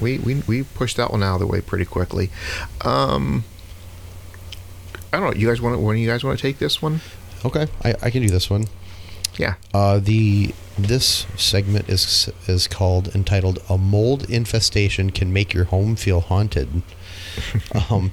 we 0.00 0.18
we 0.18 0.36
we 0.46 0.62
pushed 0.62 0.96
that 0.98 1.10
one 1.10 1.22
out 1.22 1.34
of 1.34 1.40
the 1.40 1.46
way 1.46 1.60
pretty 1.60 1.84
quickly. 1.84 2.30
Um, 2.82 3.44
I 5.12 5.18
don't 5.20 5.30
know. 5.30 5.38
You 5.40 5.48
guys 5.48 5.60
want 5.60 5.74
to? 5.76 5.80
When 5.80 5.96
you 5.98 6.08
guys 6.08 6.22
want 6.24 6.38
to 6.38 6.42
take 6.42 6.58
this 6.58 6.80
one? 6.82 7.00
okay 7.44 7.66
I, 7.84 7.94
I 8.02 8.10
can 8.10 8.22
do 8.22 8.28
this 8.28 8.48
one 8.48 8.64
Yeah. 9.38 9.54
Uh, 9.74 9.98
the 9.98 10.54
this 10.78 11.26
segment 11.36 11.88
is 11.88 12.30
is 12.48 12.66
called 12.66 13.14
entitled 13.14 13.58
"A 13.68 13.76
Mold 13.78 14.28
Infestation 14.30 15.10
Can 15.10 15.32
Make 15.32 15.52
Your 15.54 15.64
Home 15.64 15.96
Feel 15.96 16.20
Haunted." 16.20 16.82
um, 17.90 18.12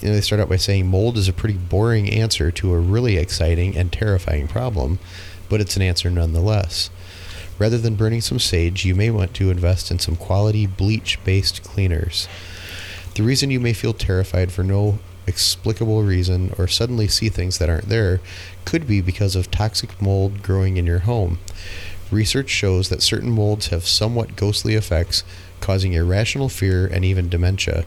you 0.00 0.08
know, 0.08 0.14
they 0.14 0.20
start 0.20 0.40
out 0.40 0.48
by 0.48 0.56
saying 0.56 0.86
mold 0.86 1.16
is 1.18 1.28
a 1.28 1.32
pretty 1.32 1.56
boring 1.56 2.08
answer 2.08 2.50
to 2.52 2.72
a 2.72 2.78
really 2.78 3.16
exciting 3.16 3.76
and 3.76 3.92
terrifying 3.92 4.46
problem, 4.48 4.98
but 5.48 5.60
it's 5.60 5.76
an 5.76 5.82
answer 5.82 6.08
nonetheless. 6.10 6.90
Rather 7.58 7.78
than 7.78 7.94
burning 7.94 8.20
some 8.20 8.38
sage, 8.38 8.84
you 8.84 8.94
may 8.94 9.10
want 9.10 9.34
to 9.34 9.50
invest 9.50 9.90
in 9.90 9.98
some 9.98 10.16
quality 10.16 10.66
bleach-based 10.66 11.62
cleaners. 11.62 12.28
The 13.14 13.22
reason 13.22 13.50
you 13.50 13.60
may 13.60 13.72
feel 13.72 13.92
terrified 13.92 14.50
for 14.50 14.64
no 14.64 14.98
explicable 15.26 16.02
reason 16.02 16.52
or 16.58 16.66
suddenly 16.66 17.08
see 17.08 17.28
things 17.28 17.58
that 17.58 17.70
aren't 17.70 17.88
there 17.88 18.20
could 18.64 18.86
be 18.86 19.00
because 19.00 19.36
of 19.36 19.50
toxic 19.50 20.00
mold 20.02 20.42
growing 20.42 20.76
in 20.76 20.86
your 20.86 21.00
home. 21.00 21.38
Research 22.10 22.50
shows 22.50 22.88
that 22.88 23.02
certain 23.02 23.30
molds 23.30 23.68
have 23.68 23.86
somewhat 23.86 24.36
ghostly 24.36 24.74
effects, 24.74 25.24
causing 25.60 25.94
irrational 25.94 26.48
fear 26.48 26.86
and 26.86 27.04
even 27.04 27.28
dementia. 27.28 27.84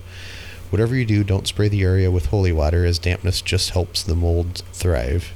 Whatever 0.70 0.96
you 0.96 1.06
do, 1.06 1.24
don't 1.24 1.48
spray 1.48 1.68
the 1.68 1.84
area 1.84 2.12
with 2.12 2.28
holy 2.28 2.52
water, 2.52 2.86
as 2.86 3.00
dampness 3.00 3.42
just 3.42 3.70
helps 3.70 4.04
the 4.04 4.16
mold 4.16 4.64
thrive. 4.74 5.34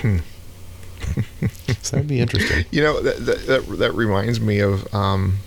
Hmm. 0.00 0.18
so 1.82 1.96
that'd 1.96 2.08
be 2.08 2.20
interesting. 2.20 2.64
You 2.70 2.82
know 2.82 3.00
that 3.00 3.24
that 3.26 3.46
that, 3.46 3.78
that 3.78 3.92
reminds 3.92 4.40
me 4.40 4.60
of 4.60 4.92
um, 4.94 5.38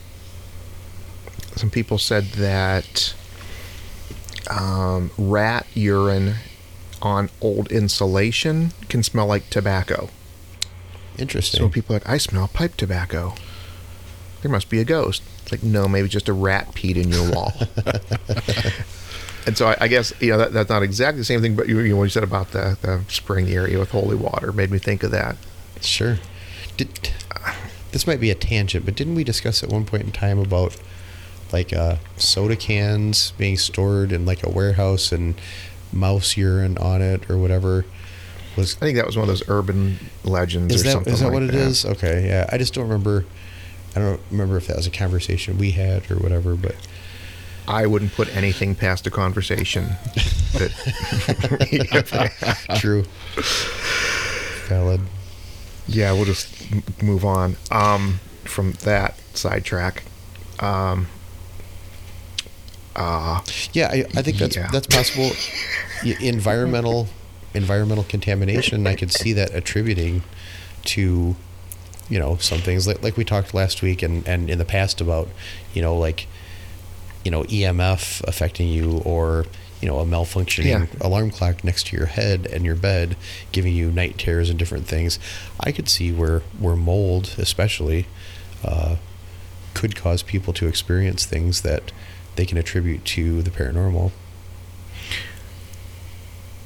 some 1.56 1.70
people 1.70 1.98
said 1.98 2.26
that 2.34 3.16
um, 4.50 5.12
rat 5.18 5.66
urine 5.74 6.36
on 7.02 7.30
old 7.42 7.72
insulation 7.72 8.72
can 8.90 9.04
smell 9.04 9.28
like 9.28 9.50
tobacco. 9.50 10.10
Interesting. 11.18 11.60
So 11.60 11.70
people 11.70 11.96
are 11.96 12.00
like, 12.00 12.10
I 12.10 12.18
smell 12.18 12.48
pipe 12.48 12.76
tobacco. 12.76 13.36
There 14.42 14.52
must 14.52 14.70
be 14.70 14.80
a 14.80 14.86
ghost. 14.86 15.24
It's 15.42 15.52
like, 15.52 15.64
no, 15.64 15.88
maybe 15.88 16.08
just 16.08 16.28
a 16.28 16.34
rat 16.34 16.74
peed 16.74 16.98
in 16.98 17.10
your 17.10 17.32
wall. 17.32 17.54
and 19.46 19.58
so 19.58 19.68
I, 19.68 19.78
I 19.82 19.88
guess 19.88 20.14
you 20.20 20.32
know 20.32 20.38
that, 20.38 20.54
that's 20.54 20.70
not 20.70 20.84
exactly 20.84 21.20
the 21.20 21.26
same 21.26 21.42
thing, 21.42 21.56
but 21.56 21.68
you, 21.68 21.80
you 21.80 21.90
know, 21.92 21.98
what 21.98 22.04
you 22.04 22.10
said 22.10 22.24
about 22.24 22.52
the, 22.52 22.78
the 22.82 23.04
spraying 23.08 23.46
the 23.46 23.56
area 23.56 23.78
with 23.80 23.92
holy 23.92 24.16
water 24.16 24.52
made 24.52 24.72
me 24.72 24.78
think 24.78 25.04
of 25.04 25.12
that. 25.12 25.38
Sure. 25.82 26.18
Did, 26.78 27.12
this 27.92 28.06
might 28.06 28.20
be 28.20 28.30
a 28.30 28.36
tangent, 28.36 28.86
but 28.86 28.96
didn't 28.96 29.16
we 29.16 29.24
discuss 29.24 29.64
at 29.64 29.70
one 29.70 29.86
point 29.86 30.04
in 30.04 30.12
time 30.12 30.40
about 30.40 30.76
like 31.54 31.72
uh, 31.72 31.96
soda 32.18 32.56
cans 32.56 33.32
being 33.38 33.56
stored 33.58 34.12
in 34.12 34.26
like 34.26 34.46
a 34.46 34.50
warehouse 34.50 35.12
and 35.12 35.40
mouse 35.94 36.36
urine 36.36 36.78
on 36.78 37.02
it 37.02 37.30
or 37.30 37.38
whatever? 37.38 37.86
Was 38.58 38.76
I 38.78 38.80
think 38.80 38.98
that 38.98 39.06
was 39.06 39.16
one 39.16 39.24
of 39.24 39.28
those 39.28 39.48
urban 39.48 40.00
legends 40.24 40.74
is 40.74 40.82
or 40.82 40.84
that 40.86 40.92
something. 40.92 41.14
is 41.14 41.20
that 41.20 41.26
like 41.28 41.34
what 41.34 41.44
it 41.44 41.52
that. 41.52 41.56
is? 41.56 41.86
Okay, 41.86 42.28
yeah. 42.28 42.50
I 42.52 42.58
just 42.58 42.74
don't 42.74 42.86
remember. 42.86 43.26
I 43.96 44.00
don't 44.00 44.20
remember 44.30 44.58
if 44.58 44.68
that 44.68 44.76
was 44.76 44.88
a 44.88 44.92
conversation 44.92 45.58
we 45.58 45.72
had 45.72 46.10
or 46.12 46.16
whatever, 46.16 46.56
but 46.56 46.76
I 47.68 47.86
wouldn't 47.88 48.14
put 48.14 48.34
anything 48.36 48.76
past 48.76 49.08
a 49.08 49.12
conversation. 49.12 49.88
that 50.54 50.72
true. 52.80 53.04
Valid. 54.68 55.02
yeah, 55.88 56.12
we'll 56.14 56.26
just 56.26 56.48
move 57.02 57.24
on 57.26 57.56
um, 57.72 58.20
from 58.44 58.74
that 58.84 59.16
sidetrack. 59.34 60.04
Um, 60.60 61.08
uh, 62.96 63.42
Yeah, 63.74 63.90
I, 63.92 64.06
I 64.16 64.22
think 64.22 64.38
that's 64.38 64.56
Yeah. 64.56 64.70
that's 64.72 64.88
possible. 64.88 65.32
Environmental 66.22 67.08
environmental 67.54 68.04
contamination, 68.04 68.86
I 68.86 68.96
could 68.96 69.12
see 69.14 69.32
that 69.34 69.54
attributing 69.56 70.24
to, 70.86 71.36
you 72.10 72.20
know, 72.20 72.36
some 72.38 72.60
things 72.60 72.86
like 72.88 73.02
like 73.04 73.18
we 73.18 73.24
talked 73.24 73.54
last 73.54 73.82
week 73.82 74.02
and 74.04 74.28
and 74.28 74.50
in 74.50 74.58
the 74.58 74.66
past 74.66 75.00
about, 75.02 75.30
you 75.74 75.82
know, 75.82 75.96
like, 75.96 76.28
you 77.26 77.32
know, 77.32 77.44
EMF 77.44 78.24
affecting 78.26 78.70
you 78.70 79.00
or 79.04 79.46
you 79.82 79.90
know 79.90 80.00
a 80.00 80.06
malfunctioning 80.06 80.66
Yeah. 80.66 80.86
alarm 81.02 81.32
clock 81.32 81.64
next 81.64 81.88
to 81.88 81.98
your 81.98 82.06
head 82.06 82.48
and 82.48 82.64
your 82.64 82.76
bed 82.76 83.18
giving 83.52 83.74
you 83.76 83.92
night 83.92 84.18
terrors 84.18 84.50
and 84.50 84.58
different 84.58 84.88
things. 84.88 85.20
I 85.60 85.72
could 85.74 85.90
see 85.90 86.14
where 86.14 86.40
where 86.60 86.76
mold, 86.78 87.36
especially, 87.38 88.06
uh, 88.64 88.96
could 89.74 89.96
cause 89.98 90.24
people 90.24 90.54
to 90.54 90.68
experience 90.68 91.26
things 91.26 91.62
that 91.64 91.92
they 92.38 92.46
can 92.46 92.58
attribute 92.58 93.04
to 93.06 93.42
the 93.42 93.50
paranormal. 93.52 94.12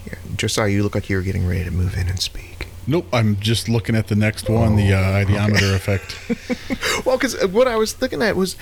yeah, 0.05 0.15
Josiah, 0.35 0.69
you 0.69 0.83
look 0.83 0.95
like 0.95 1.09
you're 1.09 1.21
getting 1.21 1.47
ready 1.47 1.63
to 1.63 1.71
move 1.71 1.95
in 1.97 2.07
and 2.07 2.19
speak. 2.19 2.67
Nope, 2.87 3.05
I'm 3.13 3.35
just 3.39 3.69
looking 3.69 3.95
at 3.95 4.07
the 4.07 4.15
next 4.15 4.49
one, 4.49 4.75
the 4.75 4.93
uh, 4.93 4.97
ideometer 5.25 5.75
effect. 5.75 6.17
Well, 7.05 7.17
because 7.17 7.45
what 7.47 7.67
I 7.67 7.75
was 7.77 7.99
looking 8.01 8.21
at 8.21 8.35
was, 8.35 8.55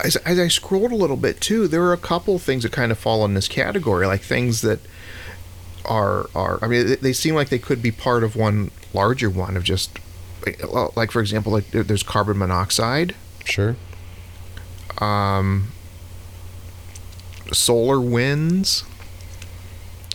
as, 0.00 0.16
as 0.16 0.38
I 0.38 0.48
scrolled 0.48 0.92
a 0.92 0.96
little 0.96 1.16
bit 1.16 1.40
too, 1.40 1.68
there 1.68 1.82
are 1.84 1.92
a 1.92 1.98
couple 1.98 2.38
things 2.38 2.62
that 2.64 2.72
kind 2.72 2.90
of 2.92 2.98
fall 2.98 3.24
in 3.24 3.34
this 3.34 3.48
category, 3.48 4.06
like 4.06 4.22
things 4.22 4.60
that 4.62 4.80
are 5.84 6.28
are. 6.34 6.58
I 6.62 6.68
mean, 6.68 6.86
they, 6.86 6.94
they 6.96 7.12
seem 7.12 7.34
like 7.34 7.48
they 7.48 7.58
could 7.58 7.82
be 7.82 7.90
part 7.90 8.24
of 8.24 8.36
one 8.36 8.70
larger 8.94 9.28
one 9.30 9.56
of 9.56 9.64
just, 9.64 9.98
like 10.96 11.10
for 11.10 11.20
example, 11.20 11.52
like 11.52 11.70
there's 11.70 12.02
carbon 12.02 12.38
monoxide, 12.38 13.14
Sure. 13.44 13.76
um, 14.98 15.68
solar 17.52 18.00
winds, 18.00 18.84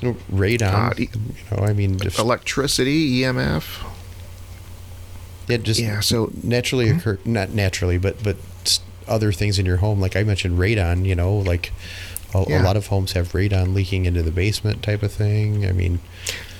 Radon. 0.02 0.60
God, 0.60 1.00
e- 1.00 1.10
you 1.14 1.58
know, 1.58 1.64
I 1.64 1.74
mean, 1.74 1.98
just, 2.00 2.20
electricity, 2.20 3.22
EMF. 3.22 3.84
yeah, 5.48 5.58
just 5.58 5.80
yeah, 5.80 6.00
so- 6.02 6.32
naturally 6.44 6.90
occur, 6.90 7.20
not 7.26 7.50
naturally, 7.52 7.98
but 7.98 8.22
but 8.24 8.38
other 9.08 9.32
things 9.32 9.60
in 9.60 9.66
your 9.66 9.78
home, 9.78 10.00
like 10.00 10.16
I 10.16 10.24
mentioned, 10.24 10.58
radon. 10.60 11.06
You 11.06 11.16
know, 11.16 11.36
like 11.38 11.72
a, 12.34 12.40
a 12.40 12.62
lot 12.62 12.78
of 12.78 12.88
homes 12.88 13.14
have 13.14 13.32
radon 13.34 13.74
leaking 13.74 14.06
into 14.06 14.22
the 14.24 14.32
basement, 14.32 14.84
type 14.84 15.04
of 15.04 15.12
thing. 15.12 15.66
I 15.66 15.72
mean, 15.72 16.00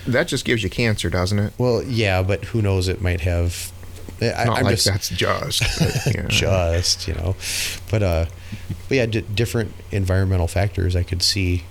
That 0.08 0.28
just 0.28 0.46
gives 0.46 0.64
you 0.64 0.70
cancer, 0.70 1.10
doesn't 1.10 1.40
it? 1.40 1.54
well, 1.58 1.84
yeah, 1.84 2.22
but 2.24 2.46
who 2.46 2.62
knows? 2.62 2.88
It 2.88 3.02
might 3.02 3.22
have. 3.22 3.72
I, 4.20 4.46
Not 4.46 4.58
I'm 4.60 4.64
like 4.64 4.76
just 4.76 4.86
that's 4.86 5.10
just. 5.10 5.62
but, 6.06 6.16
yeah. 6.16 6.28
just 6.28 7.08
you 7.08 7.14
know 7.14 7.36
but 7.92 8.02
uh 8.02 8.26
but 8.90 8.96
yeah 8.96 9.06
d- 9.06 9.22
different 9.22 9.72
environmental 9.92 10.48
factors 10.48 10.96
i 10.96 11.04
could 11.04 11.22
see 11.22 11.62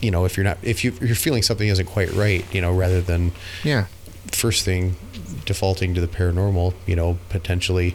you 0.00 0.10
know 0.10 0.24
if 0.24 0.36
you're 0.36 0.42
not 0.42 0.58
if 0.62 0.82
you, 0.82 0.90
if 0.94 1.02
you're 1.02 1.14
feeling 1.14 1.42
something 1.42 1.68
isn't 1.68 1.86
quite 1.86 2.10
right 2.14 2.44
you 2.52 2.60
know 2.60 2.72
rather 2.74 3.00
than 3.00 3.30
Yeah. 3.62 3.86
first 4.32 4.64
thing 4.64 4.96
defaulting 5.44 5.94
to 5.94 6.00
the 6.00 6.08
paranormal 6.08 6.74
you 6.84 6.96
know 6.96 7.16
potentially 7.28 7.94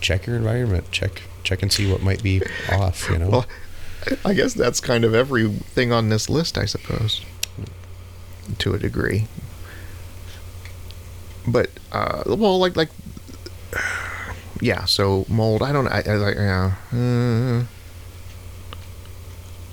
check 0.00 0.26
your 0.26 0.36
environment 0.36 0.90
check 0.92 1.22
check 1.42 1.62
and 1.62 1.72
see 1.72 1.90
what 1.90 2.02
might 2.02 2.22
be 2.22 2.40
off 2.72 3.08
you 3.10 3.18
know 3.18 3.28
Well, 3.30 3.46
I 4.24 4.32
guess 4.34 4.54
that's 4.54 4.80
kind 4.80 5.04
of 5.04 5.14
everything 5.14 5.92
on 5.92 6.08
this 6.08 6.30
list, 6.30 6.56
I 6.56 6.64
suppose. 6.66 7.20
to 8.58 8.72
a 8.74 8.78
degree. 8.78 9.26
But 11.46 11.70
uh, 11.92 12.22
well, 12.26 12.58
like 12.58 12.76
like 12.76 12.90
yeah. 14.60 14.84
So 14.84 15.26
mold. 15.28 15.62
I 15.62 15.72
don't. 15.72 15.88
I, 15.88 16.02
I 16.06 16.14
like 16.16 16.36
yeah. 16.36 16.74
Uh, 16.92 17.64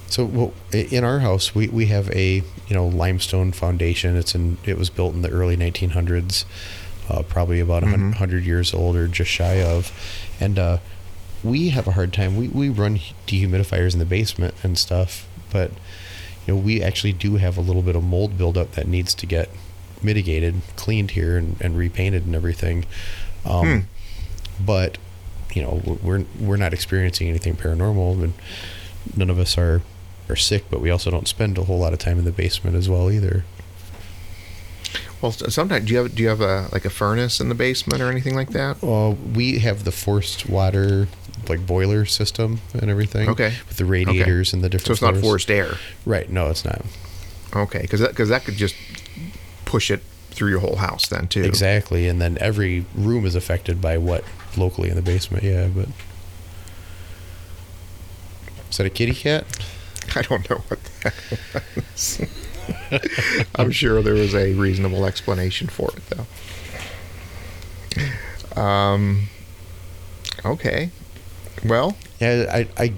So 0.07 0.25
well, 0.25 0.53
in 0.71 1.03
our 1.03 1.19
house, 1.19 1.53
we, 1.53 1.67
we 1.67 1.87
have 1.87 2.09
a 2.11 2.35
you 2.67 2.75
know 2.75 2.87
limestone 2.87 3.51
foundation. 3.51 4.15
It's 4.15 4.33
in 4.35 4.57
it 4.63 4.77
was 4.77 4.89
built 4.89 5.13
in 5.13 5.21
the 5.21 5.29
early 5.29 5.57
1900s, 5.57 6.45
uh, 7.09 7.21
probably 7.23 7.59
about 7.59 7.83
a 7.83 7.87
Mhm. 7.87 7.91
100 8.11 8.43
years 8.45 8.73
old 8.73 8.95
or 8.95 9.07
just 9.07 9.29
shy 9.31 9.61
of, 9.61 9.91
and 10.39 10.57
uh, 10.59 10.77
we 11.43 11.69
have 11.69 11.87
a 11.87 11.91
hard 11.91 12.11
time. 12.13 12.35
We 12.35 12.47
we 12.47 12.69
run 12.69 12.99
dehumidifiers 13.27 13.93
in 13.93 13.99
the 13.99 14.05
basement 14.05 14.53
and 14.63 14.77
stuff, 14.77 15.27
but 15.51 15.71
you 16.47 16.53
know 16.53 16.59
we 16.59 16.81
actually 16.81 17.13
do 17.13 17.35
have 17.37 17.57
a 17.57 17.61
little 17.61 17.81
bit 17.81 17.95
of 17.95 18.03
mold 18.03 18.37
buildup 18.37 18.71
that 18.73 18.87
needs 18.87 19.13
to 19.15 19.25
get 19.25 19.49
mitigated, 20.01 20.55
cleaned 20.75 21.11
here, 21.11 21.37
and, 21.37 21.55
and 21.61 21.77
repainted 21.77 22.25
and 22.25 22.35
everything. 22.35 22.85
Um, 23.45 23.67
Hmm. 23.67 24.63
But 24.65 24.97
you 25.53 25.61
know 25.61 25.99
we're 26.01 26.23
we're 26.39 26.57
not 26.57 26.73
experiencing 26.73 27.27
anything 27.29 27.55
paranormal, 27.55 28.23
and 28.23 28.33
none 29.15 29.29
of 29.29 29.37
us 29.39 29.57
are 29.57 29.81
are 30.29 30.35
sick, 30.35 30.63
but 30.71 30.81
we 30.81 30.89
also 30.89 31.11
don't 31.11 31.27
spend 31.27 31.57
a 31.59 31.63
whole 31.65 31.77
lot 31.77 31.93
of 31.93 31.99
time 31.99 32.17
in 32.17 32.25
the 32.25 32.31
basement 32.31 32.75
as 32.75 32.89
well 32.89 33.11
either. 33.11 33.43
Well, 35.21 35.31
sometimes 35.31 35.85
do 35.85 35.93
you 35.93 35.99
have 35.99 36.15
do 36.15 36.23
you 36.23 36.29
have 36.29 36.41
a 36.41 36.69
like 36.71 36.85
a 36.85 36.89
furnace 36.89 37.39
in 37.39 37.49
the 37.49 37.55
basement 37.55 38.01
or 38.01 38.09
anything 38.09 38.35
like 38.35 38.49
that? 38.49 38.83
Uh, 38.83 39.15
we 39.33 39.59
have 39.59 39.83
the 39.83 39.91
forced 39.91 40.47
water 40.49 41.07
like 41.49 41.65
boiler 41.65 42.05
system 42.05 42.61
and 42.73 42.89
everything. 42.89 43.29
Okay. 43.29 43.53
With 43.67 43.77
the 43.77 43.85
radiators 43.85 44.53
and 44.53 44.63
the 44.63 44.69
different. 44.69 44.97
So 44.97 45.07
it's 45.07 45.15
not 45.15 45.21
forced 45.21 45.49
air. 45.51 45.75
Right. 46.05 46.29
No, 46.29 46.49
it's 46.49 46.65
not. 46.65 46.83
Okay, 47.55 47.81
because 47.81 48.01
that 48.01 48.09
because 48.09 48.29
that 48.29 48.43
could 48.43 48.55
just 48.55 48.75
push 49.65 49.89
it 49.89 50.01
through 50.31 50.49
your 50.49 50.59
whole 50.59 50.75
house 50.75 51.07
then 51.07 51.27
too. 51.27 51.43
Exactly. 51.43 52.07
And 52.07 52.21
then 52.21 52.37
every 52.41 52.85
room 52.93 53.25
is 53.25 53.35
affected 53.35 53.81
by 53.81 53.97
what 53.97 54.23
locally 54.57 54.89
in 54.89 54.95
the 54.95 55.01
basement. 55.01 55.43
Yeah, 55.43 55.67
but. 55.67 55.87
Is 58.69 58.77
that 58.77 58.85
a 58.85 58.89
kitty 58.89 59.13
cat? 59.13 59.45
I 60.15 60.21
don't 60.23 60.49
know 60.49 60.57
what 60.67 60.79
that 61.03 61.63
was. 61.75 62.21
I'm 63.55 63.71
sure 63.71 64.01
there 64.01 64.13
was 64.13 64.33
a 64.35 64.53
reasonable 64.53 65.05
explanation 65.05 65.67
for 65.67 65.91
it, 65.95 66.03
though. 68.55 68.61
Um. 68.61 69.27
Okay. 70.43 70.91
Well, 71.65 71.97
Yeah, 72.19 72.45
I, 72.53 72.67
I, 72.77 72.93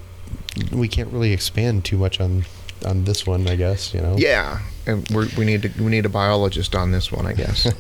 we 0.72 0.88
can't 0.88 1.12
really 1.14 1.32
expand 1.32 1.86
too 1.86 1.98
much 1.98 2.20
on, 2.20 2.46
on 2.86 3.06
this 3.06 3.26
one. 3.26 3.48
I 3.48 3.56
guess 3.56 3.94
you 3.94 4.02
know. 4.02 4.16
yeah, 4.18 4.60
and 4.86 5.08
we 5.10 5.28
we 5.38 5.46
need 5.46 5.62
to 5.64 5.70
we 5.84 5.90
need 5.90 6.06
a 6.06 6.10
biologist 6.10 6.76
on 6.76 6.92
this 6.92 7.12
one, 7.12 7.26
I 7.26 7.34
guess. 7.34 7.68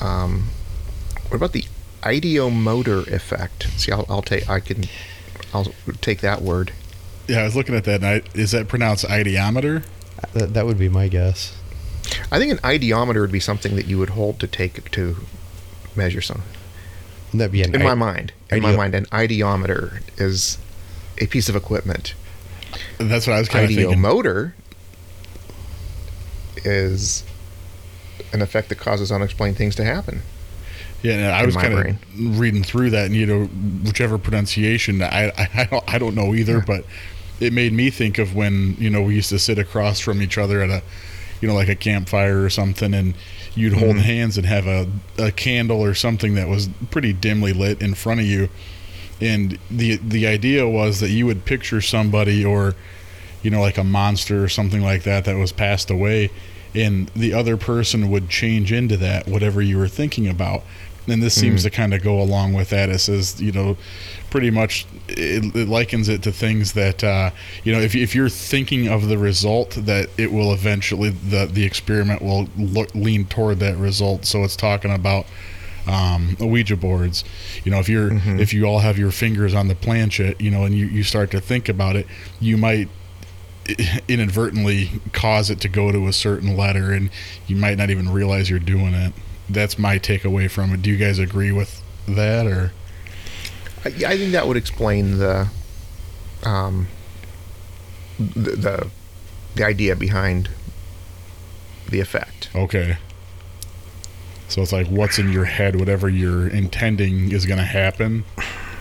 um, 0.00 0.48
what 1.28 1.36
about 1.36 1.52
the 1.52 1.64
ideomotor 2.02 3.06
effect? 3.10 3.68
See, 3.78 3.90
I'll, 3.92 4.06
I'll 4.08 4.22
take 4.22 4.48
I 4.48 4.60
can 4.60 4.84
I'll 5.54 5.66
take 6.00 6.20
that 6.20 6.42
word. 6.42 6.72
Yeah, 7.28 7.40
I 7.40 7.44
was 7.44 7.56
looking 7.56 7.74
at 7.74 7.84
that. 7.84 7.96
And 8.02 8.06
I, 8.06 8.22
is 8.34 8.52
that 8.52 8.68
pronounced 8.68 9.04
ideometer? 9.04 9.84
That, 10.32 10.54
that 10.54 10.64
would 10.66 10.78
be 10.78 10.88
my 10.88 11.08
guess. 11.08 11.56
I 12.30 12.38
think 12.38 12.52
an 12.52 12.58
ideometer 12.58 13.20
would 13.20 13.32
be 13.32 13.40
something 13.40 13.74
that 13.76 13.86
you 13.86 13.98
would 13.98 14.10
hold 14.10 14.38
to 14.40 14.46
take 14.46 14.90
to 14.92 15.16
measure 15.96 16.20
something. 16.20 16.44
Wouldn't 17.26 17.38
that 17.40 17.52
be 17.52 17.62
an 17.62 17.74
in 17.74 17.82
i- 17.82 17.84
my 17.84 17.94
mind 17.94 18.32
in 18.50 18.62
my 18.62 18.74
mind 18.76 18.94
an 18.94 19.06
ideometer 19.06 20.00
is 20.16 20.58
a 21.18 21.26
piece 21.26 21.48
of 21.48 21.56
equipment 21.56 22.14
That's 22.98 23.26
what 23.26 23.34
I 23.34 23.40
was 23.40 23.48
kind 23.48 23.64
of 23.64 23.70
thinking. 23.74 23.98
ideomotor 23.98 24.52
is 26.64 27.24
an 28.32 28.42
effect 28.42 28.68
that 28.68 28.78
causes 28.78 29.10
unexplained 29.12 29.56
things 29.56 29.74
to 29.76 29.84
happen 29.84 30.22
Yeah, 31.02 31.14
and 31.14 31.26
I 31.26 31.44
was 31.44 31.56
kind 31.56 31.74
of 31.74 32.38
reading 32.38 32.62
through 32.62 32.90
that, 32.90 33.06
and 33.06 33.14
you 33.16 33.26
know, 33.26 33.44
whichever 33.84 34.18
pronunciation, 34.18 35.02
I 35.02 35.28
I, 35.36 35.48
I, 35.54 35.64
don't, 35.64 35.94
I 35.94 35.98
don't 35.98 36.14
know 36.14 36.34
either, 36.34 36.60
but 36.60 36.84
it 37.40 37.52
made 37.52 37.72
me 37.72 37.90
think 37.90 38.18
of 38.18 38.34
when 38.34 38.76
you 38.78 38.90
know 38.90 39.02
we 39.02 39.14
used 39.14 39.30
to 39.30 39.38
sit 39.38 39.58
across 39.58 40.00
from 40.00 40.22
each 40.22 40.38
other 40.38 40.62
at 40.62 40.70
a, 40.70 40.82
you 41.40 41.48
know, 41.48 41.54
like 41.54 41.68
a 41.68 41.74
campfire 41.74 42.42
or 42.42 42.50
something, 42.50 42.94
and 42.94 43.14
you'd 43.54 43.74
hold 43.74 43.96
Mhm. 43.96 44.00
hands 44.02 44.36
and 44.38 44.46
have 44.46 44.66
a, 44.66 44.86
a 45.18 45.30
candle 45.32 45.80
or 45.82 45.94
something 45.94 46.34
that 46.34 46.48
was 46.48 46.68
pretty 46.90 47.12
dimly 47.12 47.52
lit 47.52 47.80
in 47.82 47.94
front 47.94 48.20
of 48.20 48.26
you, 48.26 48.48
and 49.20 49.58
the 49.70 49.96
the 49.96 50.26
idea 50.26 50.66
was 50.68 51.00
that 51.00 51.10
you 51.10 51.26
would 51.26 51.44
picture 51.44 51.80
somebody 51.80 52.44
or, 52.44 52.74
you 53.42 53.50
know, 53.50 53.60
like 53.60 53.78
a 53.78 53.84
monster 53.84 54.42
or 54.42 54.48
something 54.48 54.82
like 54.82 55.02
that 55.04 55.24
that 55.24 55.36
was 55.36 55.52
passed 55.52 55.90
away, 55.90 56.30
and 56.74 57.10
the 57.14 57.32
other 57.32 57.56
person 57.56 58.10
would 58.10 58.28
change 58.28 58.72
into 58.72 58.96
that 58.98 59.26
whatever 59.28 59.60
you 59.62 59.78
were 59.78 59.88
thinking 59.88 60.26
about. 60.28 60.62
And 61.08 61.22
this 61.22 61.34
seems 61.34 61.62
to 61.62 61.70
kind 61.70 61.94
of 61.94 62.02
go 62.02 62.20
along 62.20 62.54
with 62.54 62.70
that. 62.70 62.88
It 62.88 62.98
says 62.98 63.40
you 63.40 63.52
know 63.52 63.76
pretty 64.36 64.50
much 64.50 64.84
it, 65.08 65.56
it 65.56 65.66
likens 65.66 66.10
it 66.10 66.22
to 66.22 66.30
things 66.30 66.74
that 66.74 67.02
uh, 67.02 67.30
you 67.64 67.72
know 67.72 67.80
if, 67.80 67.94
if 67.94 68.14
you're 68.14 68.28
thinking 68.28 68.86
of 68.86 69.08
the 69.08 69.16
result 69.16 69.70
that 69.70 70.10
it 70.18 70.30
will 70.30 70.52
eventually 70.52 71.08
the 71.08 71.46
the 71.46 71.64
experiment 71.64 72.20
will 72.20 72.46
look, 72.58 72.94
lean 72.94 73.24
toward 73.24 73.58
that 73.58 73.74
result 73.78 74.26
so 74.26 74.44
it's 74.44 74.54
talking 74.54 74.92
about 74.92 75.24
um, 75.86 76.36
Ouija 76.38 76.76
boards. 76.76 77.24
You 77.64 77.70
know, 77.70 77.78
if 77.78 77.88
you're 77.88 78.10
if 78.12 78.52
you 78.52 78.66
all 78.66 78.80
have 78.80 78.98
your 78.98 79.10
fingers 79.10 79.54
on 79.54 79.68
the 79.68 79.74
planchette, 79.74 80.38
you 80.38 80.50
know, 80.50 80.64
and 80.64 80.74
you, 80.74 80.84
you 80.84 81.02
start 81.02 81.30
to 81.30 81.40
think 81.40 81.70
about 81.70 81.96
it, 81.96 82.06
you 82.38 82.58
might 82.58 82.90
inadvertently 84.08 85.00
cause 85.12 85.48
it 85.48 85.60
to 85.60 85.68
go 85.68 85.92
to 85.92 86.08
a 86.08 86.12
certain 86.12 86.58
letter, 86.58 86.92
and 86.92 87.08
you 87.46 87.56
might 87.56 87.78
not 87.78 87.88
even 87.88 88.12
realize 88.12 88.50
you're 88.50 88.58
doing 88.58 88.92
it. 88.92 89.14
That's 89.48 89.78
my 89.78 89.98
takeaway 89.98 90.50
from 90.50 90.74
it. 90.74 90.82
Do 90.82 90.90
you 90.90 90.98
guys 90.98 91.18
agree 91.18 91.52
with 91.52 91.82
that, 92.08 92.46
or 92.46 92.72
I, 93.86 94.12
I 94.12 94.16
think 94.18 94.32
that 94.32 94.46
would 94.46 94.56
explain 94.56 95.18
the 95.18 95.48
um 96.42 96.88
the, 98.18 98.50
the 98.56 98.90
the 99.54 99.64
idea 99.64 99.96
behind 99.96 100.50
the 101.88 102.00
effect 102.00 102.50
okay? 102.54 102.98
So 104.48 104.62
it's 104.62 104.72
like 104.72 104.86
what's 104.86 105.18
in 105.18 105.32
your 105.32 105.44
head, 105.44 105.76
whatever 105.76 106.08
you're 106.08 106.46
intending 106.48 107.32
is 107.32 107.46
going 107.46 107.58
to 107.58 107.64
happen. 107.64 108.24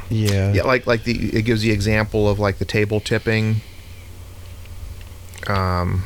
Yeah. 0.09 0.53
yeah 0.53 0.63
like 0.63 0.85
like 0.85 1.03
the 1.03 1.35
it 1.35 1.41
gives 1.41 1.63
the 1.63 1.71
example 1.71 2.29
of 2.29 2.37
like 2.37 2.59
the 2.59 2.65
table 2.65 2.99
tipping 2.99 3.61
um 5.47 6.03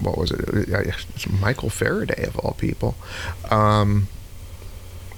what 0.00 0.16
was 0.16 0.30
it 0.30 0.40
it's 0.48 1.28
michael 1.28 1.68
faraday 1.68 2.24
of 2.24 2.38
all 2.38 2.54
people 2.54 2.94
um 3.50 4.08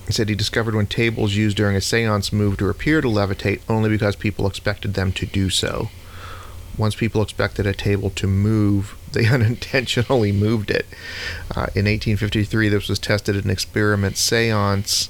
he 0.07 0.13
said 0.13 0.29
he 0.29 0.35
discovered 0.35 0.75
when 0.75 0.87
tables 0.87 1.35
used 1.35 1.57
during 1.57 1.77
a 1.77 1.81
seance 1.81 2.33
moved 2.33 2.61
or 2.61 2.71
appeared 2.71 3.03
to 3.03 3.09
levitate 3.09 3.61
only 3.69 3.89
because 3.89 4.17
people 4.17 4.47
expected 4.47 4.95
them 4.95 5.13
to 5.13 5.27
do 5.27 5.49
so 5.51 5.89
once 6.79 6.95
people 6.95 7.23
expected 7.23 7.67
a 7.67 7.75
table 7.75 8.11
to 8.11 8.27
move 8.27 8.97
they 9.13 9.27
unintentionally 9.27 10.33
moved 10.33 10.71
it 10.71 10.87
uh, 11.55 11.69
in 11.75 11.85
1853 11.85 12.69
this 12.69 12.89
was 12.89 12.99
tested 12.99 13.37
in 13.37 13.45
an 13.45 13.51
experiment 13.51 14.17
seance 14.17 15.09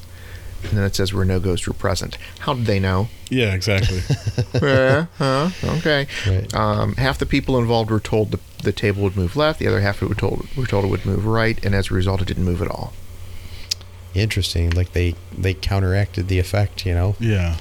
and 0.65 0.79
then 0.79 0.85
it 0.85 0.95
says 0.95 1.13
where 1.13 1.25
no 1.25 1.41
ghosts 1.41 1.67
were 1.67 1.75
present 1.75 2.19
how 2.41 2.55
did 2.55 2.67
they 2.67 2.79
know 2.79 3.09
Yeah, 3.31 3.55
exactly. 3.55 4.01
yeah, 4.63 5.07
huh? 5.17 5.49
Okay. 5.65 6.07
Right. 6.27 6.55
Um, 6.55 6.97
half 6.97 7.19
the 7.19 7.25
people 7.25 7.59
involved 7.59 7.91
were 7.91 7.99
told 7.99 8.31
the, 8.31 8.41
the 8.63 8.73
table 8.73 9.03
would 9.05 9.17
move 9.17 9.37
left. 9.37 9.59
The 9.59 9.67
other 9.67 9.81
half 9.81 10.03
were 10.03 10.15
told 10.15 10.47
were 10.55 10.67
told 10.67 10.85
it 10.85 10.89
would 10.89 11.07
move 11.07 11.25
right, 11.25 11.65
and 11.65 11.75
as 11.75 11.91
a 11.91 11.95
result, 11.95 12.21
it 12.21 12.29
didn't 12.29 12.45
move 12.45 12.61
at 12.61 12.69
all. 12.69 12.93
Interesting. 14.15 14.71
Like 14.71 14.93
they 14.93 15.15
they 15.37 15.55
counteracted 15.55 16.29
the 16.29 16.39
effect. 16.39 16.87
You 16.87 16.95
know. 16.95 17.17
yeah. 17.19 17.57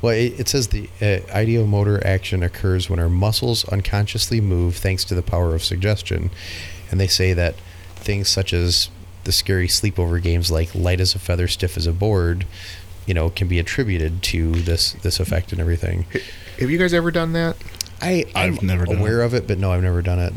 Well, 0.00 0.12
it, 0.14 0.38
it 0.38 0.48
says 0.48 0.68
the 0.68 0.88
uh, 1.00 1.26
ideomotor 1.34 2.04
action 2.04 2.44
occurs 2.44 2.88
when 2.88 3.00
our 3.00 3.08
muscles 3.08 3.64
unconsciously 3.68 4.40
move 4.40 4.76
thanks 4.76 5.04
to 5.06 5.14
the 5.14 5.22
power 5.22 5.56
of 5.56 5.64
suggestion, 5.64 6.30
and 6.90 7.00
they 7.00 7.08
say 7.08 7.32
that 7.32 7.56
things 7.96 8.28
such 8.28 8.52
as 8.52 8.90
the 9.24 9.32
scary 9.32 9.66
sleepover 9.66 10.22
games 10.22 10.50
like 10.50 10.72
light 10.74 11.00
as 11.00 11.14
a 11.14 11.18
feather, 11.18 11.48
stiff 11.48 11.76
as 11.76 11.86
a 11.86 11.92
board, 11.92 12.46
you 13.06 13.14
know, 13.14 13.28
can 13.28 13.48
be 13.48 13.58
attributed 13.58 14.22
to 14.22 14.52
this 14.52 14.92
this 14.92 15.18
effect 15.18 15.50
and 15.50 15.60
everything. 15.60 16.06
Have 16.60 16.70
you 16.70 16.78
guys 16.78 16.94
ever 16.94 17.10
done 17.10 17.32
that? 17.32 17.56
I 18.00 18.24
I'm 18.34 18.54
I've 18.54 18.62
never 18.62 18.84
done 18.84 18.98
aware 18.98 19.22
of 19.22 19.34
it, 19.34 19.48
but 19.48 19.58
no, 19.58 19.72
I've 19.72 19.82
never 19.82 20.02
done 20.02 20.20
it. 20.20 20.32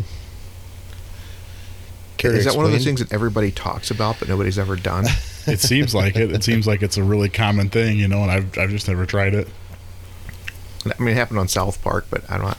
Care 2.22 2.34
Is 2.36 2.46
that 2.46 2.56
one 2.56 2.66
of 2.66 2.72
those 2.72 2.84
things 2.86 3.00
that 3.00 3.12
everybody 3.12 3.52
talks 3.52 3.90
about 3.90 4.18
but 4.20 4.28
nobody's 4.30 4.60
ever 4.60 4.76
done? 4.76 5.06
It 5.48 5.60
seems 5.60 5.96
like 5.96 6.16
it. 6.16 6.32
It 6.32 6.44
seems 6.44 6.68
like 6.68 6.84
it's 6.84 6.98
a 6.98 7.04
really 7.04 7.28
common 7.28 7.70
thing, 7.70 7.98
you 7.98 8.08
know, 8.08 8.22
and 8.22 8.30
I've 8.32 8.56
I've 8.60 8.70
just 8.70 8.88
never 8.88 9.08
tried 9.08 9.34
it. 9.34 9.48
I 10.86 11.02
mean, 11.02 11.10
it 11.10 11.18
happened 11.18 11.40
on 11.40 11.48
South 11.48 11.82
Park, 11.82 12.06
but 12.12 12.24
I'm 12.30 12.42
not 12.44 12.58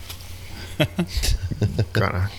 kind 1.92 2.16
of. 2.16 2.32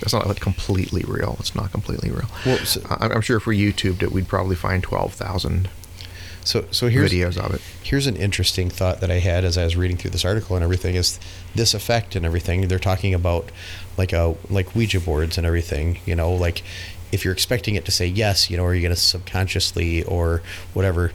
It's 0.00 0.14
not 0.14 0.26
like 0.26 0.40
completely 0.40 1.02
real. 1.06 1.36
It's 1.38 1.54
not 1.54 1.70
completely 1.70 2.10
real. 2.10 2.30
Well, 2.46 2.56
so- 2.64 2.80
I- 2.88 3.08
I'm 3.10 3.20
sure 3.20 3.36
if 3.36 3.44
we 3.46 3.58
YouTubed 3.60 4.02
it, 4.02 4.10
we'd 4.10 4.26
probably 4.26 4.56
find 4.56 4.82
twelve 4.82 5.12
thousand 5.12 5.68
So 6.44 6.64
so 6.70 6.88
here's 6.88 7.12
videos 7.12 7.36
of 7.36 7.52
it. 7.52 7.60
here's 7.82 8.06
an 8.06 8.16
interesting 8.16 8.70
thought 8.70 9.00
that 9.02 9.10
I 9.10 9.18
had 9.18 9.44
as 9.44 9.58
I 9.58 9.64
was 9.64 9.76
reading 9.76 9.98
through 9.98 10.12
this 10.12 10.24
article 10.24 10.56
and 10.56 10.64
everything 10.64 10.94
is 10.94 11.20
this 11.54 11.74
effect 11.74 12.16
and 12.16 12.24
everything. 12.24 12.66
They're 12.68 12.78
talking 12.78 13.12
about 13.12 13.50
like 14.00 14.12
a 14.12 14.34
like 14.48 14.74
Ouija 14.74 15.00
boards 15.00 15.36
and 15.38 15.46
everything. 15.46 15.86
You 16.06 16.16
know, 16.16 16.32
like 16.46 16.62
if 17.12 17.24
you're 17.24 17.32
expecting 17.34 17.74
it 17.76 17.84
to 17.84 17.90
say 17.90 18.06
yes, 18.06 18.48
you 18.50 18.56
know, 18.56 18.64
are 18.64 18.74
you 18.74 18.82
going 18.82 18.94
to 18.94 19.00
subconsciously 19.00 20.02
or 20.04 20.42
whatever, 20.74 21.12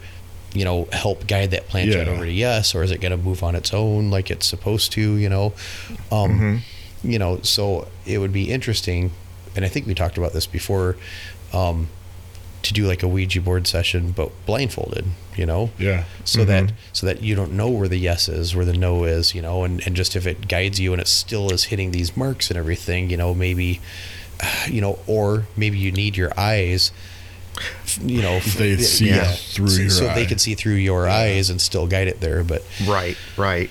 you 0.54 0.66
know, 0.66 0.88
help 0.92 1.26
guide 1.28 1.52
that 1.52 1.68
planchette 1.68 2.08
Yeah. 2.08 2.14
over 2.14 2.26
to 2.26 2.32
yes, 2.32 2.76
or 2.76 2.84
is 2.84 2.92
it 2.92 3.02
going 3.02 3.12
to 3.18 3.24
move 3.30 3.44
on 3.44 3.56
its 3.56 3.74
own 3.74 4.10
like 4.12 4.30
it's 4.32 4.46
supposed 4.46 4.92
to? 4.94 5.02
You 5.24 5.30
know, 5.30 5.54
um, 6.12 6.62
you 7.04 7.18
know. 7.20 7.40
So 7.42 7.88
it 8.06 8.18
would 8.20 8.34
be 8.34 8.52
interesting, 8.52 9.12
and 9.56 9.66
I 9.66 9.68
think 9.70 9.88
we 9.88 9.94
talked 9.96 10.18
about 10.18 10.34
this 10.34 10.48
before. 10.48 10.96
Um, 11.54 11.88
to 12.66 12.74
do 12.74 12.86
like 12.86 13.02
a 13.02 13.08
Ouija 13.08 13.42
board 13.42 13.66
session, 13.68 14.12
but 14.12 14.30
blindfolded, 14.46 15.06
you 15.36 15.46
know, 15.46 15.72
Yeah. 15.80 16.04
so 16.24 16.44
that 16.46 16.72
so 16.94 17.06
that 17.08 17.22
you 17.24 17.34
don't 17.36 17.54
know 17.54 17.70
where 17.70 17.88
the 17.88 17.98
yes 17.98 18.28
is, 18.30 18.56
where 18.56 18.66
the 18.66 18.74
no 18.74 19.04
is, 19.06 19.34
you 19.34 19.42
know, 19.42 19.64
and, 19.64 19.82
and 19.88 19.96
just 19.96 20.16
if 20.16 20.28
it 20.28 20.48
guides 20.48 20.80
you 20.80 20.92
and 20.94 21.02
it 21.02 21.08
still 21.08 21.52
is 21.52 21.66
hitting 21.66 21.92
these 21.92 22.16
marks 22.16 22.50
and 22.50 22.58
everything, 22.58 23.10
you 23.10 23.18
know, 23.18 23.34
maybe, 23.34 23.80
you 24.68 24.82
know, 24.82 25.00
or 25.08 25.46
maybe 25.56 25.78
you 25.78 25.92
need 25.92 26.18
your 26.18 26.32
eyes, 26.38 26.92
you 28.02 28.22
know, 28.22 28.34
f- 28.34 28.56
They 28.56 28.76
see 28.78 29.10
it 29.10 29.26
through 29.38 29.70
so, 29.70 29.82
your 29.82 29.90
so 29.90 30.08
they 30.14 30.26
can 30.26 30.38
see 30.40 30.56
through 30.56 30.74
your 30.76 31.08
eyes 31.08 31.50
and 31.50 31.62
still 31.62 31.88
guide 31.88 32.08
it 32.08 32.20
there. 32.20 32.44
But 32.44 32.64
Right, 32.86 33.18
right. 33.38 33.70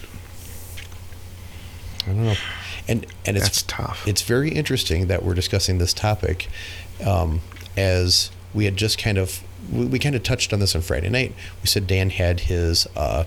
I 2.04 2.06
don't 2.08 2.24
know, 2.24 2.34
and 2.88 3.06
and 3.24 3.36
it's 3.36 3.46
That's 3.46 3.62
tough. 3.62 4.06
It's 4.06 4.22
very 4.22 4.50
interesting 4.50 5.06
that 5.06 5.22
we're 5.24 5.34
discussing 5.34 5.78
this 5.78 5.94
topic, 5.94 6.48
um, 7.04 7.40
as 7.76 8.30
we 8.54 8.64
had 8.64 8.76
just 8.76 8.98
kind 8.98 9.18
of 9.18 9.42
we, 9.72 9.84
we 9.86 9.98
kind 9.98 10.14
of 10.14 10.22
touched 10.22 10.52
on 10.52 10.60
this 10.60 10.74
on 10.74 10.82
Friday 10.82 11.08
night. 11.10 11.34
We 11.62 11.66
said 11.66 11.86
Dan 11.86 12.10
had 12.10 12.40
his 12.40 12.86
uh, 12.96 13.24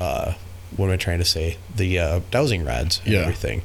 uh, 0.00 0.34
what 0.76 0.86
am 0.86 0.92
I 0.92 0.96
trying 0.96 1.18
to 1.18 1.24
say? 1.24 1.56
The 1.74 1.98
uh, 1.98 2.20
dowsing 2.30 2.64
rods 2.64 3.00
and 3.04 3.14
Yeah. 3.14 3.20
everything, 3.20 3.62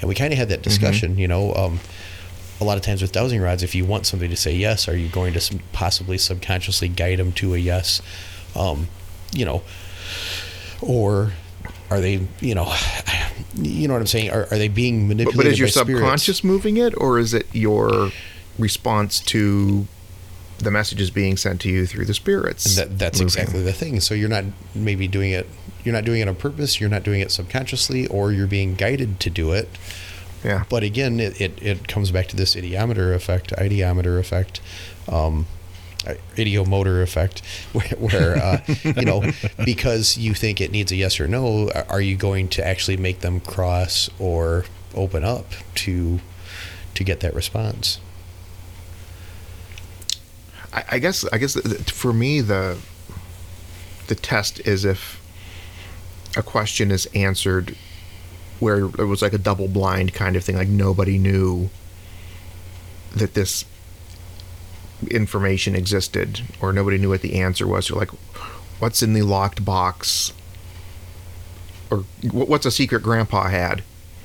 and 0.00 0.08
we 0.08 0.14
kind 0.14 0.32
of 0.32 0.38
had 0.38 0.48
that 0.50 0.62
discussion. 0.62 1.16
You 1.18 1.28
know. 1.28 1.54
Um, 1.54 1.80
a 2.60 2.64
lot 2.64 2.76
of 2.76 2.84
times 2.84 3.02
with 3.02 3.10
dowsing 3.10 3.40
rods, 3.40 3.64
if 3.64 3.74
you 3.74 3.84
want 3.84 4.06
somebody 4.06 4.28
to 4.30 4.36
say 4.40 4.54
yes, 4.54 4.86
are 4.86 4.96
you 4.96 5.08
going 5.08 5.32
to 5.34 5.58
possibly 5.72 6.16
subconsciously 6.16 6.86
guide 6.86 7.18
them 7.18 7.32
to 7.32 7.52
a 7.52 7.58
yes? 7.58 8.00
Um, 8.54 8.86
you 9.32 9.44
know, 9.44 9.62
or 10.80 11.32
are 11.90 12.00
they, 12.00 12.26
you 12.40 12.54
know, 12.54 12.72
you 13.54 13.88
know 13.88 13.94
what 13.94 14.00
I'm 14.00 14.06
saying? 14.06 14.30
Are, 14.30 14.44
are 14.52 14.56
they 14.58 14.68
being 14.68 15.08
manipulated 15.08 15.36
but 15.36 15.46
is 15.46 15.58
your 15.58 15.66
by 15.66 15.70
spirits? 15.72 16.00
subconscious 16.00 16.44
moving 16.44 16.76
it, 16.76 16.94
or 16.96 17.18
is 17.18 17.34
it 17.34 17.46
your 17.52 18.10
response 18.56 19.18
to 19.20 19.86
the 20.58 20.70
message 20.70 21.00
is 21.00 21.10
being 21.10 21.36
sent 21.36 21.60
to 21.62 21.68
you 21.68 21.86
through 21.86 22.04
the 22.04 22.14
spirits? 22.14 22.76
That, 22.76 22.98
that's 22.98 23.20
moving? 23.20 23.26
exactly 23.26 23.62
the 23.62 23.72
thing. 23.72 24.00
So 24.00 24.14
you're 24.14 24.28
not 24.28 24.44
maybe 24.74 25.08
doing 25.08 25.32
it. 25.32 25.48
You're 25.84 25.94
not 25.94 26.04
doing 26.04 26.20
it 26.20 26.28
on 26.28 26.34
purpose. 26.36 26.80
You're 26.80 26.90
not 26.90 27.02
doing 27.02 27.20
it 27.20 27.30
subconsciously, 27.30 28.06
or 28.06 28.32
you're 28.32 28.46
being 28.46 28.74
guided 28.74 29.20
to 29.20 29.30
do 29.30 29.52
it. 29.52 29.68
Yeah. 30.42 30.64
But 30.68 30.82
again, 30.82 31.20
it, 31.20 31.40
it, 31.40 31.62
it 31.62 31.88
comes 31.88 32.10
back 32.10 32.28
to 32.28 32.36
this 32.36 32.54
idiometer 32.54 33.14
effect, 33.14 33.50
ideometer 33.52 34.18
effect, 34.18 34.60
um, 35.08 35.46
idiomotor 36.36 37.02
effect, 37.02 37.42
where, 37.72 37.88
where 37.98 38.36
uh, 38.36 38.60
you 38.84 39.04
know, 39.04 39.30
because 39.64 40.18
you 40.18 40.34
think 40.34 40.60
it 40.60 40.70
needs 40.70 40.92
a 40.92 40.96
yes 40.96 41.18
or 41.18 41.26
no, 41.26 41.70
are 41.88 42.00
you 42.00 42.16
going 42.16 42.48
to 42.48 42.66
actually 42.66 42.96
make 42.96 43.20
them 43.20 43.40
cross 43.40 44.10
or 44.18 44.64
open 44.94 45.24
up 45.24 45.46
to 45.74 46.20
to 46.94 47.04
get 47.04 47.20
that 47.20 47.34
response? 47.34 47.98
I, 50.74 50.84
I 50.92 50.98
guess 50.98 51.24
I 51.32 51.38
guess 51.38 51.54
th- 51.54 51.64
th- 51.64 51.90
for 51.92 52.12
me 52.12 52.40
the 52.40 52.76
the 54.08 54.14
test 54.14 54.60
is 54.66 54.84
if 54.84 55.20
a 56.36 56.42
question 56.42 56.90
is 56.90 57.06
answered 57.14 57.76
where 58.60 58.80
it 58.80 59.06
was 59.06 59.22
like 59.22 59.32
a 59.32 59.38
double 59.38 59.68
blind 59.68 60.12
kind 60.14 60.36
of 60.36 60.44
thing, 60.44 60.56
like 60.56 60.68
nobody 60.68 61.16
knew 61.18 61.70
that 63.14 63.34
this 63.34 63.64
information 65.10 65.74
existed, 65.74 66.42
or 66.60 66.72
nobody 66.72 66.98
knew 66.98 67.08
what 67.10 67.20
the 67.22 67.40
answer 67.40 67.66
was. 67.66 67.88
You're 67.88 67.98
like, 67.98 68.10
what's 68.78 69.02
in 69.02 69.12
the 69.12 69.22
locked 69.22 69.64
box, 69.64 70.32
or 71.90 71.98
what's 72.32 72.64
a 72.66 72.70
secret 72.70 73.02
Grandpa 73.02 73.48
had? 73.48 73.82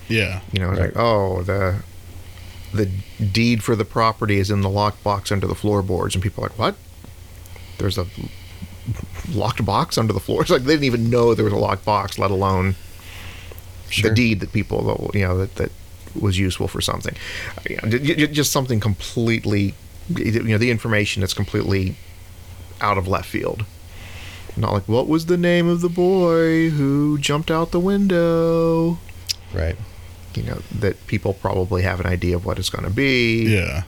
Yeah. 0.07 0.41
You 0.51 0.59
know, 0.59 0.71
it's 0.71 0.79
Right. 0.79 0.95
like, 0.95 1.03
oh, 1.03 1.43
the 1.43 1.83
the 2.73 2.85
deed 3.23 3.63
for 3.63 3.75
the 3.75 3.85
property 3.85 4.39
is 4.39 4.51
in 4.51 4.61
the 4.61 4.69
locked 4.69 5.03
box 5.03 5.31
under 5.31 5.47
the 5.47 5.55
floorboards, 5.55 6.15
and 6.15 6.23
people 6.23 6.43
are 6.43 6.47
like, 6.49 6.57
what? 6.59 6.75
There's 7.77 7.97
a 7.97 8.05
locked 9.33 9.63
box 9.65 9.97
under 9.97 10.13
the 10.13 10.19
floor. 10.19 10.41
It's 10.41 10.49
like 10.55 10.63
they 10.63 10.73
didn't 10.73 10.85
even 10.85 11.09
know 11.09 11.33
there 11.33 11.45
was 11.45 11.53
a 11.53 11.57
locked 11.57 11.85
box, 11.85 12.17
let 12.19 12.31
alone 12.31 12.75
Sure. 13.89 14.09
the 14.11 14.15
deed 14.15 14.39
that 14.41 14.53
people, 14.53 15.09
you 15.15 15.21
know, 15.21 15.37
that 15.39 15.55
that 15.55 15.71
was 16.19 16.37
useful 16.37 16.67
for 16.67 16.79
something. 16.79 17.15
You 17.67 17.77
know, 17.81 17.89
just 18.27 18.51
something 18.51 18.79
completely, 18.79 19.73
you 20.15 20.43
know, 20.43 20.57
the 20.59 20.69
information 20.69 21.21
that's 21.21 21.33
completely 21.33 21.95
out 22.81 22.97
of 22.99 23.07
left 23.07 23.27
field. 23.27 23.65
Not 24.55 24.73
like, 24.73 24.87
what 24.87 25.07
was 25.07 25.25
the 25.27 25.37
name 25.37 25.67
of 25.67 25.81
the 25.81 25.89
boy 25.89 26.69
who 26.69 27.17
jumped 27.17 27.49
out 27.49 27.71
the 27.71 27.79
window? 27.79 28.99
Right. 29.53 29.75
You 30.35 30.43
know 30.43 30.61
that 30.79 31.05
people 31.07 31.33
probably 31.33 31.81
have 31.83 31.99
an 31.99 32.05
idea 32.05 32.35
of 32.35 32.45
what 32.45 32.59
it's 32.59 32.69
going 32.69 32.85
to 32.85 32.89
be. 32.89 33.43
Yeah. 33.43 33.83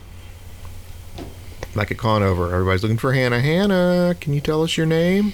Like 1.74 1.90
at 1.90 1.98
Conover, 1.98 2.52
everybody's 2.52 2.82
looking 2.82 2.98
for 2.98 3.14
Hannah. 3.14 3.40
Hannah, 3.40 4.14
can 4.20 4.34
you 4.34 4.40
tell 4.40 4.62
us 4.62 4.76
your 4.76 4.86
name? 4.86 5.32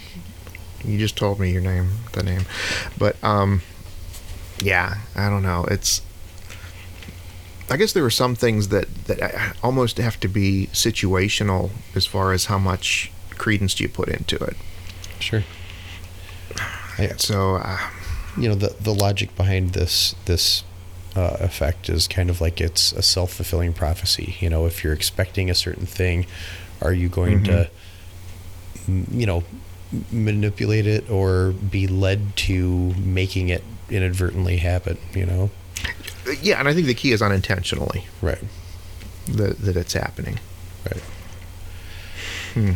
You 0.84 0.96
just 0.96 1.16
told 1.16 1.40
me 1.40 1.50
your 1.50 1.62
name, 1.62 1.90
the 2.12 2.22
name, 2.22 2.42
but 2.96 3.22
um, 3.24 3.62
yeah, 4.60 4.98
I 5.16 5.28
don't 5.28 5.42
know. 5.42 5.64
It's 5.68 6.02
I 7.70 7.76
guess 7.76 7.92
there 7.92 8.04
are 8.04 8.10
some 8.10 8.34
things 8.34 8.68
that 8.68 9.06
that 9.06 9.56
almost 9.62 9.98
have 9.98 10.18
to 10.20 10.28
be 10.28 10.68
situational 10.72 11.70
as 11.94 12.06
far 12.06 12.32
as 12.32 12.46
how 12.46 12.58
much 12.58 13.10
credence 13.30 13.74
do 13.74 13.84
you 13.84 13.88
put 13.88 14.08
into 14.08 14.36
it. 14.36 14.56
Sure. 15.20 15.44
I, 16.98 17.08
So 17.16 17.56
uh, 17.56 17.78
you 18.36 18.48
know 18.48 18.54
the 18.54 18.74
the 18.80 18.94
logic 18.94 19.36
behind 19.36 19.70
this 19.70 20.14
this 20.24 20.64
uh, 21.16 21.36
effect 21.40 21.88
is 21.88 22.06
kind 22.06 22.30
of 22.30 22.40
like 22.40 22.60
it's 22.60 22.92
a 22.92 23.02
self 23.02 23.32
fulfilling 23.32 23.72
prophecy. 23.72 24.36
You 24.40 24.50
know, 24.50 24.66
if 24.66 24.84
you're 24.84 24.92
expecting 24.92 25.50
a 25.50 25.54
certain 25.54 25.86
thing, 25.86 26.26
are 26.80 26.92
you 26.92 27.08
going 27.08 27.44
to, 27.44 27.70
you 28.86 29.26
know, 29.26 29.44
manipulate 30.12 30.86
it 30.86 31.10
or 31.10 31.52
be 31.52 31.86
led 31.86 32.36
to 32.36 32.94
making 32.94 33.48
it 33.48 33.64
inadvertently 33.90 34.58
happen? 34.58 34.98
You 35.14 35.26
know, 35.26 35.50
yeah, 36.42 36.58
and 36.58 36.68
I 36.68 36.74
think 36.74 36.86
the 36.86 36.94
key 36.94 37.12
is 37.12 37.22
unintentionally 37.22 38.04
right, 38.22 38.42
that 39.28 39.58
that 39.58 39.76
it's 39.76 39.94
happening. 39.94 40.38
right. 40.84 41.02
Hmm. 42.54 42.72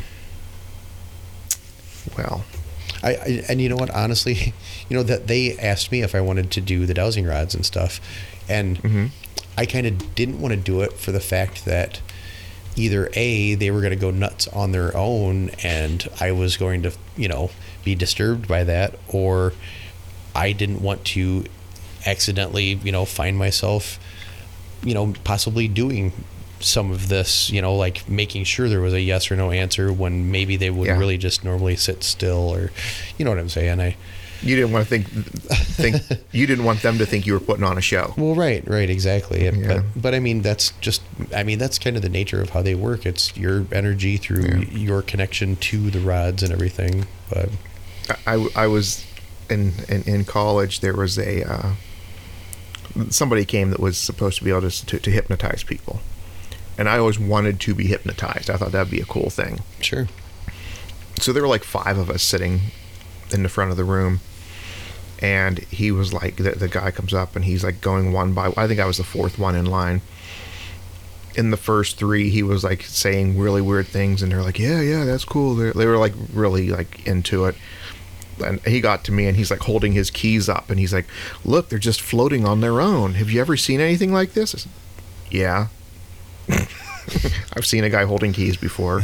Well, 2.17 2.45
I, 3.03 3.11
I 3.11 3.45
and 3.49 3.61
you 3.61 3.69
know 3.69 3.77
what? 3.77 3.91
Honestly, 3.91 4.55
you 4.89 4.97
know 4.97 5.03
that 5.03 5.27
they 5.27 5.57
asked 5.59 5.91
me 5.93 6.03
if 6.03 6.15
I 6.15 6.21
wanted 6.21 6.51
to 6.53 6.61
do 6.61 6.87
the 6.87 6.95
dowsing 6.95 7.27
rods 7.27 7.55
and 7.55 7.65
stuff, 7.67 8.01
and 8.49 8.79
Mhm. 8.83 9.11
I 9.57 9.67
kind 9.67 9.87
of 9.87 10.15
didn't 10.15 10.41
want 10.41 10.55
to 10.55 10.61
do 10.61 10.81
it 10.81 10.95
for 10.95 11.13
the 11.13 11.21
fact 11.21 11.65
that 11.67 12.01
either 12.75 13.11
a 13.15 13.55
they 13.55 13.71
were 13.71 13.81
going 13.81 13.91
to 13.93 13.97
go 13.97 14.11
nuts 14.11 14.49
on 14.49 14.73
their 14.73 14.97
own, 14.97 15.51
and 15.63 16.09
I 16.21 16.33
was 16.33 16.57
going 16.57 16.83
to 16.83 16.93
you 17.17 17.29
know 17.29 17.51
be 17.85 17.95
disturbed 17.95 18.49
by 18.49 18.65
that, 18.65 18.95
or 19.09 19.53
I 20.35 20.53
didn't 20.53 20.81
want 20.81 21.05
to 21.07 21.45
accidentally 22.07 22.81
you 22.83 22.91
know 22.93 23.05
find 23.05 23.37
myself 23.39 23.99
you 24.83 24.95
know 24.95 25.13
possibly 25.25 25.69
doing 25.69 26.13
some 26.65 26.91
of 26.91 27.09
this 27.09 27.51
you 27.51 27.61
know 27.63 27.75
like 27.75 28.09
making 28.09 28.45
sure 28.45 28.69
there 28.69 28.81
was 28.81 28.93
a 28.95 29.01
yes 29.01 29.31
or 29.31 29.37
no 29.37 29.51
answer 29.51 29.93
when 29.93 30.31
maybe 30.31 30.57
they 30.57 30.71
would 30.71 30.87
Yeah. 30.87 30.99
really 30.99 31.19
just 31.19 31.45
normally 31.45 31.77
sit 31.77 32.03
still 32.03 32.53
or 32.55 32.71
you 33.19 33.25
know 33.25 33.31
what 33.31 33.39
i'm 33.39 33.49
saying 33.49 33.81
i 33.81 33.97
you 34.45 34.57
didn't 34.57 34.73
want 34.73 34.89
to 34.89 34.91
think 34.91 35.07
think 35.09 35.97
you 36.33 36.47
didn't 36.47 36.65
want 36.65 36.83
them 36.83 36.99
to 36.99 37.07
think 37.07 37.27
you 37.27 37.33
were 37.33 37.39
putting 37.41 37.63
on 37.65 37.79
a 37.79 37.81
show. 37.81 38.13
well 38.17 38.35
right 38.35 38.67
right 38.69 38.91
exactly 38.91 39.45
Yeah. 39.45 39.53
but 39.69 39.85
but 40.03 40.15
i 40.15 40.19
mean 40.21 40.43
that's 40.43 40.73
just 40.81 41.03
i 41.35 41.43
mean 41.45 41.59
that's 41.59 41.79
kind 41.79 41.95
of 41.97 42.03
the 42.03 42.09
nature 42.09 42.41
of 42.43 42.51
how 42.51 42.63
they 42.63 42.75
work 42.75 43.07
it's 43.07 43.37
your 43.37 43.67
energy 43.73 44.17
through 44.17 44.47
Yeah. 44.47 44.79
your 44.79 45.03
connection 45.03 45.57
to 45.57 45.91
the 45.91 46.01
rods 46.01 46.43
and 46.43 46.53
everything 46.53 47.07
but 47.31 47.49
I, 48.27 48.49
I 48.57 48.67
was 48.67 49.05
in, 49.49 49.73
in 49.89 50.03
in 50.03 50.25
college. 50.25 50.81
There 50.81 50.93
was 50.95 51.19
a 51.19 51.45
uh, 51.49 51.73
somebody 53.11 53.45
came 53.45 53.71
that 53.71 53.81
was 53.81 53.97
supposed 53.97 54.39
to 54.39 54.45
be 54.45 54.51
able 54.51 54.69
to, 54.69 54.87
to 54.87 54.99
to 54.99 55.11
hypnotize 55.11 55.63
people, 55.63 56.01
and 56.83 56.89
I 56.89 56.99
always 56.99 57.17
wanted 57.17 57.61
to 57.61 57.77
be 57.77 57.87
hypnotized. 57.87 58.51
I 58.51 58.57
thought 58.57 58.73
that'd 58.73 58.91
be 58.91 59.01
a 59.01 59.05
cool 59.05 59.31
thing. 59.31 59.61
sure 59.79 60.09
So 61.21 61.33
there 61.33 61.41
were 61.41 61.49
like 61.49 61.63
five 61.63 61.97
of 61.97 62.11
us 62.11 62.25
sitting 62.25 62.59
in 63.33 63.45
the 63.45 63.49
front 63.49 63.71
of 63.71 63.77
the 63.77 63.85
room, 63.85 64.19
and 65.21 65.61
he 65.71 65.93
was 65.93 66.13
like, 66.13 66.39
the, 66.39 66.51
the 66.51 66.67
guy 66.67 66.91
comes 66.91 67.15
up 67.15 67.37
and 67.37 67.45
he's 67.45 67.63
like 67.63 67.81
going 67.81 68.13
one 68.13 68.33
by. 68.33 68.53
I 68.57 68.67
think 68.67 68.81
I 68.81 68.87
was 68.87 68.97
the 68.97 69.05
fourth 69.05 69.39
one 69.39 69.55
in 69.55 69.65
line, 69.65 70.01
in 71.37 71.53
the 71.53 71.57
first 71.57 71.99
three, 71.99 72.31
he 72.31 72.43
was 72.43 72.65
like 72.65 72.83
saying 72.83 73.39
really 73.39 73.63
weird 73.63 73.87
things, 73.87 74.21
and 74.21 74.33
they're 74.33 74.43
like, 74.43 74.59
"Yeah, 74.59 74.81
yeah, 74.81 75.05
that's 75.05 75.25
cool." 75.25 75.55
They're, 75.55 75.73
they 75.73 75.87
were 75.87 75.99
like 75.99 76.15
really 76.33 76.71
like 76.71 77.07
into 77.07 77.45
it. 77.45 77.55
And 78.45 78.61
he 78.67 78.81
got 78.81 79.05
to 79.05 79.13
me, 79.13 79.29
and 79.29 79.37
he's 79.37 79.53
like 79.53 79.61
holding 79.61 79.93
his 79.93 80.11
keys 80.11 80.49
up, 80.49 80.69
and 80.69 80.81
he's 80.81 80.93
like, 80.93 81.07
"Look, 81.45 81.69
they're 81.69 81.79
just 81.79 82.01
floating 82.01 82.45
on 82.45 82.61
their 82.61 82.81
own. 82.81 83.15
Have 83.15 83.31
you 83.31 83.41
ever 83.41 83.57
seen 83.57 83.81
anything 83.81 84.13
like 84.13 84.33
this?" 84.33 84.51
Said, 84.51 84.67
yeah. 85.31 85.69
I've 87.57 87.67
seen 87.67 87.85
a 87.85 87.91
guy 87.91 88.05
holding 88.05 88.33
keys 88.33 88.57
before, 88.57 89.03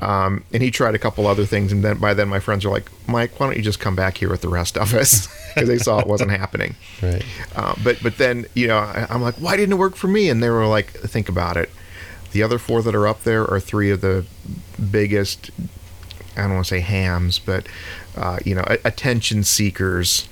um, 0.00 0.42
and 0.52 0.62
he 0.62 0.70
tried 0.70 0.94
a 0.94 0.98
couple 0.98 1.26
other 1.26 1.44
things, 1.44 1.70
and 1.70 1.84
then 1.84 1.98
by 1.98 2.14
then 2.14 2.28
my 2.28 2.40
friends 2.40 2.64
were 2.64 2.70
like, 2.70 2.90
"Mike, 3.06 3.38
why 3.38 3.46
don't 3.46 3.56
you 3.56 3.62
just 3.62 3.78
come 3.78 3.94
back 3.94 4.18
here 4.18 4.30
with 4.30 4.40
the 4.40 4.48
rest 4.48 4.76
of 4.78 4.94
us?" 4.94 5.28
Because 5.56 5.68
they 5.70 5.78
saw 5.78 5.98
it 6.00 6.06
wasn't 6.06 6.30
happening. 6.32 6.74
Right. 7.02 7.24
Uh, 7.54 7.74
but 7.82 8.02
but 8.02 8.18
then 8.18 8.44
you 8.52 8.66
know 8.66 8.76
I, 8.76 9.06
I'm 9.08 9.22
like, 9.22 9.36
why 9.36 9.56
didn't 9.56 9.72
it 9.72 9.76
work 9.78 9.96
for 9.96 10.06
me? 10.06 10.28
And 10.28 10.42
they 10.42 10.50
were 10.50 10.66
like, 10.66 10.90
think 10.90 11.30
about 11.30 11.56
it. 11.56 11.70
The 12.32 12.42
other 12.42 12.58
four 12.58 12.82
that 12.82 12.94
are 12.94 13.06
up 13.08 13.22
there 13.22 13.42
are 13.50 13.58
three 13.58 13.90
of 13.90 14.02
the 14.02 14.26
biggest. 14.90 15.50
I 16.36 16.42
don't 16.42 16.54
want 16.54 16.66
to 16.66 16.68
say 16.68 16.80
hams, 16.80 17.38
but 17.38 17.66
uh, 18.18 18.38
you 18.44 18.54
know, 18.54 18.64
a- 18.66 18.78
attention 18.84 19.44
seekers 19.44 20.28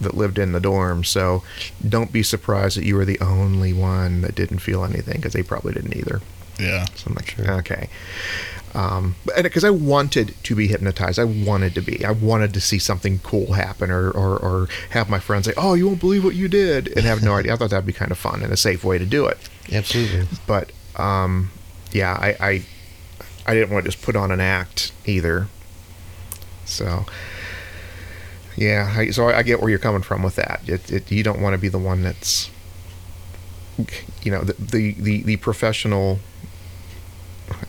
that 0.00 0.16
lived 0.16 0.38
in 0.38 0.52
the 0.52 0.60
dorm. 0.60 1.04
So 1.04 1.42
don't 1.86 2.12
be 2.12 2.22
surprised 2.22 2.76
that 2.76 2.84
you 2.84 2.96
were 2.96 3.04
the 3.04 3.20
only 3.20 3.72
one 3.72 4.22
that 4.22 4.34
didn't 4.34 4.58
feel 4.58 4.84
anything 4.84 5.16
because 5.16 5.32
they 5.32 5.42
probably 5.42 5.72
didn't 5.72 5.96
either. 5.96 6.20
Yeah. 6.58 6.86
So 6.94 7.08
I'm 7.08 7.14
like, 7.14 7.38
okay. 7.38 7.88
Um, 8.74 9.16
and 9.34 9.42
because 9.42 9.64
I 9.64 9.70
wanted 9.70 10.34
to 10.44 10.54
be 10.54 10.68
hypnotized, 10.68 11.18
I 11.18 11.24
wanted 11.24 11.74
to 11.74 11.80
be. 11.80 12.04
I 12.04 12.12
wanted 12.12 12.54
to 12.54 12.60
see 12.60 12.78
something 12.78 13.18
cool 13.20 13.54
happen, 13.54 13.90
or, 13.90 14.10
or, 14.10 14.36
or 14.38 14.68
have 14.90 15.10
my 15.10 15.18
friends 15.18 15.46
say, 15.46 15.54
"Oh, 15.56 15.74
you 15.74 15.88
won't 15.88 15.98
believe 16.00 16.22
what 16.22 16.36
you 16.36 16.46
did," 16.46 16.86
and 16.96 17.04
have 17.04 17.22
no 17.22 17.34
idea. 17.34 17.52
I 17.52 17.56
thought 17.56 17.70
that'd 17.70 17.86
be 17.86 17.92
kind 17.92 18.12
of 18.12 18.18
fun 18.18 18.42
and 18.42 18.52
a 18.52 18.56
safe 18.56 18.84
way 18.84 18.96
to 18.98 19.06
do 19.06 19.26
it. 19.26 19.38
Absolutely. 19.72 20.28
But 20.46 20.70
um, 20.96 21.50
yeah, 21.90 22.12
I, 22.12 22.36
I 22.40 22.62
I 23.46 23.54
didn't 23.54 23.70
want 23.70 23.84
to 23.84 23.90
just 23.90 24.04
put 24.04 24.14
on 24.14 24.30
an 24.30 24.40
act 24.40 24.92
either. 25.04 25.48
So 26.64 27.06
yeah, 28.60 28.92
I, 28.94 29.08
so 29.08 29.28
I 29.28 29.42
get 29.42 29.60
where 29.60 29.70
you're 29.70 29.78
coming 29.78 30.02
from 30.02 30.22
with 30.22 30.36
that. 30.36 30.60
It, 30.66 30.92
it, 30.92 31.10
you 31.10 31.22
don't 31.22 31.40
want 31.40 31.54
to 31.54 31.58
be 31.58 31.68
the 31.68 31.78
one 31.78 32.02
that's 32.02 32.50
you 34.22 34.30
know 34.30 34.42
the, 34.42 34.52
the 34.52 34.92
the 34.92 35.22
the 35.22 35.36
professional. 35.36 36.18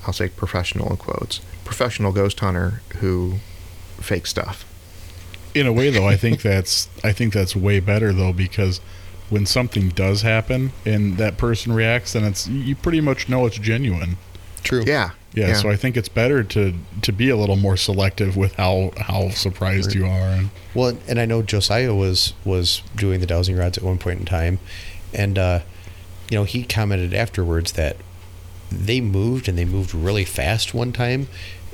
I'll 0.06 0.12
say 0.12 0.28
professional 0.28 0.90
in 0.90 0.98
quotes. 0.98 1.40
Professional 1.64 2.12
ghost 2.12 2.42
hunter 2.42 2.82
who 2.98 3.36
fake 4.02 4.28
stuff. 4.28 4.66
In 5.56 5.66
a 5.66 5.72
way, 5.72 5.90
though, 5.92 6.08
I 6.10 6.18
think 6.18 6.42
that's 6.44 6.90
I 7.06 7.14
think 7.14 7.32
that's 7.32 7.56
way 7.56 7.80
better 7.80 8.12
though 8.12 8.34
because 8.34 8.80
when 9.30 9.46
something 9.46 9.90
does 9.90 10.24
happen 10.24 10.74
and 10.86 11.16
that 11.16 11.38
person 11.38 11.72
reacts, 11.72 12.12
then 12.12 12.26
it's 12.26 12.50
you 12.50 12.76
pretty 12.76 13.00
much 13.00 13.30
know 13.30 13.46
it's 13.46 13.58
genuine. 13.58 14.18
True. 14.64 14.84
Yeah. 14.86 15.12
Yeah, 15.34 15.54
so 15.54 15.70
I 15.70 15.78
think 15.78 15.96
it's 15.96 16.10
better 16.10 16.44
to 16.44 16.74
to 17.04 17.12
be 17.14 17.30
a 17.30 17.38
little 17.38 17.56
more 17.56 17.78
selective 17.78 18.36
with 18.36 18.54
how 18.56 18.92
how 18.98 19.30
surprised 19.30 19.94
you 19.96 20.06
are. 20.06 20.28
And 20.28 20.50
Well, 20.74 20.98
and 21.08 21.20
I 21.22 21.26
know 21.26 21.42
Josiah 21.42 21.96
was 21.96 22.34
was 22.44 22.82
doing 22.98 23.22
the 23.22 23.26
dowsing 23.26 23.56
rods 23.56 23.78
at 23.78 23.84
one 23.86 23.98
point 23.98 24.20
in 24.20 24.26
time, 24.26 24.60
and 25.14 25.40
uh, 25.40 25.60
you 26.30 26.38
know 26.38 26.44
he 26.44 26.64
commented 26.66 27.14
afterwards 27.14 27.72
that 27.74 27.96
they 28.70 29.00
moved 29.00 29.48
and 29.48 29.58
they 29.58 29.64
moved 29.64 29.94
really 29.96 30.26
fast 30.26 30.74
one 30.74 30.92
time, 30.92 31.30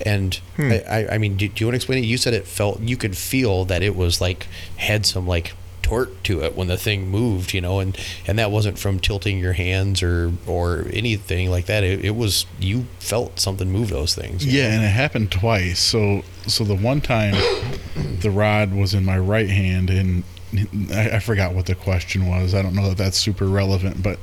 and 0.05 0.35
Hmm. 0.55 0.73
I, 0.73 0.83
I, 0.87 1.13
I 1.15 1.17
mean, 1.17 1.35
do, 1.35 1.47
do 1.47 1.63
you 1.63 1.65
want 1.67 1.73
to 1.73 1.77
explain 1.77 2.03
it? 2.03 2.07
You 2.07 2.17
said 2.17 2.35
it 2.35 2.45
felt 2.45 2.79
you 2.81 2.95
could 2.95 3.17
feel 3.17 3.65
that 3.65 3.81
it 3.81 3.95
was 3.95 4.21
like 4.21 4.45
had 4.75 5.07
some 5.07 5.25
like 5.25 5.53
torque 5.87 6.21
to 6.23 6.43
it 6.43 6.55
when 6.55 6.67
the 6.67 6.77
thing 6.77 7.09
moved, 7.09 7.53
you 7.53 7.61
know, 7.61 7.79
and 7.79 7.97
and 8.27 8.37
that 8.37 8.51
wasn't 8.51 8.77
from 8.77 8.99
tilting 8.99 9.39
your 9.39 9.53
hands 9.53 10.03
or 10.03 10.33
or 10.45 10.87
anything 10.91 11.49
like 11.49 11.65
that. 11.67 11.83
It, 11.83 12.03
it 12.03 12.15
was 12.15 12.45
you 12.59 12.85
felt 12.99 13.39
something 13.39 13.71
move 13.71 13.89
those 13.89 14.13
things. 14.13 14.45
yeah, 14.45 14.67
know? 14.67 14.75
and 14.75 14.83
it 14.83 14.89
happened 14.89 15.31
twice. 15.31 15.79
So 15.79 16.23
so 16.45 16.63
the 16.63 16.75
one 16.75 16.99
time 16.99 17.33
the 18.19 18.31
rod 18.31 18.73
was 18.73 18.93
in 18.93 19.05
my 19.05 19.17
right 19.17 19.49
hand, 19.49 19.89
and 19.89 20.23
I, 20.91 21.11
I 21.11 21.19
forgot 21.19 21.53
what 21.53 21.67
the 21.67 21.75
question 21.75 22.27
was. 22.27 22.53
I 22.53 22.61
don't 22.61 22.75
know 22.75 22.89
that 22.89 22.97
that's 22.97 23.17
super 23.17 23.45
relevant, 23.45 24.03
but 24.03 24.19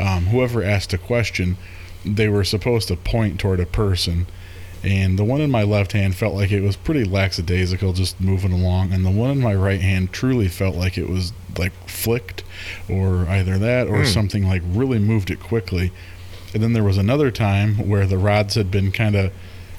um, 0.00 0.26
whoever 0.26 0.64
asked 0.64 0.92
a 0.92 0.98
question, 0.98 1.56
they 2.04 2.28
were 2.28 2.44
supposed 2.44 2.88
to 2.88 2.96
point 2.96 3.38
toward 3.38 3.60
a 3.60 3.66
person. 3.66 4.26
And 4.84 5.18
the 5.18 5.24
one 5.24 5.40
in 5.40 5.50
my 5.50 5.62
left 5.62 5.92
hand 5.92 6.14
felt 6.14 6.34
like 6.34 6.52
it 6.52 6.60
was 6.60 6.76
pretty 6.76 7.04
lackadaisical, 7.04 7.94
just 7.94 8.20
moving 8.20 8.52
along. 8.52 8.92
And 8.92 9.04
the 9.04 9.10
one 9.10 9.30
in 9.30 9.40
my 9.40 9.54
right 9.54 9.80
hand 9.80 10.12
truly 10.12 10.46
felt 10.46 10.76
like 10.76 10.98
it 10.98 11.08
was 11.08 11.32
like 11.56 11.72
flicked, 11.88 12.44
or 12.88 13.26
either 13.28 13.56
that 13.58 13.86
or 13.88 14.00
hmm. 14.00 14.04
something 14.04 14.46
like 14.46 14.62
really 14.66 14.98
moved 14.98 15.30
it 15.30 15.40
quickly. 15.40 15.90
And 16.52 16.62
then 16.62 16.74
there 16.74 16.84
was 16.84 16.98
another 16.98 17.30
time 17.30 17.88
where 17.88 18.06
the 18.06 18.18
rods 18.18 18.56
had 18.56 18.70
been 18.70 18.92
kind 18.92 19.16
of 19.16 19.32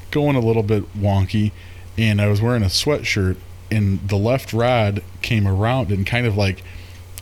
going 0.10 0.36
a 0.36 0.39
little 0.39 0.64
bit 0.64 0.91
wonky, 0.97 1.51
and 1.97 2.20
I 2.20 2.28
was 2.28 2.41
wearing 2.41 2.64
a 2.64 2.68
sweatshirt, 2.68 3.38
and 3.70 4.08
the 4.08 4.18
left 4.18 4.53
rod 4.53 5.03
came 5.22 5.47
around 5.47 5.91
and 5.91 6.06
kind 6.06 6.26
of 6.26 6.36
like 6.36 6.64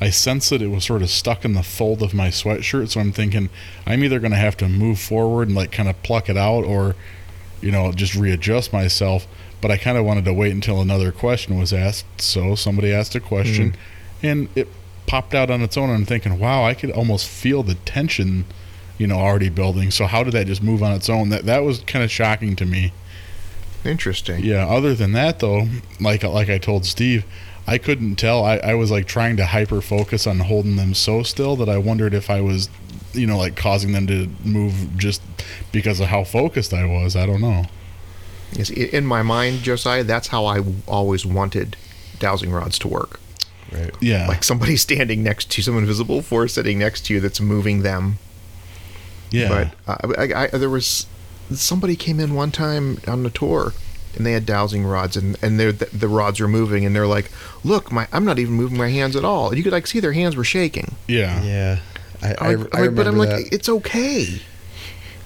I 0.02 0.10
sensed 0.10 0.50
that 0.50 0.62
it 0.62 0.68
was 0.68 0.86
sort 0.86 1.02
of 1.02 1.10
stuck 1.10 1.46
in 1.46 1.54
the 1.54 1.64
fold 1.64 2.02
of 2.02 2.14
my 2.14 2.30
sweatshirt. 2.30 2.90
So 2.90 3.00
I'm 3.00 3.12
thinking 3.12 3.50
I'm 3.86 4.04
either 4.04 4.20
going 4.20 4.32
to 4.32 4.38
have 4.38 4.58
to 4.58 4.68
move 4.68 5.00
forward 5.00 5.50
and 5.50 5.56
like 5.56 5.72
kind 5.72 5.90
of 5.90 6.02
pluck 6.04 6.30
it 6.30 6.38
out, 6.38 6.64
or 6.64 6.96
you 7.64 7.72
know 7.72 7.92
just 7.92 8.16
readjust 8.16 8.74
myself. 8.74 9.28
But 9.62 9.72
I 9.72 9.78
kind 9.78 9.98
of 9.98 10.04
wanted 10.04 10.26
to 10.26 10.34
wait 10.34 10.52
until 10.52 10.82
another 10.82 11.12
question 11.12 11.58
was 11.58 11.72
asked. 11.72 12.20
So 12.20 12.56
somebody 12.56 12.92
asked 12.92 13.16
a 13.16 13.22
question, 13.22 13.72
mm. 13.72 13.76
and 14.22 14.50
it 14.56 14.68
popped 15.08 15.34
out 15.34 15.50
on 15.50 15.62
its 15.62 15.78
own. 15.78 15.90
And 15.90 16.00
I'm 16.00 16.06
thinking, 16.06 16.38
wow, 16.38 16.66
I 16.66 16.74
could 16.74 16.92
almost 16.92 17.28
feel 17.28 17.64
the 17.64 17.76
tension 17.76 18.46
you 18.98 19.08
know 19.08 19.18
already 19.18 19.50
building 19.50 19.92
so 19.92 20.06
how 20.06 20.24
did 20.24 20.34
that 20.34 20.48
just 20.48 20.62
move 20.62 20.84
on 20.84 20.92
its 20.94 21.10
own 21.10 21.30
that 21.30 21.46
that 21.46 21.64
was 21.64 21.80
kind 21.82 22.04
of 22.04 22.12
shocking 22.12 22.56
to 22.56 22.66
me 22.66 22.94
Interesting. 23.84 24.44
yeah 24.44 24.66
other 24.68 24.94
than 24.94 25.12
that 25.14 25.40
though 25.40 25.68
like 26.00 26.24
like 26.24 26.50
i 26.50 26.58
told 26.58 26.86
steve 26.86 27.26
i 27.68 27.78
couldn't 27.78 28.16
tell 28.16 28.46
i, 28.46 28.58
I 28.58 28.76
was 28.76 28.92
like 28.92 29.08
trying 29.08 29.36
to 29.38 29.48
hyper 29.48 29.82
focus 29.82 30.28
on 30.28 30.40
holding 30.40 30.76
them 30.76 30.94
so 30.94 31.24
still 31.24 31.56
that 31.58 31.70
i 31.70 31.78
wondered 31.78 32.14
if 32.14 32.30
i 32.30 32.40
was 32.40 32.70
you 33.14 33.28
know 33.28 33.38
like 33.38 33.56
causing 33.56 33.92
them 33.94 34.08
to 34.08 34.28
move 34.44 34.98
just 34.98 35.22
because 35.72 36.00
of 36.00 36.08
how 36.08 36.24
focused 36.24 36.74
i 36.74 36.86
was 36.86 37.16
i 37.16 37.26
don't 37.26 37.42
know 37.42 37.64
Yes, 38.56 38.70
in 38.70 39.04
my 39.08 39.24
mind, 39.24 39.62
Josiah, 39.64 40.04
that's 40.04 40.28
how 40.28 40.46
I 40.46 40.62
always 40.86 41.26
wanted 41.26 41.76
dowsing 42.20 42.52
rods 42.52 42.78
to 42.80 42.88
work. 42.88 43.20
Right. 43.72 43.90
yeah 44.00 44.28
Like 44.28 44.44
somebody 44.44 44.76
standing 44.88 45.24
next 45.24 45.50
to 45.50 45.58
you, 45.58 45.64
some 45.64 45.76
invisible 45.76 46.22
force 46.22 46.54
sitting 46.54 46.78
next 46.78 47.08
to 47.08 47.16
you 47.16 47.20
that's 47.20 47.42
moving 47.42 47.82
them. 47.82 48.20
yeah 49.32 49.74
But 49.88 49.92
uh, 50.08 50.14
I, 50.20 50.44
I, 50.44 50.48
there 50.50 50.70
was 50.70 51.08
somebody 51.52 51.96
came 51.96 52.20
in 52.20 52.36
one 52.36 52.52
time 52.52 53.00
on 53.08 53.24
the 53.24 53.32
tour, 53.32 53.74
and 54.16 54.24
they 54.24 54.34
had 54.34 54.46
dowsing 54.46 54.86
rods, 54.86 55.18
and 55.18 55.36
and 55.42 55.60
they're, 55.60 55.72
the, 55.72 55.86
the 55.86 56.08
rods 56.08 56.40
were 56.40 56.48
moving, 56.48 56.86
and 56.86 56.96
they're 56.96 57.08
like, 57.08 57.32
"Look, 57.64 57.92
my 57.92 58.08
I'm 58.14 58.24
not 58.26 58.38
even 58.38 58.54
moving 58.54 58.78
my 58.78 58.90
hands 58.90 59.16
at 59.16 59.26
all." 59.26 59.48
And 59.50 59.58
you 59.58 59.64
could 59.64 59.74
like 59.74 59.88
see 59.88 60.00
their 60.00 60.14
hands 60.14 60.36
were 60.36 60.44
shaking. 60.44 60.94
yeah 61.08 61.42
Yeah. 61.44 61.80
I, 62.24 62.36
I, 62.40 62.52
I'm 62.52 62.60
like, 62.60 62.76
I 62.76 62.78
I'm 62.78 62.86
like, 62.86 62.96
but 62.96 63.08
I'm 63.08 63.18
like, 63.18 63.30
that. 63.30 63.54
it's 63.54 63.70
okay. 63.70 64.42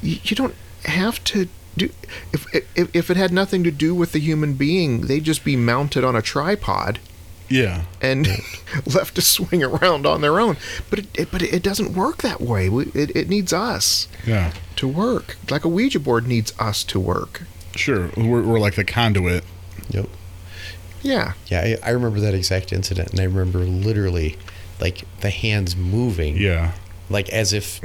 You, 0.02 0.18
you 0.24 0.36
don't 0.36 0.56
have 0.86 1.24
to 1.26 1.48
do. 1.76 1.90
If, 2.34 2.46
if 2.54 2.96
if 2.96 3.10
it 3.10 3.18
had 3.18 3.32
nothing 3.32 3.64
to 3.64 3.72
do 3.72 3.94
with 3.94 4.12
the 4.12 4.20
human 4.20 4.54
being, 4.54 5.02
they'd 5.02 5.24
just 5.24 5.44
be 5.44 5.56
mounted 5.56 6.04
on 6.04 6.16
a 6.16 6.22
tripod 6.22 7.00
yeah 7.50 7.86
and 8.02 8.28
left 8.94 9.16
to 9.16 9.22
swing 9.22 9.64
around 9.64 10.06
on 10.06 10.22
their 10.22 10.40
own. 10.40 10.58
But 10.90 11.00
it, 11.00 11.08
it 11.18 11.32
but 11.32 11.42
it 11.42 11.64
doesn't 11.64 11.94
work 11.94 12.22
that 12.24 12.42
way. 12.42 12.70
We, 12.70 12.86
it, 12.94 13.16
it 13.16 13.30
needs 13.30 13.54
us 13.54 14.08
yeah 14.26 14.54
to 14.78 14.88
work. 14.88 15.38
Like 15.50 15.66
a 15.66 15.70
Ouija 15.70 16.00
board 16.00 16.28
needs 16.28 16.54
us 16.60 16.84
to 16.86 17.00
work. 17.00 17.44
sure 17.76 18.10
we're, 18.18 18.44
we're 18.44 18.60
like 18.60 18.76
the 18.76 18.86
conduit 18.86 19.44
Yep. 19.90 20.10
Yeah. 21.02 21.34
Yeah, 21.48 21.62
I, 21.62 21.78
I 21.84 21.90
remember 21.92 22.20
that 22.20 22.34
exact 22.34 22.74
incident, 22.74 23.12
and 23.12 23.20
I 23.20 23.24
remember 23.24 23.60
literally, 23.60 24.38
like 24.80 25.04
the 25.22 25.30
hands 25.30 25.76
moving, 25.76 26.38
yeah 26.38 26.74
like 27.10 27.30
as 27.30 27.54
if, 27.54 27.80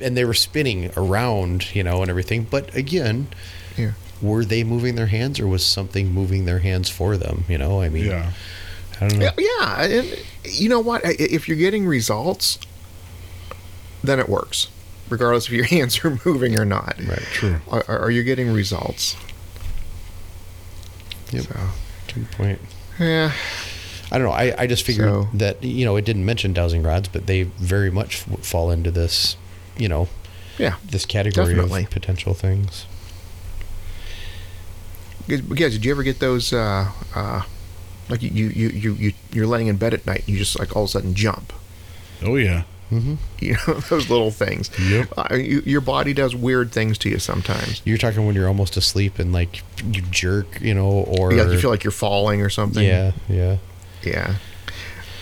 and 0.00 0.16
they 0.16 0.24
were 0.24 0.34
spinning 0.34 0.90
around, 0.96 1.74
you 1.74 1.82
know, 1.84 2.00
and 2.02 2.10
everything. 2.10 2.44
But 2.50 2.74
again, 2.74 3.28
Yeah. 3.76 3.92
were 4.22 4.44
they 4.44 4.64
moving 4.64 4.94
their 4.96 5.06
hands, 5.06 5.38
or 5.40 5.46
was 5.46 5.64
something 5.64 6.10
moving 6.12 6.44
their 6.46 6.58
hands 6.60 6.88
for 6.88 7.16
them? 7.16 7.44
You 7.48 7.58
know, 7.58 7.80
I 7.80 7.88
mean, 7.88 8.06
yeah 8.06 8.32
I 9.00 9.08
don't 9.08 9.18
know. 9.18 9.30
Yeah, 9.38 9.56
yeah. 9.60 9.82
And 10.00 10.18
you 10.44 10.68
know 10.68 10.80
what? 10.80 11.02
If 11.04 11.48
you're 11.48 11.56
getting 11.58 11.86
results, 11.86 12.58
then 14.02 14.18
it 14.18 14.28
works, 14.28 14.68
regardless 15.10 15.46
if 15.46 15.52
your 15.52 15.64
hands 15.76 16.02
are 16.04 16.18
moving 16.24 16.58
or 16.58 16.64
not. 16.64 16.96
Right. 17.06 17.18
true 17.32 17.60
Are, 17.68 17.84
are 17.86 18.10
you 18.10 18.22
getting 18.24 18.52
results? 18.52 19.14
Yep. 21.32 21.44
So, 21.44 21.56
Good 22.14 22.30
point. 22.32 22.60
yeah. 22.98 23.32
I 24.12 24.18
don't 24.18 24.26
know. 24.26 24.32
I, 24.32 24.54
I 24.62 24.66
just 24.66 24.84
figured 24.84 25.08
So- 25.08 25.28
that 25.34 25.62
you 25.64 25.84
know 25.84 25.96
it 25.96 26.04
didn't 26.04 26.24
mention 26.24 26.52
dowsing 26.52 26.82
rods, 26.82 27.08
but 27.08 27.26
they 27.26 27.42
very 27.44 27.90
much 27.90 28.16
fall 28.20 28.70
into 28.70 28.90
this, 28.90 29.36
you 29.76 29.88
know, 29.88 30.08
Yeah. 30.58 30.76
this 30.84 31.04
category 31.04 31.54
Definitely. 31.54 31.84
of 31.84 31.90
potential 31.90 32.32
things. 32.34 32.86
Guys, 35.28 35.40
guys, 35.40 35.72
did 35.72 35.84
you 35.84 35.90
ever 35.90 36.02
get 36.02 36.20
those? 36.20 36.52
Uh, 36.52 36.90
uh, 37.14 37.42
like 38.08 38.22
you, 38.22 38.30
you, 38.30 38.68
you, 38.68 38.92
you, 38.94 39.12
you're 39.32 39.46
laying 39.48 39.66
in 39.66 39.76
bed 39.76 39.92
at 39.92 40.06
night, 40.06 40.20
and 40.20 40.28
you 40.28 40.38
just 40.38 40.58
like 40.58 40.76
all 40.76 40.84
of 40.84 40.88
a 40.88 40.92
sudden 40.92 41.14
jump. 41.14 41.52
oh 42.22 42.36
yeah 42.36 42.62
You 43.40 43.56
know 43.66 43.74
those 43.90 44.08
little 44.08 44.30
things. 44.30 44.70
Yep. 44.78 45.08
Uh, 45.18 45.34
you, 45.34 45.60
your 45.66 45.80
body 45.80 46.12
does 46.14 46.36
weird 46.36 46.70
things 46.70 46.96
to 46.98 47.08
you 47.08 47.18
sometimes. 47.18 47.82
You're 47.84 47.98
talking 47.98 48.24
when 48.24 48.36
you're 48.36 48.46
almost 48.46 48.76
asleep 48.76 49.18
and 49.18 49.32
like 49.32 49.62
you 49.92 50.02
jerk, 50.02 50.60
you 50.60 50.72
know, 50.74 50.88
or 50.88 51.32
Yeah, 51.32 51.50
you 51.50 51.58
feel 51.58 51.70
like 51.70 51.82
you're 51.82 51.90
falling 51.90 52.40
or 52.42 52.48
something. 52.48 52.84
yeah, 52.86 53.10
yeah. 53.28 53.56
Yeah. 54.06 54.36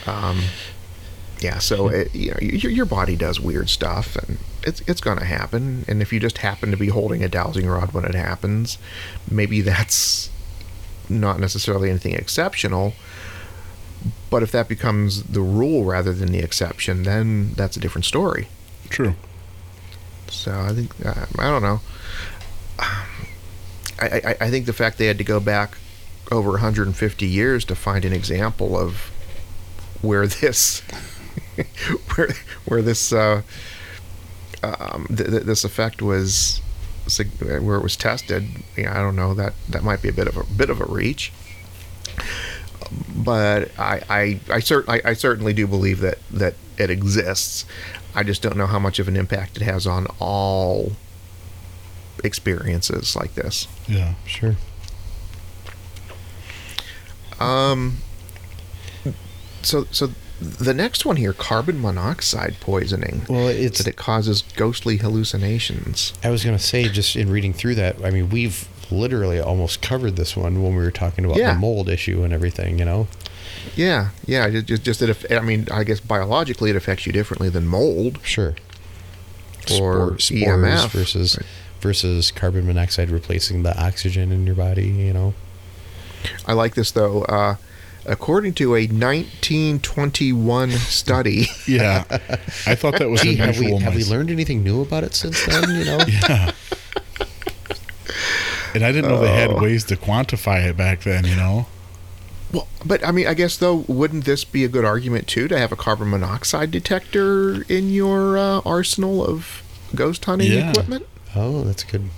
Um, 0.07 0.43
yeah. 1.41 1.59
So 1.59 1.89
it, 1.89 2.14
you 2.14 2.30
know, 2.30 2.39
your, 2.41 2.70
your 2.70 2.85
body 2.87 3.16
does 3.16 3.41
weird 3.41 3.68
stuff, 3.70 4.16
and 4.16 4.39
it's 4.62 4.82
it's 4.82 5.01
going 5.01 5.18
to 5.18 5.24
happen. 5.24 5.85
And 5.89 6.03
if 6.03 6.12
you 6.12 6.20
just 6.20 6.39
happen 6.39 6.70
to 6.70 6.76
be 6.76 6.89
holding 6.89 7.24
a 7.24 7.28
dowsing 7.28 7.66
rod 7.66 7.93
when 7.93 8.05
it 8.05 8.14
happens, 8.14 8.78
maybe 9.30 9.61
that's 9.62 10.30
not 11.09 11.41
necessarily 11.41 11.91
anything 11.91 12.14
exceptional. 12.14 12.93
But 14.28 14.43
if 14.43 14.53
that 14.53 14.68
becomes 14.68 15.22
the 15.22 15.41
rule 15.41 15.85
rather 15.85 16.12
than 16.12 16.30
the 16.30 16.41
exception, 16.41 17.05
then 17.05 17.53
that's 17.55 17.76
a 17.76 17.80
different 17.80 18.05
story. 18.05 18.49
True. 18.91 19.14
So 20.28 20.53
I 20.53 20.72
think 20.74 20.95
uh, 21.05 21.26
I 21.39 21.51
don't 21.51 21.62
know. 21.62 21.80
I, 22.78 24.20
I 24.24 24.37
I 24.41 24.51
think 24.51 24.66
the 24.66 24.72
fact 24.72 24.99
they 24.99 25.07
had 25.07 25.18
to 25.18 25.24
go 25.24 25.41
back 25.41 25.78
over 26.31 26.51
150 26.51 27.27
years 27.27 27.64
to 27.66 27.75
find 27.75 28.05
an 28.05 28.12
example 28.12 28.79
of 28.79 29.11
where 30.01 30.27
this 30.27 30.81
where 32.14 32.31
where 32.66 32.83
this 32.83 33.12
uh, 33.12 33.43
um, 34.62 35.07
th- 35.09 35.31
th- 35.31 35.43
this 35.43 35.64
effect 35.64 36.03
was 36.03 36.61
where 37.41 37.77
it 37.77 37.83
was 37.83 37.97
tested. 37.97 38.47
I 38.79 38.95
don't 38.95 39.16
know 39.16 39.35
that 39.35 39.55
that 39.68 39.83
might 39.83 40.03
be 40.03 40.09
a 40.09 40.12
bit 40.12 40.27
of 40.27 40.37
a 40.37 40.45
bit 40.45 40.70
of 40.70 40.81
a 40.81 40.85
reach. 40.87 41.33
But 43.14 43.70
I 43.79 44.01
I 44.09 44.41
I, 44.51 44.62
I, 44.89 45.01
I 45.05 45.12
certainly 45.14 45.53
do 45.53 45.66
believe 45.66 46.01
that 46.01 46.18
that 46.31 46.55
it 46.79 46.91
exists. 46.91 47.64
I 48.14 48.22
just 48.22 48.43
don't 48.43 48.57
know 48.57 48.66
how 48.66 48.79
much 48.79 48.99
of 48.99 49.09
an 49.09 49.16
impact 49.16 49.57
it 49.57 49.62
has 49.62 49.87
on 49.87 50.07
all 50.20 50.93
experiences 52.22 53.16
like 53.16 53.35
this. 53.35 53.66
Yeah. 53.89 54.14
Sure. 54.25 54.57
Um. 57.41 57.99
So 59.62 59.87
so 59.91 60.11
the 60.41 60.74
next 60.74 61.07
one 61.07 61.16
here, 61.16 61.32
carbon 61.32 61.80
monoxide 61.80 62.57
poisoning. 62.61 63.22
Well, 63.28 63.49
it's 63.49 63.78
that 63.78 63.87
it 63.87 63.97
causes 63.97 64.43
ghostly 64.57 64.99
hallucinations. 64.99 66.12
I 66.22 66.30
was 66.30 66.45
going 66.45 66.57
to 66.57 66.62
say, 66.62 66.89
just 66.89 67.16
in 67.16 67.30
reading 67.30 67.53
through 67.55 67.76
that, 67.76 68.05
I 68.05 68.11
mean, 68.11 68.28
we've 68.28 68.68
literally 68.91 69.41
almost 69.41 69.80
covered 69.80 70.16
this 70.16 70.37
one 70.37 70.62
when 70.62 70.74
we 70.76 70.82
were 70.82 70.91
talking 70.91 71.24
about 71.24 71.39
Yeah. 71.39 71.55
the 71.55 71.59
mold 71.59 71.89
issue 71.89 72.22
and 72.24 72.32
everything, 72.35 72.78
you 72.78 72.85
know? 72.85 73.07
Yeah, 73.74 74.11
yeah. 74.26 74.51
Just 74.61 74.82
just 74.82 75.01
that 75.01 75.09
if 75.09 75.24
I 75.32 75.41
mean, 75.41 75.66
I 75.70 75.85
guess 75.85 76.01
biologically 76.01 76.68
it 76.70 76.76
affects 76.76 77.07
you 77.07 77.12
differently 77.12 77.49
than 77.49 77.66
mold. 77.66 78.18
Sure. 78.22 78.55
Or 79.72 80.18
Spor- 80.18 80.18
spores 80.18 80.30
EMF. 80.32 80.91
versus 80.91 81.37
Right. 81.39 81.47
versus 81.80 82.30
carbon 82.30 82.66
monoxide 82.66 83.09
replacing 83.09 83.62
the 83.62 83.74
oxygen 83.82 84.30
in 84.32 84.45
your 84.45 84.57
body, 84.57 84.89
you 84.89 85.12
know? 85.14 85.32
I 86.47 86.53
like 86.53 86.75
this 86.75 86.91
though. 86.93 87.22
Uh, 87.25 87.57
according 88.07 88.55
to 88.55 88.75
a 88.77 88.87
1921 88.87 90.70
study, 90.72 91.47
Yeah. 91.66 92.05
I 92.66 92.75
thought 92.75 92.99
that 92.99 93.09
was 93.11 93.22
Gee, 93.22 93.37
have 93.37 93.59
we 93.59 93.75
have 93.77 93.95
we 93.95 94.05
learned 94.05 94.31
anything 94.31 94.62
new 94.62 94.83
about 94.83 95.05
it 95.05 95.14
since 95.14 95.45
then, 95.47 95.62
you 95.79 95.85
know? 95.85 95.99
Yeah. 96.09 96.53
And 98.75 98.85
I 98.85 98.91
didn't 98.91 99.09
know 99.11 99.20
they 99.20 99.33
had 99.33 99.51
Oh. 99.51 99.62
ways 99.62 99.85
to 99.85 99.97
quantify 99.97 100.68
it 100.68 100.77
back 100.77 101.03
then, 101.05 101.25
you 101.25 101.37
know? 101.37 101.66
well, 102.53 102.66
but 102.85 103.07
I 103.07 103.11
mean, 103.12 103.27
I 103.27 103.35
guess 103.35 103.57
though, 103.57 103.85
wouldn't 103.89 104.25
this 104.25 104.45
be 104.45 104.64
a 104.64 104.68
good 104.68 104.85
argument 104.85 105.27
too 105.29 105.47
to 105.49 105.59
have 105.59 105.70
a 105.72 105.77
carbon 105.77 106.11
monoxide 106.11 106.70
detector 106.72 107.62
in 107.68 107.91
your 107.91 108.37
uh, 108.37 108.61
arsenal 108.64 109.25
of 109.25 109.62
ghost 109.95 110.25
hunting 110.25 110.53
Yeah. 110.53 110.70
equipment? 110.70 111.07
Oh, 111.37 111.62
that's 111.62 111.83
a 111.85 111.87
good. 111.87 112.11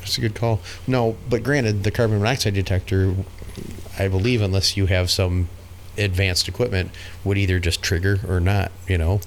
That's 0.00 0.18
a 0.18 0.20
good 0.20 0.34
call. 0.34 0.60
No, 0.86 1.16
but 1.30 1.42
granted, 1.42 1.82
the 1.84 1.90
carbon 1.90 2.18
monoxide 2.18 2.54
detector, 2.54 3.14
I 3.98 4.08
believe, 4.08 4.40
unless 4.42 4.76
you 4.76 4.86
have 4.86 5.10
some 5.10 5.48
advanced 5.96 6.48
equipment, 6.48 6.90
would 7.24 7.38
either 7.38 7.58
just 7.58 7.82
trigger 7.82 8.20
or 8.28 8.40
not. 8.40 8.72
You 8.88 8.98
know, 8.98 9.20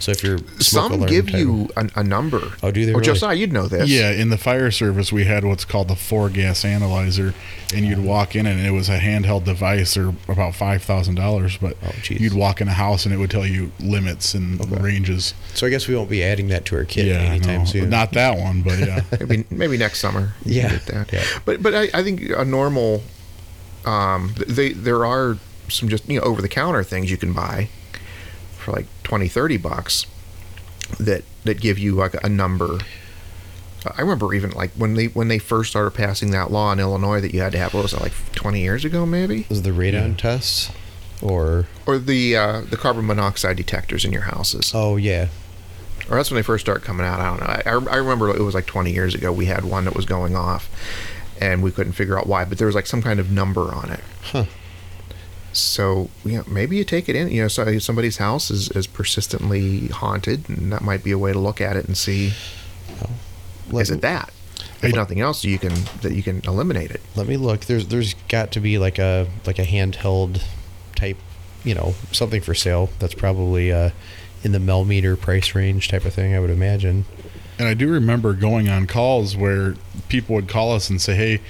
so 0.00 0.10
if 0.12 0.22
you're 0.24 0.38
smoke 0.58 0.90
Some 0.92 1.06
give 1.06 1.26
type- 1.30 1.38
you 1.40 1.68
a, 1.76 1.88
a 1.96 2.02
number. 2.04 2.40
Oh, 2.62 2.70
do 2.70 2.84
they 2.84 2.92
Oh, 2.92 2.94
really? 2.94 3.04
Josiah, 3.06 3.34
you'd 3.36 3.52
know 3.52 3.68
this. 3.68 3.88
Yeah, 3.88 4.10
in 4.10 4.30
the 4.30 4.38
fire 4.38 4.70
service, 4.70 5.12
we 5.12 5.24
had 5.24 5.44
what's 5.44 5.64
called 5.64 5.88
the 5.88 5.94
four 5.94 6.30
gas 6.30 6.64
analyzer, 6.64 7.34
and 7.74 7.84
you'd 7.86 8.02
walk 8.02 8.34
in 8.34 8.46
and 8.46 8.66
it 8.66 8.70
was 8.72 8.88
a 8.88 8.98
handheld 8.98 9.44
device, 9.44 9.96
or 9.96 10.14
about 10.26 10.54
five 10.56 10.82
thousand 10.82 11.14
dollars. 11.14 11.56
But 11.58 11.76
Oh, 11.84 11.92
you'd 12.08 12.34
walk 12.34 12.60
in 12.60 12.66
a 12.68 12.72
house 12.72 13.04
and 13.04 13.14
it 13.14 13.18
would 13.18 13.30
tell 13.30 13.46
you 13.46 13.70
limits 13.78 14.34
and 14.34 14.60
Okay. 14.60 14.80
ranges. 14.82 15.32
So 15.54 15.66
I 15.66 15.70
guess 15.70 15.86
we 15.86 15.94
won't 15.94 16.10
be 16.10 16.24
adding 16.24 16.48
that 16.48 16.64
to 16.66 16.76
our 16.76 16.84
kit 16.84 17.06
yeah, 17.06 17.18
anytime 17.20 17.60
no, 17.60 17.64
soon. 17.66 17.88
not 17.90 18.12
that 18.14 18.36
one, 18.38 18.62
but 18.62 18.78
yeah, 18.80 19.02
maybe 19.20 19.44
maybe 19.50 19.76
next 19.76 20.00
summer. 20.00 20.32
Yeah, 20.44 20.78
that. 20.86 21.12
yeah. 21.12 21.24
But 21.44 21.62
but 21.62 21.74
I, 21.74 21.88
I 21.94 22.02
think 22.02 22.22
a 22.30 22.44
normal, 22.44 23.02
um, 23.84 24.34
they 24.46 24.72
there 24.72 25.04
are 25.04 25.38
some 25.68 25.88
just 25.88 26.08
you 26.08 26.18
know 26.18 26.26
over 26.26 26.42
the 26.42 26.48
counter 26.48 26.82
things 26.82 27.10
you 27.10 27.16
can 27.16 27.32
buy 27.32 27.68
for 28.58 28.72
like 28.72 28.86
20, 29.04 29.28
30 29.28 29.56
bucks 29.56 30.06
that 30.98 31.24
that 31.44 31.60
give 31.60 31.78
you 31.78 31.94
like 31.94 32.14
a 32.22 32.28
number. 32.28 32.78
I 33.96 34.02
remember 34.02 34.34
even 34.34 34.50
like 34.50 34.72
when 34.72 34.94
they 34.94 35.06
when 35.06 35.28
they 35.28 35.38
first 35.38 35.70
started 35.70 35.92
passing 35.92 36.32
that 36.32 36.50
law 36.50 36.70
in 36.72 36.80
Illinois 36.80 37.20
that 37.22 37.32
you 37.32 37.40
had 37.40 37.52
to 37.52 37.58
have 37.58 37.72
what 37.72 37.84
was 37.84 37.94
it 37.94 38.00
like 38.02 38.12
twenty 38.34 38.60
years 38.60 38.84
ago 38.84 39.06
maybe 39.06 39.46
Is 39.48 39.62
the 39.62 39.70
radon 39.70 40.18
tests 40.18 40.70
or 41.22 41.66
or 41.86 41.98
the 41.98 42.36
uh, 42.36 42.60
the 42.60 42.76
carbon 42.76 43.06
monoxide 43.06 43.56
detectors 43.56 44.04
in 44.04 44.12
your 44.12 44.22
houses 44.22 44.72
oh 44.74 44.96
yeah 44.96 45.28
or 46.10 46.16
that's 46.16 46.30
when 46.30 46.36
they 46.36 46.42
first 46.42 46.64
started 46.64 46.84
coming 46.84 47.06
out. 47.06 47.20
I 47.20 47.30
don't 47.30 47.40
know. 47.40 47.90
I, 47.90 47.94
I 47.94 47.96
remember 47.98 48.28
it 48.34 48.42
was 48.42 48.54
like 48.54 48.66
20 48.66 48.90
years 48.92 49.14
ago. 49.14 49.32
We 49.32 49.46
had 49.46 49.64
one 49.64 49.84
that 49.84 49.94
was 49.94 50.06
going 50.06 50.34
off, 50.34 50.68
and 51.40 51.62
we 51.62 51.70
couldn't 51.70 51.92
figure 51.92 52.18
out 52.18 52.26
why. 52.26 52.44
But 52.44 52.58
there 52.58 52.66
was 52.66 52.76
like 52.76 52.86
some 52.86 53.02
kind 53.02 53.18
of 53.18 53.30
number 53.30 53.72
on 53.74 53.90
it. 53.90 54.00
Huh. 54.22 54.44
So 55.52 56.10
you 56.24 56.38
know, 56.38 56.44
maybe 56.46 56.76
you 56.76 56.84
take 56.84 57.08
it 57.08 57.16
in. 57.16 57.28
You 57.30 57.42
know, 57.42 57.48
so 57.48 57.78
somebody's 57.78 58.18
house 58.18 58.50
is, 58.50 58.70
is 58.70 58.86
persistently 58.86 59.88
haunted, 59.88 60.48
and 60.48 60.72
that 60.72 60.82
might 60.82 61.02
be 61.02 61.10
a 61.10 61.18
way 61.18 61.32
to 61.32 61.38
look 61.38 61.60
at 61.60 61.76
it 61.76 61.86
and 61.86 61.96
see 61.96 62.32
let, 63.72 63.82
is 63.82 63.90
it 63.90 64.00
that. 64.02 64.32
If 64.82 64.94
nothing 64.94 65.20
else, 65.20 65.44
you 65.44 65.58
can 65.58 65.74
that 66.02 66.12
you 66.12 66.22
can 66.22 66.40
eliminate 66.46 66.90
it. 66.90 67.02
let 67.14 67.26
me 67.26 67.36
look. 67.36 67.66
There's 67.66 67.88
there's 67.88 68.14
got 68.28 68.52
to 68.52 68.60
be 68.60 68.78
like 68.78 68.98
a 68.98 69.28
like 69.46 69.58
a 69.58 69.64
handheld 69.64 70.42
type, 70.96 71.18
you 71.64 71.74
know, 71.74 71.94
something 72.12 72.40
for 72.40 72.54
sale 72.54 72.88
that's 72.98 73.14
probably 73.14 73.72
uh, 73.72 73.90
in 74.42 74.52
the 74.52 74.60
millimeter 74.60 75.16
price 75.16 75.54
range 75.54 75.88
type 75.88 76.04
of 76.04 76.14
thing. 76.14 76.34
I 76.34 76.40
would 76.40 76.50
imagine. 76.50 77.04
And 77.60 77.68
I 77.68 77.74
do 77.74 77.88
remember 77.92 78.32
going 78.32 78.70
on 78.70 78.86
calls 78.86 79.36
where 79.36 79.74
people 80.08 80.34
would 80.34 80.48
call 80.48 80.72
us 80.72 80.88
and 80.88 80.98
say, 80.98 81.14
"Hey, 81.14 81.40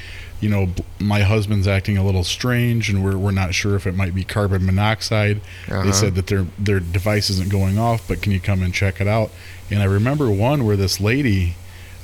you 0.40 0.48
know, 0.48 0.70
my 0.98 1.20
husband's 1.20 1.68
acting 1.68 1.96
a 1.96 2.04
little 2.04 2.24
strange, 2.24 2.90
and 2.90 3.04
we're 3.04 3.16
we're 3.16 3.30
not 3.30 3.54
sure 3.54 3.76
if 3.76 3.86
it 3.86 3.94
might 3.94 4.12
be 4.12 4.24
carbon 4.24 4.66
monoxide." 4.66 5.40
Uh-huh. 5.68 5.84
They 5.84 5.92
said 5.92 6.16
that 6.16 6.26
their 6.26 6.46
their 6.58 6.80
device 6.80 7.30
isn't 7.30 7.48
going 7.48 7.78
off, 7.78 8.08
but 8.08 8.22
can 8.22 8.32
you 8.32 8.40
come 8.40 8.60
and 8.60 8.74
check 8.74 9.00
it 9.00 9.06
out? 9.06 9.30
And 9.70 9.80
I 9.80 9.84
remember 9.84 10.28
one 10.32 10.64
where 10.66 10.76
this 10.76 10.98
lady, 11.00 11.54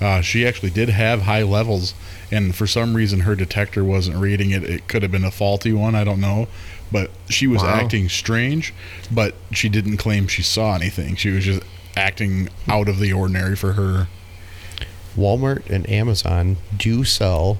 uh, 0.00 0.20
she 0.20 0.46
actually 0.46 0.70
did 0.70 0.88
have 0.90 1.22
high 1.22 1.42
levels, 1.42 1.92
and 2.30 2.54
for 2.54 2.68
some 2.68 2.94
reason 2.94 3.20
her 3.20 3.34
detector 3.34 3.82
wasn't 3.82 4.18
reading 4.18 4.50
it. 4.52 4.62
It 4.62 4.86
could 4.86 5.02
have 5.02 5.10
been 5.10 5.24
a 5.24 5.32
faulty 5.32 5.72
one. 5.72 5.96
I 5.96 6.04
don't 6.04 6.20
know. 6.20 6.46
But 6.92 7.10
she 7.28 7.48
was 7.48 7.64
Wow. 7.64 7.70
acting 7.80 8.08
strange, 8.08 8.72
but 9.10 9.34
she 9.50 9.68
didn't 9.68 9.96
claim 9.96 10.28
she 10.28 10.42
saw 10.44 10.76
anything. 10.76 11.16
She 11.16 11.30
was 11.30 11.44
just 11.44 11.62
acting 11.96 12.48
out 12.68 12.88
of 12.88 12.98
the 12.98 13.12
ordinary 13.12 13.56
for 13.56 13.72
her. 13.72 14.08
Walmart 15.16 15.68
and 15.70 15.88
Amazon 15.88 16.58
do 16.76 17.02
sell 17.04 17.58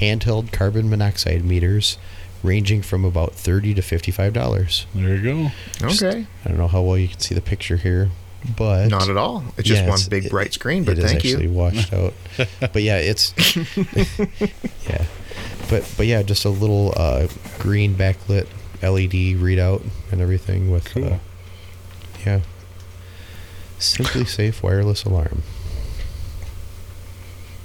handheld 0.00 0.52
carbon 0.52 0.90
monoxide 0.90 1.44
meters 1.44 1.96
ranging 2.42 2.82
from 2.82 3.04
about 3.04 3.34
30 3.34 3.74
to 3.74 3.82
$55. 3.82 4.84
There 4.94 5.14
you 5.16 5.22
go. 5.22 5.86
Okay, 5.86 6.26
I 6.44 6.48
don't 6.48 6.58
know 6.58 6.66
how 6.68 6.82
well 6.82 6.98
you 6.98 7.08
can 7.08 7.20
see 7.20 7.34
the 7.34 7.40
picture 7.40 7.76
here, 7.76 8.10
but 8.56 8.88
not 8.88 9.08
at 9.08 9.16
all. 9.16 9.44
It's 9.56 9.68
just 9.68 9.82
Yeah, 9.82 9.88
one 9.88 9.94
it's- 9.94 10.08
big 10.08 10.24
it- 10.26 10.30
bright 10.30 10.52
screen. 10.52 10.82
But 10.84 10.98
it 10.98 11.04
is 11.04 11.12
thank 11.12 11.24
actually 11.24 11.44
you. 11.44 11.52
washed 11.52 11.92
out. 11.92 12.14
But 12.72 12.82
yeah, 12.82 12.96
it's 12.98 13.32
yeah. 14.88 15.04
But 15.70 15.88
but 15.96 16.06
yeah, 16.06 16.22
just 16.22 16.44
a 16.44 16.48
little 16.50 16.94
uh, 16.96 17.28
green 17.58 17.94
backlit 17.94 18.46
LED 18.82 19.36
readout 19.40 19.82
and 20.10 20.20
everything 20.20 20.70
with 20.70 20.96
uh, 20.96 21.18
yeah. 22.26 22.40
SimpliSafe 23.78 24.62
wireless 24.62 25.04
alarm. 25.04 25.42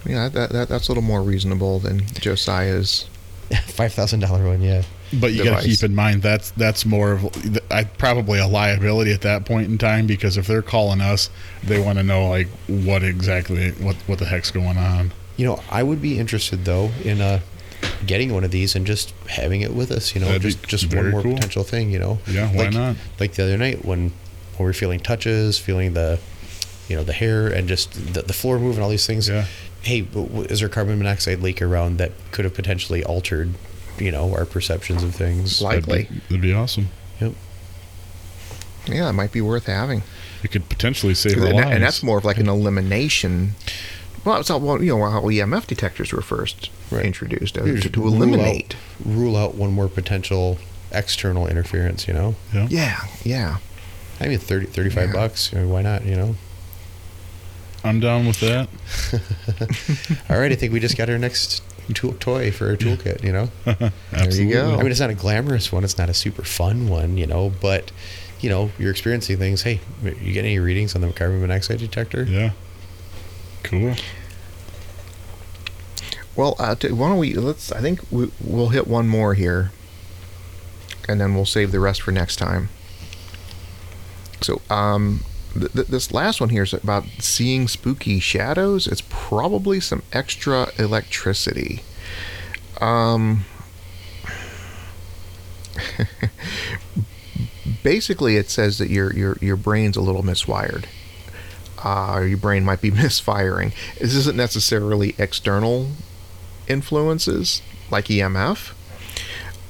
Yeah, 0.05 0.29
that, 0.29 0.49
that 0.51 0.69
that's 0.69 0.87
a 0.87 0.91
little 0.91 1.03
more 1.03 1.21
reasonable 1.21 1.79
than 1.79 2.05
Josiah's. 2.05 3.07
Five 3.67 3.93
thousand 3.93 4.21
dollar 4.21 4.45
one, 4.45 4.61
yeah. 4.61 4.83
But 5.19 5.33
you 5.33 5.43
got 5.43 5.61
to 5.61 5.67
keep 5.67 5.83
in 5.83 5.93
mind 5.93 6.23
that's 6.23 6.51
that's 6.51 6.85
more 6.85 7.11
of 7.11 7.61
I 7.69 7.83
probably 7.83 8.39
a 8.39 8.47
liability 8.47 9.13
at 9.13 9.21
that 9.21 9.45
point 9.45 9.69
in 9.69 9.77
time 9.77 10.07
because 10.07 10.37
if 10.37 10.47
they're 10.47 10.61
calling 10.61 11.01
us, 11.01 11.29
they 11.63 11.79
want 11.79 11.99
to 11.99 12.03
know 12.03 12.29
like 12.29 12.47
what 12.67 13.03
exactly 13.03 13.71
what 13.71 13.95
what 14.07 14.19
the 14.19 14.25
heck's 14.25 14.49
going 14.49 14.77
on. 14.77 15.11
You 15.37 15.45
know, 15.45 15.63
I 15.69 15.83
would 15.83 16.01
be 16.01 16.19
interested 16.19 16.65
though 16.65 16.91
in 17.03 17.21
uh, 17.21 17.41
getting 18.05 18.33
one 18.33 18.43
of 18.43 18.51
these 18.51 18.75
and 18.75 18.87
just 18.87 19.11
having 19.29 19.61
it 19.61 19.73
with 19.73 19.91
us. 19.91 20.15
You 20.15 20.21
know, 20.21 20.27
That'd 20.27 20.41
just 20.41 20.63
just 20.63 20.93
one 20.93 21.11
more 21.11 21.21
cool. 21.21 21.35
potential 21.35 21.63
thing. 21.63 21.91
You 21.91 21.99
know. 21.99 22.19
Yeah, 22.27 22.49
why 22.51 22.65
like, 22.65 22.73
not? 22.73 22.95
Like 23.19 23.33
the 23.33 23.43
other 23.43 23.57
night 23.57 23.85
when 23.85 24.13
when 24.57 24.65
we're 24.67 24.73
feeling 24.73 24.99
touches, 24.99 25.57
feeling 25.59 25.93
the, 25.93 26.19
you 26.87 26.95
know, 26.95 27.03
the 27.03 27.13
hair 27.13 27.47
and 27.47 27.67
just 27.67 28.13
the, 28.13 28.21
the 28.21 28.33
floor 28.33 28.59
move 28.59 28.75
and 28.75 28.83
all 28.83 28.89
these 28.89 29.07
things. 29.07 29.27
Yeah. 29.29 29.45
Hey, 29.81 30.01
w- 30.01 30.27
w- 30.27 30.47
is 30.49 30.59
there 30.61 30.69
carbon 30.69 30.97
monoxide 30.97 31.39
leak 31.41 31.61
around 31.61 31.97
that 31.97 32.11
could 32.31 32.45
have 32.45 32.53
potentially 32.53 33.03
altered, 33.03 33.53
you 33.97 34.11
know, 34.11 34.33
our 34.33 34.45
perceptions 34.45 35.03
of 35.03 35.13
things? 35.15 35.61
Likely. 35.61 36.03
That'd 36.29 36.41
be 36.41 36.53
awesome. 36.53 36.89
Yep. 37.19 37.33
Yeah, 38.85 39.09
it 39.09 39.13
might 39.13 39.31
be 39.31 39.41
worth 39.41 39.65
having. 39.67 40.03
It 40.43 40.51
could 40.51 40.67
potentially 40.69 41.13
save 41.13 41.37
our 41.39 41.45
And, 41.47 41.55
lives. 41.55 41.71
and 41.71 41.83
that's 41.83 42.03
more 42.03 42.17
of 42.17 42.25
like 42.25 42.37
an 42.37 42.49
elimination. 42.49 43.55
Well, 44.25 44.39
it's 44.39 44.49
all, 44.49 44.59
well, 44.59 44.81
you 44.83 44.97
know, 44.97 45.09
how 45.09 45.21
EMF 45.21 45.67
detectors 45.67 46.11
were 46.13 46.21
first 46.21 46.69
Right. 46.91 47.05
introduced 47.05 47.57
uh, 47.57 47.63
Here, 47.63 47.75
to, 47.75 47.81
just 47.81 47.93
to 47.95 48.01
rule 48.01 48.13
out- 48.13 48.15
eliminate. 48.17 48.75
Rule 49.05 49.35
out 49.37 49.55
one 49.55 49.71
more 49.71 49.87
potential 49.87 50.57
external 50.91 51.47
interference. 51.47 52.07
You 52.07 52.13
know, 52.13 52.35
Yeah. 52.53 52.67
Yeah, 52.69 52.97
yeah. 53.23 53.57
I 54.19 54.27
mean, 54.27 54.37
30, 54.39 54.67
35 54.67 55.07
Yeah. 55.09 55.13
bucks. 55.13 55.51
You 55.51 55.59
know, 55.59 55.67
why 55.67 55.81
not? 55.81 56.05
You 56.05 56.15
know. 56.15 56.35
I'm 57.83 57.99
down 57.99 58.25
with 58.25 58.39
that. 58.39 58.69
All 60.29 60.39
right, 60.39 60.51
I 60.51 60.55
think 60.55 60.71
we 60.71 60.79
just 60.79 60.95
got 60.97 61.09
our 61.09 61.17
next 61.17 61.61
tool, 61.93 62.13
toy 62.13 62.49
for 62.51 62.67
our 62.69 62.75
toolkit. 62.77 63.23
You 63.23 63.33
know. 63.33 63.49
Absolutely. 64.13 64.53
go. 64.53 64.75
I 64.75 64.83
mean, 64.83 64.91
it's 64.91 64.99
not 65.01 65.09
a 65.09 65.13
glamorous 65.15 65.71
one. 65.71 65.83
It's 65.83 65.97
not 65.97 66.09
a 66.09 66.13
super 66.13 66.43
fun 66.43 66.87
one, 66.87 67.17
you 67.17 67.27
know. 67.27 67.51
But 67.61 67.91
you 68.39 68.49
know, 68.49 68.71
you're 68.79 68.91
experiencing 68.91 69.37
things. 69.37 69.63
Hey, 69.63 69.81
you 70.03 70.31
get 70.33 70.45
any 70.45 70.59
readings 70.59 70.95
on 70.95 71.01
the 71.01 71.11
carbon 71.11 71.41
monoxide 71.41 71.79
detector? 71.79 72.23
Yeah. 72.23 72.51
Cool. 73.63 73.95
Well, 76.35 76.55
uh, 76.59 76.75
t- 76.75 76.91
why 76.91 77.09
don't 77.09 77.17
we? 77.19 77.33
Let's. 77.35 77.71
I 77.71 77.79
think 77.81 77.99
we, 78.11 78.31
we'll 78.41 78.69
hit 78.69 78.87
one 78.87 79.07
more 79.07 79.33
here, 79.33 79.71
and 81.07 81.19
then 81.21 81.35
we'll 81.35 81.45
save 81.45 81.71
the 81.71 81.79
rest 81.79 82.01
for 82.01 82.11
next 82.11 82.37
time. 82.37 82.69
So, 84.43 84.61
um, 84.69 85.23
th- 85.53 85.71
th- 85.71 85.87
this 85.87 86.11
last 86.13 86.39
one 86.39 86.49
here 86.49 86.63
is 86.63 86.73
about 86.73 87.05
seeing 87.19 87.67
spooky 87.67 88.19
shadows. 88.19 88.87
It's 88.87 89.01
probably 89.09 89.79
some 89.79 90.03
extra 90.11 90.69
electricity. 90.77 91.81
Um. 92.79 93.45
basically, 97.83 98.37
it 98.37 98.49
says 98.49 98.77
that 98.77 98.89
your 98.89 99.13
your 99.13 99.37
your 99.41 99.57
brain's 99.57 99.97
a 99.97 100.01
little 100.01 100.23
miswired. 100.23 100.85
Uh, 101.83 102.21
your 102.21 102.37
brain 102.37 102.63
might 102.63 102.81
be 102.81 102.91
misfiring. 103.03 103.73
This 103.99 104.15
isn't 104.15 104.37
necessarily 104.37 105.15
external 105.17 105.91
influences 106.67 107.61
like 107.91 108.05
EMF. 108.05 108.73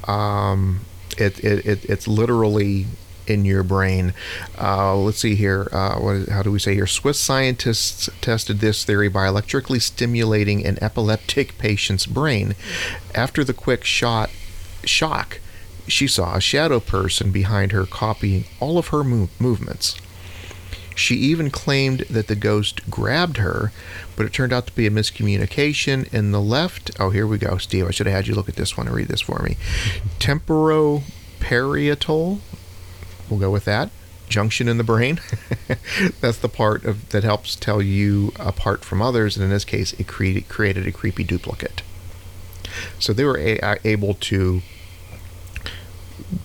Um, 0.08 0.82
it, 1.18 1.40
it, 1.44 1.66
it 1.66 1.86
it's 1.86 2.08
literally 2.08 2.86
in 3.28 3.46
your 3.46 3.64
brain. 3.64 4.14
Uh, 4.60 4.96
let's 4.96 5.20
see 5.20 5.36
here. 5.36 5.68
Uh, 5.72 6.26
how 6.32 6.44
do 6.44 6.52
we 6.52 6.60
say 6.60 6.76
here? 6.76 6.88
Swiss 6.88 7.20
scientists 7.20 8.10
tested 8.22 8.60
this 8.60 8.84
theory 8.84 9.08
by 9.08 9.28
electrically 9.28 9.80
stimulating 9.80 10.66
an 10.66 10.78
epileptic 10.82 11.58
patient's 11.58 12.06
brain. 12.06 12.56
After 13.16 13.44
the 13.44 13.54
quick 13.54 13.84
shot 13.84 14.30
shock, 14.86 15.40
she 15.88 16.08
saw 16.08 16.36
a 16.36 16.42
shadow 16.42 16.80
person 16.80 17.32
behind 17.32 17.72
her 17.72 17.86
copying 17.86 18.46
all 18.60 18.78
of 18.78 18.88
her 18.88 19.04
move- 19.04 19.30
movements. 19.40 19.98
She 20.96 21.16
even 21.16 21.50
claimed 21.50 22.02
that 22.10 22.28
the 22.28 22.36
ghost 22.36 22.90
grabbed 22.90 23.38
her, 23.38 23.72
but 24.16 24.26
it 24.26 24.34
turned 24.34 24.54
out 24.54 24.68
to 24.68 24.76
be 24.76 24.86
a 24.86 24.92
miscommunication. 24.92 26.12
In 26.14 26.32
the 26.32 26.42
left, 26.42 26.92
oh, 27.00 27.10
here 27.10 27.26
we 27.26 27.40
go, 27.40 27.58
Steve. 27.58 27.88
I 27.88 27.92
should 27.92 28.06
have 28.06 28.16
had 28.16 28.28
you 28.28 28.36
look 28.36 28.50
at 28.50 28.56
this 28.56 28.78
one 28.78 28.88
and 28.88 28.96
read 28.96 29.08
this 29.08 29.22
for 29.22 29.42
me. 29.42 29.58
Temporoparietal, 30.20 32.40
we'll 33.30 33.40
go 33.40 33.52
with 33.52 33.66
that. 33.66 33.90
Junction 34.30 34.68
in 34.68 34.78
the 34.78 34.84
brain. 34.84 35.20
That's 36.22 36.38
the 36.38 36.50
part 36.50 36.86
of 36.86 37.10
that 37.10 37.24
helps 37.24 37.56
tell 37.56 37.82
you 37.82 38.32
apart 38.40 38.84
from 38.84 39.02
others, 39.02 39.36
and 39.36 39.44
in 39.44 39.50
this 39.50 39.66
case, 39.66 39.94
it 39.94 40.08
created 40.08 40.48
created 40.50 40.88
a 40.88 40.92
creepy 40.92 41.24
duplicate. 41.24 41.82
So 43.00 43.14
they 43.14 43.26
were 43.26 43.38
a- 43.38 43.78
able 43.84 44.16
to 44.16 44.62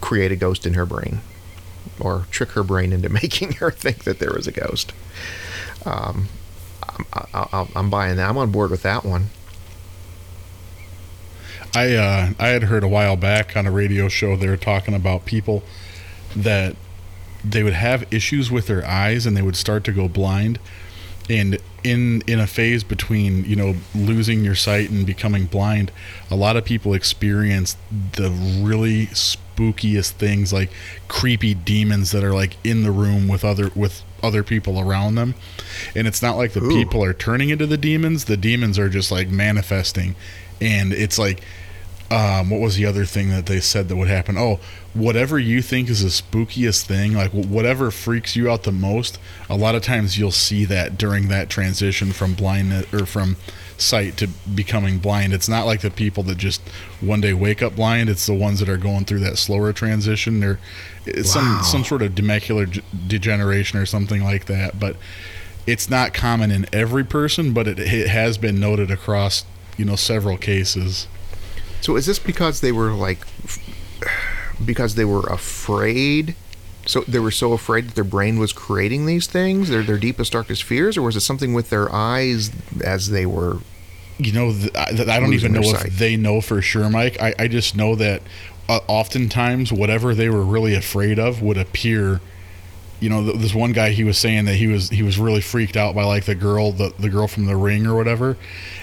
create 0.00 0.32
a 0.32 0.36
ghost 0.36 0.66
in 0.66 0.74
her 0.74 0.84
brain 0.84 1.20
or 2.00 2.26
trick 2.30 2.50
her 2.50 2.62
brain 2.62 2.92
into 2.92 3.08
making 3.22 3.52
her 3.54 3.70
think 3.70 4.04
that 4.04 4.18
there 4.18 4.32
was 4.32 4.46
a 4.46 4.52
ghost. 4.52 4.92
Um, 5.86 6.28
I'm, 7.32 7.68
I'm 7.74 7.90
buying 7.90 8.16
that. 8.16 8.28
I'm 8.28 8.38
on 8.38 8.50
board 8.50 8.70
with 8.70 8.82
that 8.82 9.04
one. 9.04 9.26
I 11.74 11.94
uh, 11.94 12.30
I 12.38 12.48
had 12.48 12.64
heard 12.64 12.82
a 12.82 12.88
while 12.88 13.16
back 13.16 13.56
on 13.56 13.66
a 13.66 13.70
radio 13.70 14.08
show 14.08 14.36
they 14.36 14.48
were 14.48 14.56
talking 14.56 14.94
about 14.94 15.26
people 15.26 15.62
that 16.42 16.76
they 17.44 17.62
would 17.62 17.74
have 17.74 18.12
issues 18.12 18.50
with 18.50 18.66
their 18.66 18.84
eyes 18.86 19.26
and 19.26 19.36
they 19.36 19.42
would 19.42 19.56
start 19.56 19.84
to 19.84 19.92
go 19.92 20.08
blind. 20.08 20.58
And 21.30 21.58
in 21.84 22.22
in 22.26 22.40
a 22.40 22.46
phase 22.46 22.82
between 22.82 23.44
you 23.44 23.54
know 23.54 23.76
losing 23.94 24.42
your 24.42 24.56
sight 24.56 24.90
and 24.90 25.06
becoming 25.06 25.44
blind 25.44 25.92
a 26.28 26.34
lot 26.34 26.56
of 26.56 26.64
people 26.64 26.92
experience 26.92 27.76
the 28.14 28.30
really 28.30 29.06
spookiest 29.08 30.10
things 30.12 30.52
like 30.52 30.70
creepy 31.06 31.54
demons 31.54 32.10
that 32.10 32.24
are 32.24 32.32
like 32.32 32.56
in 32.64 32.82
the 32.82 32.90
room 32.90 33.28
with 33.28 33.44
other 33.44 33.70
with 33.76 34.02
other 34.22 34.42
people 34.42 34.78
around 34.80 35.14
them. 35.14 35.34
And 35.94 36.06
it's 36.06 36.22
not 36.22 36.36
like 36.36 36.52
the 36.52 36.62
Ooh. 36.62 36.70
people 36.70 37.02
are 37.04 37.12
turning 37.12 37.50
into 37.50 37.66
the 37.66 37.76
demons. 37.76 38.24
The 38.24 38.36
demons 38.36 38.78
are 38.78 38.88
just 38.88 39.10
like 39.10 39.28
manifesting. 39.28 40.14
And 40.60 40.92
it's 40.92 41.18
like 41.18 41.42
um, 42.10 42.48
what 42.50 42.60
was 42.60 42.76
the 42.76 42.86
other 42.86 43.04
thing 43.04 43.28
that 43.30 43.46
they 43.46 43.60
said 43.60 43.88
that 43.88 43.96
would 43.96 44.08
happen? 44.08 44.36
Oh, 44.38 44.60
whatever 44.94 45.38
you 45.38 45.60
think 45.60 45.90
is 45.90 46.02
the 46.02 46.08
spookiest 46.08 46.84
thing, 46.86 47.12
like 47.14 47.30
whatever 47.32 47.90
freaks 47.90 48.34
you 48.34 48.50
out 48.50 48.62
the 48.62 48.72
most, 48.72 49.18
a 49.48 49.56
lot 49.56 49.74
of 49.74 49.82
times 49.82 50.18
you'll 50.18 50.30
see 50.30 50.64
that 50.64 50.96
during 50.96 51.28
that 51.28 51.50
transition 51.50 52.12
from 52.12 52.34
blindness 52.34 52.92
or 52.94 53.04
from 53.04 53.36
sight 53.76 54.16
to 54.16 54.26
becoming 54.26 54.98
blind. 54.98 55.32
It's 55.32 55.48
not 55.48 55.66
like 55.66 55.82
the 55.82 55.90
people 55.90 56.22
that 56.24 56.38
just 56.38 56.60
one 57.00 57.20
day 57.20 57.32
wake 57.32 57.62
up 57.62 57.76
blind. 57.76 58.08
It's 58.08 58.26
the 58.26 58.34
ones 58.34 58.58
that 58.60 58.68
are 58.68 58.76
going 58.78 59.04
through 59.04 59.20
that 59.20 59.38
slower 59.38 59.72
transition. 59.72 60.40
They're 60.40 60.58
Wow. 61.06 61.22
some 61.22 61.62
some 61.62 61.84
sort 61.84 62.02
of 62.02 62.12
macular 62.16 62.82
degeneration 63.06 63.78
or 63.78 63.86
something 63.86 64.22
like 64.22 64.44
that. 64.46 64.78
But 64.80 64.96
it's 65.66 65.88
not 65.88 66.12
common 66.12 66.50
in 66.50 66.66
every 66.72 67.04
person, 67.04 67.52
but 67.52 67.66
it, 67.68 67.78
it 67.78 68.08
has 68.08 68.36
been 68.38 68.58
noted 68.60 68.90
across 68.90 69.44
you 69.76 69.84
know 69.84 69.96
several 69.96 70.36
cases. 70.36 71.06
So 71.80 71.96
is 71.96 72.06
this 72.06 72.18
because 72.18 72.60
they 72.60 72.72
were 72.72 72.90
like, 72.92 73.18
because 74.64 74.94
they 74.94 75.04
were 75.04 75.26
afraid? 75.28 76.34
So 76.86 77.02
they 77.02 77.18
were 77.18 77.30
so 77.30 77.52
afraid 77.52 77.88
that 77.88 77.94
their 77.94 78.04
brain 78.04 78.38
was 78.38 78.52
creating 78.52 79.06
these 79.06 79.26
things, 79.26 79.68
their 79.68 79.82
their 79.82 79.98
deepest 79.98 80.32
darkest 80.32 80.62
fears, 80.64 80.96
or 80.96 81.02
was 81.02 81.16
it 81.16 81.20
something 81.20 81.52
with 81.52 81.70
their 81.70 81.92
eyes 81.94 82.50
as 82.82 83.10
they 83.10 83.26
were? 83.26 83.58
you 84.18 84.32
know, 84.32 84.52
th- 84.52 84.74
I, 84.74 84.90
th- 84.90 85.08
I 85.08 85.20
don't 85.20 85.32
even 85.32 85.52
know 85.52 85.62
their 85.62 85.86
if 85.86 85.96
they 85.96 86.16
know 86.16 86.40
for 86.40 86.60
sure, 86.60 86.90
Mike. 86.90 87.20
I, 87.20 87.34
I 87.38 87.46
just 87.48 87.76
know 87.76 87.94
that 87.94 88.20
uh, 88.68 88.80
oftentimes 88.88 89.72
whatever 89.72 90.12
they 90.14 90.28
were 90.28 90.42
really 90.42 90.74
afraid 90.74 91.18
of 91.18 91.40
would 91.40 91.56
appear. 91.56 92.20
You 92.98 93.10
know, 93.10 93.22
th- 93.24 93.36
this 93.36 93.54
one 93.54 93.72
guy 93.72 93.90
he 93.90 94.02
was 94.02 94.18
saying 94.18 94.46
that 94.46 94.56
he 94.56 94.66
was 94.66 94.90
he 94.90 95.04
was 95.04 95.18
really 95.20 95.40
freaked 95.40 95.76
out 95.76 95.94
by 95.94 96.02
like 96.02 96.24
the 96.24 96.34
girl 96.34 96.72
the 96.72 96.92
the 96.98 97.08
girl 97.08 97.28
from 97.28 97.46
the 97.46 97.54
ring 97.54 97.86
or 97.86 97.94
whatever, 97.94 98.36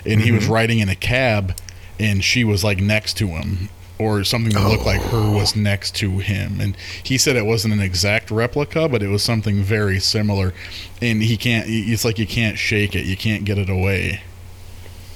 and 0.05 0.21
he 0.21 0.31
was 0.31 0.47
riding 0.47 0.79
in 0.79 0.87
a 0.87 0.95
cab, 0.95 1.57
and 1.99 2.23
she 2.23 2.43
was 2.43 2.63
like 2.63 2.79
next 2.79 3.15
to 3.17 3.27
him. 3.27 3.69
Or 3.97 4.25
something 4.25 4.51
that 4.51 4.67
looked 4.67 4.85
like 4.85 5.01
her 5.03 5.31
was 5.31 5.55
oh. 5.55 5.59
next 5.61 5.95
to 5.95 6.19
him, 6.19 6.59
and 6.59 6.75
he 7.01 7.17
said 7.17 7.37
it 7.37 7.45
wasn't 7.45 7.75
an 7.75 7.79
exact 7.79 8.29
replica, 8.29 8.89
but 8.89 9.01
it 9.01 9.07
was 9.07 9.23
something 9.23 9.63
very 9.63 10.01
similar. 10.01 10.53
And 11.01 11.23
he 11.23 11.37
can't. 11.37 11.65
It's 11.69 12.03
like 12.03 12.19
you 12.19 12.27
can't 12.27 12.57
shake 12.57 12.93
it, 12.93 13.05
you 13.05 13.15
can't 13.15 13.45
get 13.45 13.57
it 13.57 13.69
away. 13.69 14.21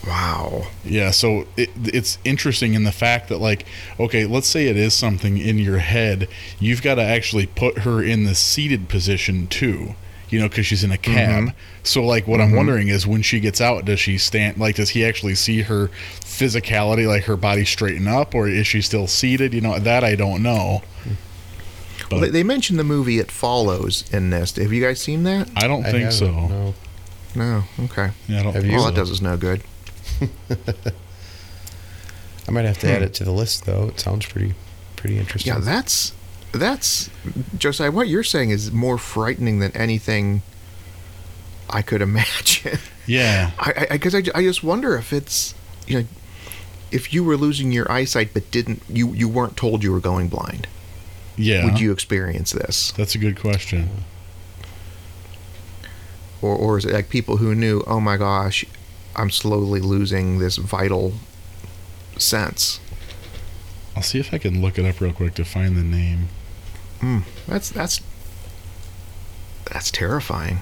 Wow. 0.07 0.67
Yeah, 0.85 1.11
so 1.11 1.45
it, 1.57 1.69
it's 1.75 2.17
interesting 2.23 2.73
in 2.73 2.83
the 2.83 2.91
fact 2.91 3.27
that, 3.29 3.39
like, 3.39 3.65
okay, 3.99 4.25
let's 4.25 4.47
say 4.47 4.67
it 4.67 4.77
is 4.77 4.93
something 4.93 5.37
in 5.37 5.59
your 5.59 5.79
head. 5.79 6.29
You've 6.57 6.81
got 6.81 6.95
to 6.95 7.03
actually 7.03 7.47
put 7.47 7.79
her 7.79 8.01
in 8.01 8.23
the 8.23 8.35
seated 8.35 8.87
position 8.87 9.47
too, 9.47 9.95
you 10.29 10.39
know, 10.39 10.47
because 10.49 10.65
she's 10.65 10.83
in 10.83 10.91
a 10.91 10.97
cab. 10.97 11.53
So, 11.83 12.03
like, 12.03 12.27
what 12.27 12.39
I'm 12.41 12.51
wondering 12.55 12.87
is 12.89 13.07
when 13.07 13.21
she 13.21 13.39
gets 13.39 13.59
out, 13.61 13.85
does 13.85 13.99
she 13.99 14.17
stand, 14.17 14.57
like, 14.57 14.75
does 14.75 14.89
he 14.89 15.03
actually 15.05 15.35
see 15.35 15.61
her 15.63 15.89
physicality, 16.21 17.07
like 17.07 17.23
her 17.25 17.35
body 17.37 17.65
straighten 17.65 18.07
up, 18.07 18.33
or 18.35 18.47
is 18.47 18.67
she 18.67 18.81
still 18.81 19.07
seated? 19.07 19.53
You 19.53 19.61
know, 19.61 19.79
that 19.79 20.03
I 20.03 20.15
don't 20.15 20.41
know. 20.43 20.81
Well, 22.11 22.19
But 22.21 22.25
they, 22.27 22.29
they 22.29 22.43
mentioned 22.43 22.79
the 22.79 22.83
movie 22.83 23.19
It 23.19 23.29
Follows 23.31 24.03
in 24.11 24.29
this. 24.29 24.55
Have 24.55 24.71
you 24.73 24.81
guys 24.83 24.99
seen 25.01 25.23
that? 25.23 25.49
I 25.55 25.67
don't 25.67 25.85
I 25.85 25.91
think 25.91 26.11
so. 26.11 26.31
No. 26.31 26.73
No. 27.35 27.63
Okay. 27.85 28.09
Yeah, 28.27 28.39
I 28.39 28.43
don't 28.43 28.53
Have 28.53 28.61
think 28.63 28.73
you? 28.73 28.79
All 28.79 28.85
so. 28.85 28.91
that 28.91 28.95
does 28.95 29.09
is 29.11 29.21
no 29.21 29.37
good. 29.37 29.61
I 32.47 32.51
might 32.51 32.65
have 32.65 32.79
to 32.79 32.87
Hmm. 32.87 32.93
add 32.93 33.01
it 33.03 33.13
to 33.15 33.23
the 33.23 33.31
list 33.31 33.65
though. 33.65 33.87
It 33.89 33.99
sounds 33.99 34.25
pretty 34.25 34.55
pretty 34.95 35.17
interesting. 35.17 35.53
Yeah, 35.53 35.59
that's 35.59 36.13
that's 36.51 37.09
Josiah. 37.57 37.91
What 37.91 38.07
you're 38.07 38.23
saying 38.23 38.49
is 38.49 38.71
more 38.71 38.97
frightening 38.97 39.59
than 39.59 39.71
anything 39.75 40.41
I 41.69 41.81
could 41.81 42.01
imagine. 42.09 42.79
Yeah, 43.05 43.51
I 43.59 43.87
because 43.91 44.13
I, 44.13 44.23
I, 44.35 44.43
just 44.43 44.63
wonder 44.63 44.95
if 44.95 45.11
it's 45.13 45.55
you 45.87 45.99
know 45.99 46.05
if 46.91 47.13
you 47.13 47.23
were 47.23 47.37
losing 47.37 47.71
your 47.71 47.91
eyesight 47.91 48.33
but 48.33 48.51
didn't 48.51 48.83
you 48.87 49.13
you 49.13 49.27
weren't 49.27 49.57
told 49.57 49.83
you 49.83 49.91
were 49.91 49.99
going 49.99 50.27
blind. 50.27 50.67
yeah. 51.37 51.65
Would 51.65 51.79
you 51.79 51.91
experience 51.91 52.51
this? 52.51 52.91
That's 52.91 53.15
a 53.15 53.17
good 53.17 53.39
question. 53.39 53.89
or 56.41 56.55
or 56.55 56.77
is 56.77 56.85
it 56.85 56.93
like 56.93 57.09
people 57.09 57.37
who 57.37 57.55
knew? 57.55 57.83
Oh 57.87 57.99
my 57.99 58.17
gosh, 58.17 58.63
I'm 59.15 59.29
slowly 59.31 59.81
losing 59.81 60.39
this 60.39 60.57
vital 60.57 61.13
sense. 62.17 62.79
I'll 63.95 64.03
see 64.03 64.19
if 64.19 64.33
I 64.33 64.37
can 64.37 64.61
look 64.61 64.77
it 64.77 64.85
up 64.85 65.01
real 65.01 65.13
quick 65.13 65.33
to 65.35 65.45
find 65.45 65.75
the 65.75 65.83
name. 65.83 66.29
Mm, 66.99 67.23
that's 67.47 67.69
that's 67.69 68.01
that's 69.71 69.91
terrifying. 69.91 70.59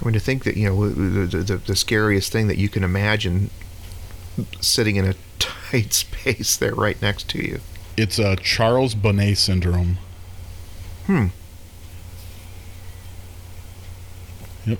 I 0.00 0.04
mean, 0.04 0.14
to 0.14 0.20
think 0.20 0.44
that 0.44 0.56
you 0.56 0.68
know 0.68 0.88
the, 0.88 1.42
the, 1.42 1.56
the 1.56 1.76
scariest 1.76 2.32
thing 2.32 2.46
that 2.46 2.58
you 2.58 2.68
can 2.68 2.84
imagine 2.84 3.50
sitting 4.60 4.96
in 4.96 5.04
a 5.04 5.14
tight 5.38 5.92
space 5.92 6.56
there 6.56 6.74
right 6.74 7.00
next 7.02 7.28
to 7.30 7.38
you. 7.44 7.60
It's 7.96 8.18
a 8.18 8.28
uh, 8.30 8.36
Charles 8.36 8.94
Bonnet 8.94 9.36
syndrome. 9.36 9.98
Hmm. 11.06 11.26
Yep. 14.66 14.78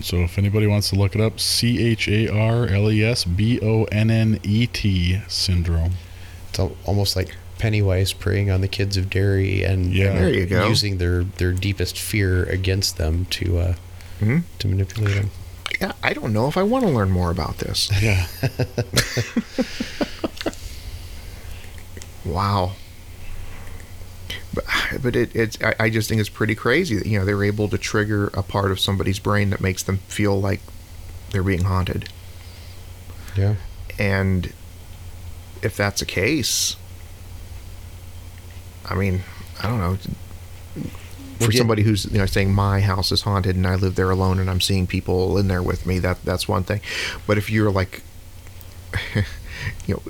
So 0.00 0.18
if 0.18 0.38
anybody 0.38 0.66
wants 0.66 0.90
to 0.90 0.96
look 0.96 1.14
it 1.14 1.20
up, 1.20 1.40
C 1.40 1.82
H 1.84 2.08
A 2.08 2.28
R 2.28 2.66
L 2.66 2.90
E 2.90 3.02
S 3.02 3.24
B 3.24 3.58
O 3.60 3.84
N 3.84 4.10
N 4.10 4.38
E 4.42 4.66
T 4.66 5.20
syndrome. 5.28 5.94
It's 6.58 6.86
almost 6.86 7.16
like 7.16 7.34
Pennywise 7.58 8.12
preying 8.12 8.50
on 8.50 8.60
the 8.60 8.68
kids 8.68 8.96
of 8.96 9.10
Derry 9.10 9.62
and 9.64 9.92
Yeah. 9.92 10.18
There 10.18 10.32
you 10.32 10.46
go. 10.46 10.68
using 10.68 10.98
their, 10.98 11.24
their 11.24 11.52
deepest 11.52 11.98
fear 11.98 12.44
against 12.44 12.96
them 12.98 13.26
to 13.30 13.58
uh, 13.58 13.74
Mhm. 14.20 14.42
to 14.58 14.68
manipulate 14.68 15.14
them. 15.14 15.30
Yeah, 15.80 15.92
I 16.02 16.12
don't 16.12 16.32
know 16.32 16.48
if 16.48 16.56
I 16.56 16.64
want 16.64 16.84
to 16.84 16.90
learn 16.90 17.10
more 17.10 17.30
about 17.30 17.58
this. 17.58 17.88
Yeah. 18.02 18.26
Wow. 22.24 22.72
But, 24.52 24.64
but 25.02 25.16
it, 25.16 25.34
it's 25.34 25.58
I, 25.62 25.74
I 25.80 25.90
just 25.90 26.08
think 26.08 26.20
it's 26.20 26.28
pretty 26.28 26.54
crazy 26.54 26.96
that 26.96 27.06
you 27.06 27.18
know 27.18 27.24
they're 27.24 27.44
able 27.44 27.68
to 27.68 27.78
trigger 27.78 28.28
a 28.34 28.42
part 28.42 28.70
of 28.70 28.80
somebody's 28.80 29.18
brain 29.18 29.50
that 29.50 29.60
makes 29.60 29.82
them 29.82 29.98
feel 30.08 30.40
like 30.40 30.60
they're 31.30 31.42
being 31.42 31.64
haunted. 31.64 32.08
Yeah. 33.36 33.56
And 33.98 34.52
if 35.62 35.76
that's 35.76 36.00
the 36.00 36.06
case, 36.06 36.76
I 38.84 38.94
mean, 38.94 39.22
I 39.62 39.68
don't 39.68 39.78
know. 39.78 39.96
For 39.96 41.44
Well, 41.44 41.50
yeah. 41.52 41.58
somebody 41.58 41.82
who's 41.82 42.04
you 42.06 42.18
know 42.18 42.26
saying 42.26 42.52
my 42.52 42.80
house 42.80 43.12
is 43.12 43.22
haunted 43.22 43.54
and 43.56 43.66
I 43.66 43.76
live 43.76 43.94
there 43.94 44.10
alone 44.10 44.38
and 44.40 44.50
I'm 44.50 44.60
seeing 44.60 44.86
people 44.86 45.38
in 45.38 45.48
there 45.48 45.62
with 45.62 45.86
me, 45.86 45.98
that 46.00 46.24
that's 46.24 46.48
one 46.48 46.64
thing. 46.64 46.80
But 47.26 47.38
if 47.38 47.50
you're 47.50 47.70
like, 47.70 48.02
you 49.86 49.94
know, 49.94 50.02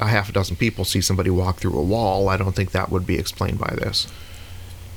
a 0.00 0.08
half 0.08 0.28
a 0.28 0.32
dozen 0.32 0.56
people 0.56 0.84
see 0.84 1.00
somebody 1.00 1.30
walk 1.30 1.58
through 1.58 1.78
a 1.78 1.82
wall, 1.82 2.28
I 2.28 2.36
don't 2.36 2.54
think 2.54 2.72
that 2.72 2.90
would 2.90 3.06
be 3.06 3.18
explained 3.18 3.58
by 3.58 3.74
this. 3.76 4.06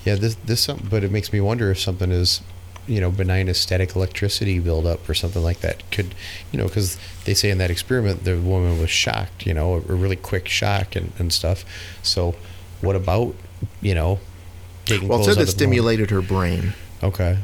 Yeah, 0.03 0.15
this 0.15 0.35
this 0.35 0.67
but 0.67 1.03
it 1.03 1.11
makes 1.11 1.31
me 1.31 1.39
wonder 1.41 1.71
if 1.71 1.79
something 1.79 2.11
is, 2.11 2.41
you 2.87 3.01
know, 3.01 3.11
benign 3.11 3.49
as 3.49 3.59
static 3.59 3.95
electricity 3.95 4.59
buildup 4.59 5.07
or 5.09 5.13
something 5.13 5.43
like 5.43 5.59
that 5.59 5.89
could, 5.91 6.15
you 6.51 6.57
know, 6.57 6.65
because 6.67 6.97
they 7.25 7.33
say 7.33 7.49
in 7.49 7.57
that 7.57 7.69
experiment 7.69 8.23
the 8.23 8.37
woman 8.39 8.79
was 8.79 8.89
shocked, 8.89 9.45
you 9.45 9.53
know, 9.53 9.73
a, 9.73 9.77
a 9.77 9.95
really 9.95 10.15
quick 10.15 10.47
shock 10.47 10.95
and, 10.95 11.11
and 11.19 11.33
stuff. 11.33 11.65
So, 12.01 12.35
what 12.81 12.95
about, 12.95 13.35
you 13.81 13.93
know, 13.93 14.19
taking 14.85 15.07
Well, 15.09 15.19
it 15.19 15.23
clothes 15.23 15.35
said 15.35 15.41
out 15.41 15.47
it 15.47 15.49
of 15.49 15.57
the 15.57 15.65
home? 15.65 15.71
stimulated 15.73 16.09
her 16.11 16.21
brain. 16.21 16.73
Okay, 17.03 17.39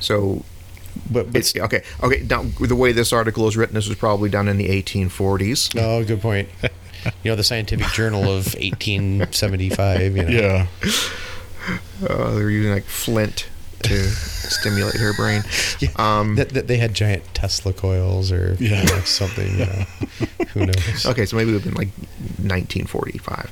So 0.00 0.44
but 1.10 1.26
but 1.32 1.36
it's 1.36 1.56
okay. 1.56 1.82
Okay, 2.02 2.26
now 2.28 2.42
the 2.60 2.74
way 2.76 2.90
this 2.92 3.12
article 3.12 3.46
is 3.46 3.56
written, 3.56 3.74
this 3.76 3.88
was 3.88 3.96
probably 3.96 4.28
done 4.28 4.48
in 4.48 4.56
the 4.56 4.68
1840s. 4.82 5.78
oh, 5.80 6.04
good 6.04 6.20
point. 6.20 6.48
you 7.22 7.30
know, 7.30 7.36
the 7.36 7.44
Scientific 7.44 7.86
Journal 7.92 8.22
of 8.24 8.54
1875. 8.54 10.16
You 10.16 10.22
know, 10.24 10.28
Yeah. 10.28 10.66
Uh, 12.08 12.30
they're 12.30 12.48
using 12.50 12.72
like 12.72 12.84
flint 12.84 13.46
to 13.84 14.04
stimulate 14.08 14.96
her 14.96 15.12
brain. 15.14 15.42
Yeah, 15.80 15.88
Um, 15.96 16.34
that, 16.36 16.50
that 16.50 16.66
they 16.66 16.76
had 16.76 16.92
giant 16.94 17.22
Tesla 17.34 17.72
coils 17.72 18.30
or 18.30 18.54
you 18.58 18.70
know, 18.70 18.84
something. 19.04 19.58
You 19.58 19.66
know, 19.66 19.84
who 20.52 20.66
knows? 20.66 21.06
okay, 21.06 21.24
so 21.24 21.36
maybe 21.36 21.50
it 21.50 21.54
would 21.54 21.62
have 21.64 21.74
been 21.74 21.78
like 21.80 21.92
1945, 22.38 23.50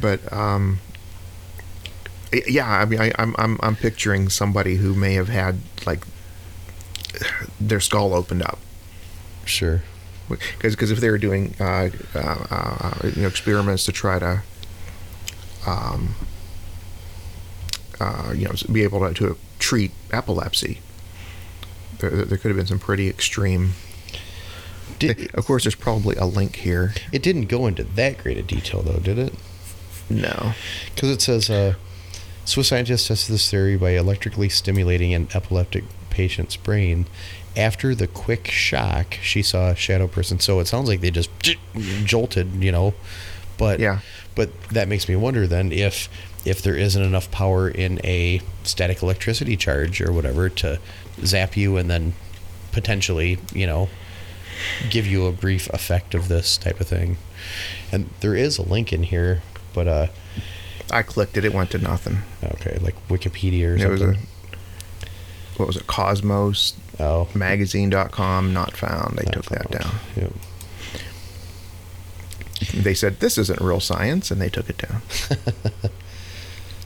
but 0.00 0.32
um, 0.32 0.80
yeah, 2.46 2.66
I 2.68 2.84
mean, 2.86 3.00
I, 3.00 3.12
I'm 3.18 3.34
I'm 3.38 3.58
I'm 3.62 3.76
picturing 3.76 4.28
somebody 4.30 4.76
who 4.76 4.94
may 4.94 5.14
have 5.14 5.28
had 5.28 5.58
like 5.86 6.04
their 7.60 7.80
skull 7.80 8.14
opened 8.14 8.42
up. 8.42 8.58
Sure. 9.44 9.82
because 10.28 10.90
if 10.90 11.00
they 11.00 11.10
were 11.10 11.18
doing 11.18 11.54
uh, 11.60 11.88
uh, 12.14 12.18
uh, 12.50 12.94
you 13.14 13.22
know 13.22 13.28
experiments 13.28 13.84
to 13.86 13.92
try 13.92 14.18
to 14.18 14.42
um, 15.66 16.14
uh, 18.00 18.32
you 18.34 18.46
know 18.46 18.52
be 18.72 18.82
able 18.82 19.00
to, 19.00 19.14
to 19.14 19.38
treat 19.58 19.90
epilepsy, 20.12 20.80
there, 21.98 22.10
there 22.10 22.38
could 22.38 22.48
have 22.48 22.56
been 22.56 22.66
some 22.66 22.78
pretty 22.78 23.08
extreme. 23.08 23.72
Did, 24.98 25.32
of 25.34 25.44
course, 25.46 25.64
there's 25.64 25.74
probably 25.76 26.16
a 26.16 26.24
link 26.24 26.56
here. 26.56 26.92
it 27.12 27.22
didn't 27.22 27.46
go 27.46 27.66
into 27.68 27.84
that 27.84 28.18
great 28.18 28.36
a 28.36 28.42
detail, 28.42 28.82
though, 28.82 28.98
did 28.98 29.18
it? 29.18 29.32
No, 30.10 30.54
Because 30.94 31.10
it 31.10 31.20
says 31.22 31.50
uh, 31.50 31.74
Swiss 32.44 32.68
scientists 32.68 33.06
tested 33.06 33.34
this 33.34 33.48
theory 33.50 33.76
by 33.76 33.90
electrically 33.90 34.48
stimulating 34.48 35.12
an 35.14 35.28
epileptic 35.34 35.84
patient's 36.10 36.56
brain. 36.56 37.06
After 37.56 37.94
the 37.94 38.06
quick 38.08 38.48
shock, 38.48 39.18
she 39.22 39.42
saw 39.42 39.68
a 39.70 39.76
shadow 39.76 40.08
person. 40.08 40.40
So 40.40 40.58
it 40.58 40.66
sounds 40.66 40.88
like 40.88 41.00
they 41.00 41.10
just 41.10 41.30
jolted, 42.04 42.54
you 42.64 42.72
know. 42.72 42.94
But 43.58 43.78
Yeah. 43.80 44.00
but 44.34 44.50
that 44.70 44.88
makes 44.88 45.08
me 45.08 45.14
wonder 45.16 45.46
then 45.46 45.70
if 45.72 46.08
if 46.48 46.62
there 46.62 46.76
isn't 46.76 47.02
enough 47.02 47.30
power 47.30 47.68
in 47.68 48.00
a 48.04 48.40
static 48.62 49.02
electricity 49.02 49.56
charge 49.56 50.00
or 50.00 50.12
whatever 50.12 50.48
to 50.48 50.78
zap 51.24 51.56
you 51.56 51.76
and 51.76 51.90
then 51.90 52.14
potentially, 52.72 53.38
you 53.52 53.66
know, 53.66 53.88
give 54.90 55.06
you 55.06 55.26
a 55.26 55.32
brief 55.32 55.68
effect 55.70 56.14
of 56.14 56.28
this 56.28 56.56
type 56.56 56.80
of 56.80 56.86
thing. 56.86 57.16
And 57.92 58.10
there 58.20 58.34
is 58.34 58.58
a 58.58 58.62
link 58.62 58.92
in 58.92 59.04
here, 59.04 59.42
but 59.74 59.88
uh 59.88 60.06
I 60.90 61.02
clicked 61.02 61.36
it; 61.36 61.44
it 61.44 61.52
went 61.52 61.70
to 61.72 61.78
nothing. 61.78 62.18
Okay, 62.42 62.78
like 62.80 62.94
Wikipedia 63.08 63.72
or 63.72 63.76
It 63.76 63.90
was 63.90 64.00
a 64.00 64.04
something. 64.06 64.26
what 65.56 65.66
was 65.66 65.76
it? 65.76 65.86
Cosmos 65.86 66.74
oh, 66.98 67.28
magazine.com 67.34 68.52
not 68.52 68.76
found. 68.76 69.18
They 69.18 69.24
not 69.24 69.34
took 69.34 69.46
that 69.46 69.70
down. 69.70 69.94
Yep. 70.16 70.32
They 72.74 72.94
said 72.94 73.20
this 73.20 73.38
isn't 73.38 73.60
real 73.60 73.80
science, 73.80 74.30
and 74.30 74.40
they 74.40 74.48
took 74.48 74.68
it 74.68 74.78
down. 74.78 75.02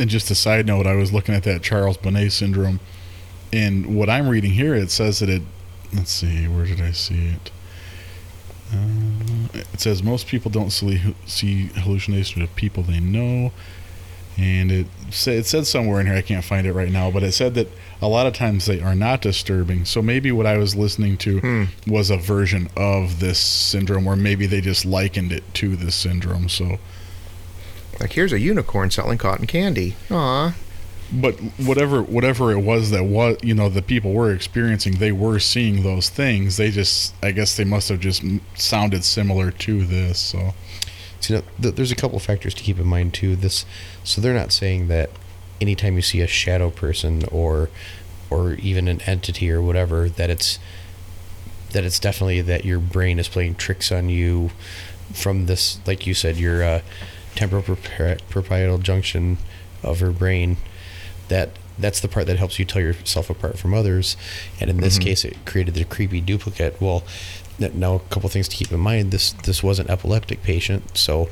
And 0.03 0.11
just 0.11 0.33
a 0.33 0.35
side 0.35 0.67
note, 0.67 0.85
I 0.85 0.97
was 0.97 1.13
looking 1.13 1.33
at 1.33 1.45
that 1.45 1.63
Charles 1.63 1.97
Bonnet 1.97 2.33
syndrome, 2.33 2.81
and 3.53 3.95
what 3.95 4.11
I'm 4.11 4.27
reading 4.29 4.51
here, 4.51 4.75
it 4.75 4.91
says 4.91 5.21
that 5.21 5.29
it. 5.29 5.43
Let's 5.95 6.11
see, 6.11 6.49
where 6.49 6.65
did 6.67 6.81
I 6.81 6.91
see 6.91 7.29
it? 7.29 7.53
Uh, 8.75 9.59
it 9.73 9.81
says 9.81 10.03
most 10.03 10.27
people 10.27 10.51
don't 10.51 10.71
see, 10.71 11.15
see 11.25 11.67
hallucinations 11.67 12.43
of 12.43 12.53
people 12.57 12.83
they 12.83 12.99
know, 12.99 13.53
and 14.37 14.73
it 14.73 14.87
sa- 15.11 15.31
it 15.31 15.47
said 15.47 15.69
somewhere 15.69 16.01
in 16.01 16.07
here 16.09 16.17
I 16.17 16.23
can't 16.23 16.45
find 16.45 16.67
it 16.67 16.73
right 16.73 16.91
now, 16.91 17.13
but 17.13 17.23
it 17.23 17.31
said 17.31 17.55
that 17.55 17.69
a 18.01 18.09
lot 18.09 18.27
of 18.27 18.33
times 18.33 18.67
they 18.67 18.81
are 18.81 18.97
not 18.97 19.23
disturbing. 19.23 19.85
So 19.85 20.03
maybe 20.03 20.33
what 20.33 20.47
I 20.47 20.57
was 20.59 20.75
listening 20.75 21.17
to 21.19 21.39
Hmm. 21.39 21.65
was 21.87 22.11
a 22.11 22.17
version 22.17 22.69
of 22.77 23.21
this 23.21 23.39
syndrome, 23.39 24.09
or 24.09 24.17
maybe 24.17 24.47
they 24.47 24.61
just 24.63 24.85
likened 24.85 25.31
it 25.31 25.45
to 25.55 25.77
this 25.77 25.95
syndrome. 25.95 26.49
So 26.49 26.81
Like 28.03 28.13
here's 28.13 28.33
a 28.33 28.39
unicorn 28.41 28.91
selling 28.91 29.17
cotton 29.19 29.47
candy. 29.47 29.97
Aw. 30.11 30.55
but 31.13 31.35
whatever 31.59 32.03
whatever 32.03 32.53
it 32.53 32.61
was 32.61 32.91
that 32.91 33.05
was 33.05 33.37
you 33.43 33.55
know 33.55 33.69
the 33.69 33.83
people 33.83 34.13
were 34.13 34.33
experiencing 34.33 34.95
they 34.97 35.13
were 35.13 35.39
seeing 35.39 35.83
those 35.83 36.09
things 36.09 36.57
they 36.57 36.71
just 36.71 37.15
i 37.23 37.31
guess 37.31 37.55
they 37.57 37.65
must 37.65 37.91
have 37.91 38.01
just 38.01 38.23
sounded 38.55 39.05
similar 39.05 39.51
to 39.51 39.85
this 39.85 40.19
so 40.19 40.55
So, 41.21 41.35
you 41.35 41.41
know, 41.41 41.47
th- 41.61 41.75
there's 41.77 41.93
a 41.93 41.95
couple 41.97 42.19
factors 42.19 42.55
to 42.55 42.63
keep 42.65 42.79
in 42.81 42.87
mind 42.87 43.15
too. 43.15 43.37
This, 43.37 43.65
so 44.03 44.21
they're 44.21 44.35
not 44.35 44.51
saying 44.53 44.89
that 44.89 45.11
anytime 45.61 45.95
you 45.95 46.03
see 46.03 46.21
a 46.21 46.27
shadow 46.27 46.69
person 46.71 47.23
or, 47.31 47.71
or 48.29 48.55
even 48.55 48.89
an 48.89 49.01
entity 49.03 49.49
or 49.53 49.63
whatever, 49.63 50.09
that 50.09 50.31
it's, 50.31 50.59
that 51.71 51.85
it's 51.85 52.01
definitely 52.01 52.41
that 52.43 52.65
your 52.65 52.81
brain 52.81 53.21
is 53.21 53.29
playing 53.29 53.55
tricks 53.55 53.93
on 53.93 54.09
you, 54.09 54.51
from 55.13 55.47
this, 55.47 55.79
like 55.87 56.09
you 56.09 56.15
said, 56.15 56.37
your 56.39 56.65
uh, 56.65 56.81
temporal 57.35 57.63
parietal 58.31 58.79
junction 58.79 59.39
of 59.83 60.01
her 60.01 60.11
brain. 60.11 60.57
That 61.29 61.51
that's 61.79 62.01
the 62.01 62.09
part 62.09 62.27
that 62.27 62.37
helps 62.39 62.59
you 62.59 62.65
tell 62.65 62.83
yourself 62.83 63.31
apart 63.31 63.59
from 63.59 63.73
others, 63.75 64.17
and 64.61 64.69
in 64.69 64.79
this 64.79 64.99
Mhm. 64.99 65.03
case, 65.03 65.25
it 65.25 65.37
created 65.47 65.75
the 65.75 65.85
creepy 65.85 66.21
duplicate. 66.21 66.77
Well, 66.81 67.03
now 67.59 67.95
a 67.95 67.99
couple 68.01 68.29
things 68.29 68.49
to 68.49 68.57
keep 68.57 68.71
in 68.73 68.81
mind. 68.81 69.11
This 69.11 69.33
this 69.45 69.63
was 69.63 69.79
an 69.79 69.89
epileptic 69.91 70.43
patient, 70.43 70.97
so 70.99 71.29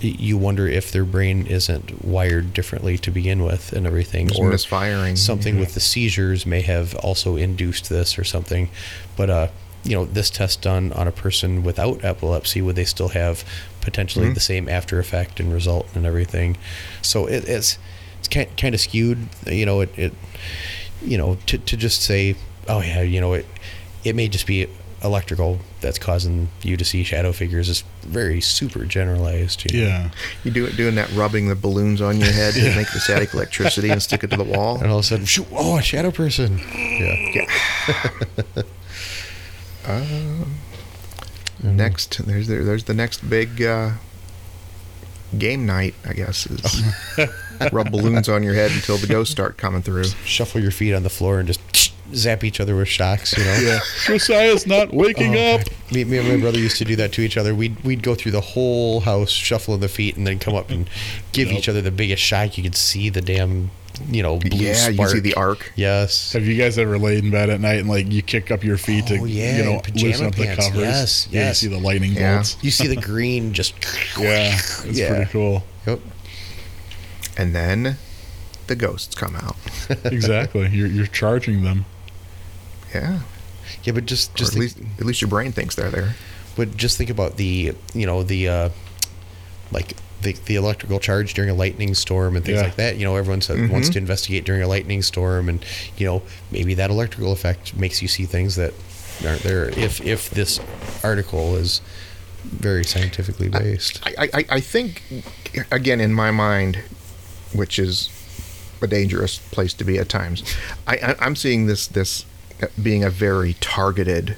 you 0.00 0.36
wonder 0.36 0.66
if 0.68 0.90
their 0.92 1.04
brain 1.04 1.46
isn't 1.46 2.04
wired 2.04 2.52
differently 2.52 2.98
to 2.98 3.10
begin 3.10 3.42
with, 3.44 3.72
and 3.72 3.86
everything, 3.86 4.30
or 4.36 4.50
misfiring. 4.50 5.16
something 5.16 5.58
with 5.58 5.74
the 5.74 5.80
seizures 5.80 6.44
may 6.46 6.60
have 6.62 6.94
also 6.96 7.36
induced 7.36 7.88
this 7.88 8.18
or 8.18 8.24
something. 8.24 8.68
But 9.16 9.30
uh, 9.30 9.48
you 9.84 9.92
know, 9.94 10.04
this 10.06 10.30
test 10.30 10.62
done 10.62 10.92
on 10.94 11.06
a 11.06 11.12
person 11.12 11.62
without 11.62 12.02
epilepsy, 12.02 12.62
would 12.62 12.74
they 12.76 12.86
still 12.86 13.08
have 13.10 13.44
potentially 13.84 14.26
Mhm. 14.28 14.34
the 14.34 14.40
same 14.40 14.68
after 14.68 14.98
effect 14.98 15.38
and 15.40 15.52
result 15.52 15.86
and 15.94 16.04
everything? 16.06 16.56
So 17.02 17.26
it, 17.26 17.48
it's 17.48 17.78
it's 18.18 18.28
kind 18.28 18.48
kind 18.56 18.74
of 18.74 18.80
skewed. 18.80 19.28
You 19.46 19.66
know, 19.66 19.80
it, 19.82 19.90
it 19.96 20.12
you 21.04 21.16
know 21.18 21.36
to 21.46 21.58
to 21.58 21.76
just 21.76 22.02
say, 22.02 22.34
oh 22.68 22.80
yeah, 22.80 23.02
you 23.02 23.20
know 23.20 23.34
it 23.34 23.46
it 24.04 24.14
may 24.16 24.28
just 24.28 24.46
be 24.46 24.66
electrical 25.02 25.58
that's 25.82 25.98
causing 25.98 26.48
you 26.62 26.78
to 26.78 26.84
see 26.84 27.04
shadow 27.04 27.30
figures 27.30 27.68
is 27.68 27.84
very 28.02 28.40
super 28.40 28.86
generalized. 28.86 29.70
You 29.70 29.82
know? 29.82 29.86
Yeah. 29.86 30.10
You 30.44 30.50
do 30.50 30.64
it 30.64 30.76
doing 30.78 30.94
that 30.94 31.10
rubbing 31.12 31.48
the 31.48 31.54
balloons 31.54 32.00
on 32.00 32.18
your 32.20 32.32
head 32.32 32.54
to 32.54 32.62
make 32.76 32.90
the 32.90 33.00
static 33.00 33.34
electricity 33.34 33.90
and 33.90 34.02
stick 34.02 34.24
it 34.24 34.30
to 34.30 34.36
the 34.38 34.44
wall. 34.44 34.78
And 34.78 34.90
all 34.90 35.00
of 35.00 35.04
a 35.04 35.06
sudden, 35.06 35.26
shoo, 35.26 35.44
oh, 35.52 35.76
a 35.76 35.82
shadow 35.82 36.10
person. 36.10 36.58
Yeah. 36.58 37.46
Yeah. 38.56 38.62
Next, 41.72 42.24
there's 42.26 42.46
there, 42.46 42.62
there's 42.62 42.84
the 42.84 42.94
next 42.94 43.28
big 43.28 43.62
uh, 43.62 43.92
game 45.38 45.66
night. 45.66 45.94
I 46.06 46.12
guess 46.12 46.46
is 46.46 46.82
rub 47.72 47.90
balloons 47.90 48.28
on 48.28 48.42
your 48.42 48.54
head 48.54 48.70
until 48.70 48.96
the 48.98 49.06
ghosts 49.06 49.32
start 49.32 49.56
coming 49.56 49.82
through. 49.82 50.04
Shuffle 50.24 50.60
your 50.60 50.70
feet 50.70 50.92
on 50.94 51.02
the 51.02 51.10
floor 51.10 51.38
and 51.38 51.46
just 51.48 51.60
zap 52.14 52.44
each 52.44 52.60
other 52.60 52.76
with 52.76 52.88
shocks. 52.88 53.36
You 53.36 53.44
know. 53.44 53.56
Yeah. 53.62 53.78
Josiah's 54.04 54.66
not 54.66 54.92
waking 54.92 55.36
Oh, 55.36 55.54
up. 55.56 55.62
Me, 55.90 56.04
me 56.04 56.18
and 56.18 56.28
my 56.28 56.36
brother 56.36 56.58
used 56.58 56.76
to 56.78 56.84
do 56.84 56.96
that 56.96 57.12
to 57.14 57.22
each 57.22 57.36
other. 57.38 57.54
We'd 57.54 57.82
we'd 57.82 58.02
go 58.02 58.14
through 58.14 58.32
the 58.32 58.40
whole 58.42 59.00
house 59.00 59.30
shuffling 59.30 59.80
the 59.80 59.88
feet 59.88 60.16
and 60.16 60.26
then 60.26 60.38
come 60.38 60.54
up 60.54 60.68
and 60.70 60.88
give 61.32 61.48
Yep. 61.48 61.58
each 61.58 61.68
other 61.68 61.80
the 61.80 61.90
biggest 61.90 62.22
shock. 62.22 62.56
You 62.58 62.62
could 62.64 62.76
see 62.76 63.08
the 63.08 63.22
damn, 63.22 63.70
you 64.10 64.22
know, 64.22 64.38
blue 64.38 64.58
yeah, 64.58 64.88
you 64.88 65.06
see 65.08 65.20
the 65.20 65.34
arc. 65.34 65.72
Yes. 65.76 66.32
Have 66.32 66.44
you 66.46 66.56
guys 66.56 66.78
ever 66.78 66.98
laid 66.98 67.24
in 67.24 67.30
bed 67.30 67.50
at 67.50 67.60
night 67.60 67.78
and 67.80 67.88
like 67.88 68.10
you 68.10 68.22
kick 68.22 68.50
up 68.50 68.64
your 68.64 68.76
feet 68.76 69.06
to 69.08 69.18
Oh, 69.18 69.24
yeah, 69.24 69.56
you 69.58 69.64
know 69.64 69.80
in 69.86 69.94
loosen 70.02 70.26
up 70.26 70.34
the 70.34 70.46
covers? 70.56 70.76
Yes, 70.76 71.28
Yeah, 71.30 71.40
yes. 71.42 71.62
you 71.62 71.68
see 71.68 71.74
the 71.74 71.80
lightning 71.80 72.12
Yeah. 72.12 72.34
bolts. 72.36 72.56
You 72.62 72.70
see 72.70 72.86
the 72.88 72.96
green 73.00 73.52
just. 73.52 73.74
Yeah, 74.18 74.54
it's 74.54 74.84
Yeah. 74.98 75.08
pretty 75.14 75.30
cool. 75.30 75.64
Yep. 75.86 76.00
And 77.36 77.54
then 77.54 77.96
the 78.66 78.76
ghosts 78.76 79.14
come 79.14 79.36
out. 79.36 79.56
exactly. 80.04 80.68
You're 80.68 80.86
you're 80.88 81.06
charging 81.06 81.62
them. 81.62 81.84
Yeah. 82.94 83.20
Yeah, 83.82 83.92
but 83.92 84.06
just 84.06 84.34
just 84.34 84.52
at 84.52 84.58
think, 84.58 84.76
least 84.76 84.78
at 85.00 85.06
least 85.06 85.20
your 85.20 85.28
brain 85.28 85.52
thinks 85.52 85.74
they're 85.74 85.90
there. 85.90 86.14
but 86.56 86.76
just 86.76 86.96
think 86.96 87.10
about 87.10 87.36
the 87.36 87.72
you 87.94 88.06
know 88.06 88.22
the 88.22 88.48
uh, 88.48 88.68
like 89.72 89.94
the 90.24 90.32
the 90.46 90.56
electrical 90.56 90.98
charge 90.98 91.34
during 91.34 91.50
a 91.50 91.54
lightning 91.54 91.94
storm 91.94 92.34
and 92.36 92.44
things 92.44 92.56
Yeah. 92.58 92.64
like 92.64 92.76
that. 92.76 92.96
You 92.96 93.04
know, 93.04 93.16
everyone 93.16 93.40
Mhm. 93.40 93.70
wants 93.70 93.88
to 93.90 93.98
investigate 93.98 94.44
during 94.44 94.62
a 94.62 94.68
lightning 94.68 95.02
storm, 95.02 95.48
and 95.48 95.64
you 95.96 96.06
know 96.06 96.22
maybe 96.50 96.74
that 96.74 96.90
electrical 96.90 97.32
effect 97.32 97.76
makes 97.76 98.02
you 98.02 98.08
see 98.08 98.24
things 98.24 98.56
that 98.56 98.74
aren't 99.24 99.42
there. 99.42 99.68
If 99.78 100.00
if 100.00 100.30
this 100.30 100.58
article 101.02 101.56
is 101.56 101.80
very 102.44 102.84
scientifically 102.84 103.48
based. 103.48 104.00
I, 104.04 104.28
I, 104.34 104.44
I 104.50 104.60
think, 104.60 105.02
again, 105.72 105.98
in 105.98 106.12
my 106.12 106.30
mind, 106.30 106.78
which 107.54 107.78
is 107.78 108.10
a 108.82 108.86
dangerous 108.86 109.38
place 109.38 109.72
to 109.74 109.84
be 109.84 109.96
at 109.98 110.10
times, 110.10 110.42
I, 110.86 110.96
I, 110.96 111.14
I'm 111.20 111.36
seeing 111.36 111.66
this 111.66 111.86
this 111.86 112.26
being 112.82 113.02
a 113.02 113.08
very 113.10 113.54
targeted 113.60 114.36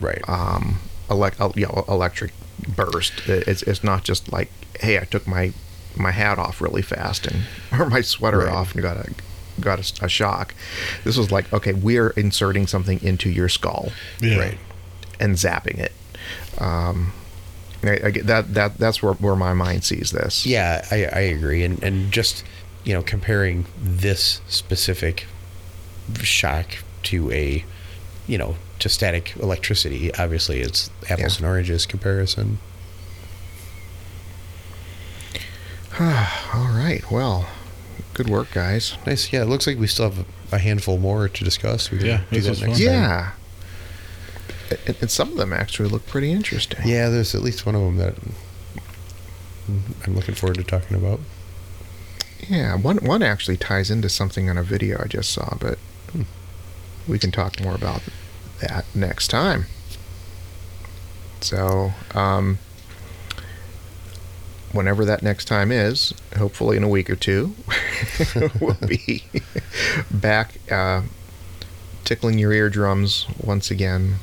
right. 0.00 0.22
um, 0.28 0.78
elec- 1.10 1.38
el- 1.38 1.52
you 1.56 1.66
know, 1.66 1.84
electric 1.88 2.32
burst. 2.74 3.12
It's, 3.26 3.62
it's 3.62 3.84
not 3.84 4.02
just 4.04 4.32
like, 4.32 4.50
hey, 4.80 4.98
I 4.98 5.04
took 5.04 5.26
my 5.26 5.52
my 5.96 6.10
hat 6.10 6.38
off 6.38 6.60
really 6.60 6.82
fast 6.82 7.26
and 7.26 7.44
or 7.80 7.88
my 7.88 8.00
sweater 8.02 8.38
Right. 8.40 8.52
off 8.52 8.74
and 8.74 8.82
got 8.82 8.96
a 8.96 9.12
got 9.60 9.78
a 10.00 10.04
a, 10.04 10.08
shock. 10.08 10.54
This 11.04 11.16
was 11.16 11.30
like, 11.32 11.50
okay, 11.52 11.72
we're 11.72 12.10
inserting 12.10 12.66
something 12.66 13.02
into 13.02 13.30
your 13.30 13.48
skull 13.48 13.90
Yeah. 14.20 14.38
Right. 14.38 14.58
and 15.18 15.34
zapping 15.36 15.78
it. 15.78 15.92
Um, 16.60 17.12
I, 17.82 18.00
I 18.04 18.10
that 18.24 18.52
that 18.54 18.78
that's 18.78 19.02
where, 19.02 19.14
where 19.14 19.36
my 19.36 19.54
mind 19.54 19.84
sees 19.84 20.10
this. 20.10 20.44
Yeah, 20.46 20.84
I, 20.90 21.04
I 21.06 21.20
agree, 21.20 21.62
and 21.64 21.82
and 21.82 22.12
just 22.12 22.44
you 22.84 22.92
know 22.94 23.02
comparing 23.02 23.66
this 23.82 24.40
specific 24.48 25.26
shock 26.22 26.66
to 27.04 27.30
a 27.32 27.64
you 28.26 28.38
know 28.38 28.56
to 28.80 28.88
static 28.88 29.34
electricity, 29.36 30.12
obviously 30.16 30.60
it's 30.60 30.90
apples 31.08 31.34
Yeah. 31.40 31.46
and 31.46 31.46
oranges 31.46 31.86
comparison. 31.86 32.58
All 36.54 36.68
right. 36.76 37.02
Well, 37.10 37.48
good 38.14 38.28
work, 38.28 38.50
guys. 38.52 38.96
Nice. 39.06 39.32
Yeah, 39.32 39.42
it 39.42 39.46
looks 39.46 39.66
like 39.66 39.78
we 39.78 39.86
still 39.86 40.10
have 40.10 40.26
a 40.52 40.58
handful 40.58 40.98
more 40.98 41.28
to 41.28 41.44
discuss. 41.44 41.90
We 41.90 41.98
Yeah, 42.00 42.20
do 42.30 42.40
that 42.40 42.48
next 42.60 42.60
fun. 42.60 42.74
Yeah. 42.76 43.32
And, 44.86 44.96
and 45.00 45.10
some 45.10 45.30
of 45.30 45.36
them 45.36 45.52
actually 45.52 45.88
look 45.88 46.06
pretty 46.06 46.32
interesting. 46.32 46.80
Yeah, 46.84 47.08
there's 47.08 47.34
at 47.34 47.42
least 47.42 47.64
one 47.66 47.74
of 47.74 47.80
them 47.82 47.96
that 47.96 48.14
I'm 50.06 50.14
looking 50.14 50.34
forward 50.34 50.56
to 50.56 50.64
talking 50.64 50.96
about. 50.96 51.20
Yeah, 52.48 52.76
one 52.76 52.98
one 52.98 53.22
actually 53.22 53.56
ties 53.56 53.90
into 53.90 54.08
something 54.08 54.50
on 54.50 54.58
a 54.58 54.62
video 54.62 55.00
I 55.02 55.06
just 55.08 55.30
saw, 55.32 55.56
but 55.58 55.78
we 57.08 57.18
can 57.18 57.30
talk 57.32 57.60
more 57.62 57.74
about 57.74 58.02
that 58.60 58.84
next 58.94 59.28
time. 59.28 59.66
So, 61.40 61.92
um, 62.14 62.58
whenever 64.76 65.04
that 65.04 65.22
next 65.22 65.46
time 65.46 65.72
is, 65.72 66.14
hopefully 66.36 66.76
in 66.76 66.82
a 66.84 66.88
week 66.88 67.08
or 67.10 67.16
two, 67.16 67.54
we'll 68.60 68.76
be 68.86 69.24
back 70.10 70.54
uh, 70.70 71.02
tickling 72.04 72.38
your 72.38 72.52
eardrums 72.52 73.26
once 73.42 73.70
again. 73.70 74.16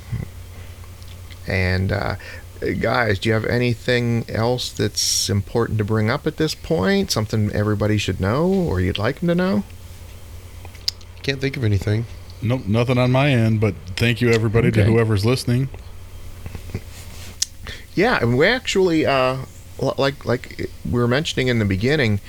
And 1.47 1.91
uh, 1.91 2.15
guys, 2.79 3.19
do 3.19 3.29
you 3.29 3.33
have 3.33 3.45
anything 3.45 4.25
else 4.29 4.71
that's 4.71 5.29
important 5.29 5.77
to 5.79 5.83
bring 5.83 6.09
up 6.09 6.25
at 6.25 6.37
this 6.37 6.55
point? 6.55 7.11
Something 7.11 7.51
everybody 7.51 7.97
should 7.97 8.21
know, 8.21 8.45
or 8.47 8.79
you'd 8.79 8.97
like 8.97 9.19
them 9.19 9.27
to 9.27 9.35
know? 9.35 9.63
Can't 11.23 11.41
think 11.41 11.57
of 11.57 11.63
anything. 11.63 12.05
Nope, 12.41 12.65
nothing 12.65 12.97
on 12.97 13.11
my 13.11 13.29
end. 13.31 13.61
But 13.61 13.75
thank 13.95 14.19
you 14.21 14.29
everybody 14.29 14.71
to 14.71 14.83
whoever's 14.83 15.25
listening. 15.25 15.69
Yeah, 17.95 18.19
and 18.21 18.37
we 18.37 18.47
actually, 18.47 19.05
uh, 19.05 19.13
l- 19.13 19.45
like 19.97 20.25
like 20.25 20.69
we 20.85 20.99
were 20.99 21.07
mentioning 21.07 21.47
in 21.47 21.59
the 21.59 21.65
beginning, 21.65 22.19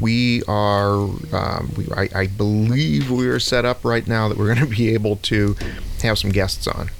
we 0.00 0.42
are, 0.48 0.94
um, 1.32 1.72
we, 1.76 1.86
I, 1.94 2.08
I 2.14 2.26
believe 2.26 3.10
we 3.10 3.28
are 3.28 3.40
set 3.40 3.64
up 3.64 3.84
right 3.84 4.06
now 4.06 4.28
that 4.28 4.36
we're 4.36 4.52
going 4.54 4.68
to 4.68 4.76
be 4.76 4.92
able 4.94 5.16
to 5.16 5.56
have 6.02 6.18
some 6.18 6.30
guests 6.30 6.66
on. 6.66 6.90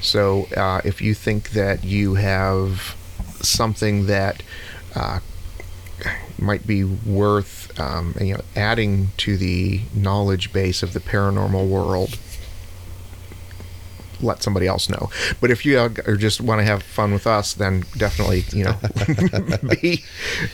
So 0.00 0.46
uh, 0.56 0.80
if 0.84 1.00
you 1.00 1.14
think 1.14 1.50
that 1.50 1.84
you 1.84 2.14
have 2.14 2.96
something 3.40 4.06
that 4.06 4.42
uh, 4.94 5.20
might 6.38 6.66
be 6.66 6.84
worth, 6.84 7.78
um, 7.78 8.14
you 8.20 8.34
know, 8.34 8.40
adding 8.56 9.08
to 9.18 9.36
the 9.36 9.82
knowledge 9.94 10.52
base 10.52 10.82
of 10.82 10.92
the 10.92 11.00
paranormal 11.00 11.68
world, 11.68 12.18
let 14.20 14.42
somebody 14.42 14.66
else 14.66 14.88
know. 14.88 15.10
But 15.40 15.50
if 15.50 15.64
you 15.64 15.78
or 15.78 16.16
just 16.16 16.40
want 16.40 16.60
to 16.60 16.64
have 16.64 16.82
fun 16.82 17.12
with 17.12 17.26
us, 17.26 17.54
then 17.54 17.84
definitely, 17.96 18.44
you 18.52 18.64
know, 18.64 18.76
be 19.80 20.04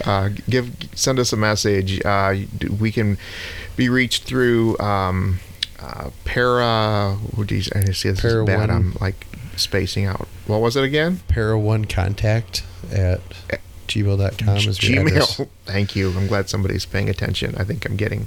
uh, 0.05 0.31
give 0.49 0.75
send 0.95 1.19
us 1.19 1.33
a 1.33 1.37
message. 1.37 2.05
Uh, 2.05 2.35
we 2.79 2.93
can 2.93 3.19
be 3.77 3.89
reached 3.89 4.25
through 4.25 4.79
um, 4.79 5.41
uh, 5.81 6.11
para. 6.25 7.17
What 7.35 7.47
do 7.47 7.57
you 7.57 7.63
I 7.75 7.85
see? 7.93 8.11
This 8.11 8.21
Para 8.21 8.43
is 8.43 8.47
bad. 8.47 8.69
One. 8.69 8.71
I'm 8.71 8.97
like 9.01 9.27
spacing 9.57 10.07
out. 10.07 10.29
What 10.47 10.61
was 10.61 10.77
it 10.77 10.85
again? 10.85 11.21
Para 11.29 11.59
one 11.59 11.85
contact 11.85 12.65
at 12.93 13.21
gmail.com 13.89 14.57
is 14.57 14.83
your 14.83 15.07
address. 15.07 15.37
Gmail. 15.39 15.49
Thank 15.65 15.95
you. 15.97 16.11
I'm 16.17 16.27
glad 16.27 16.49
somebody's 16.49 16.85
paying 16.87 17.09
attention. 17.09 17.55
I 17.57 17.65
think 17.65 17.85
I'm 17.87 17.97
getting, 17.97 18.27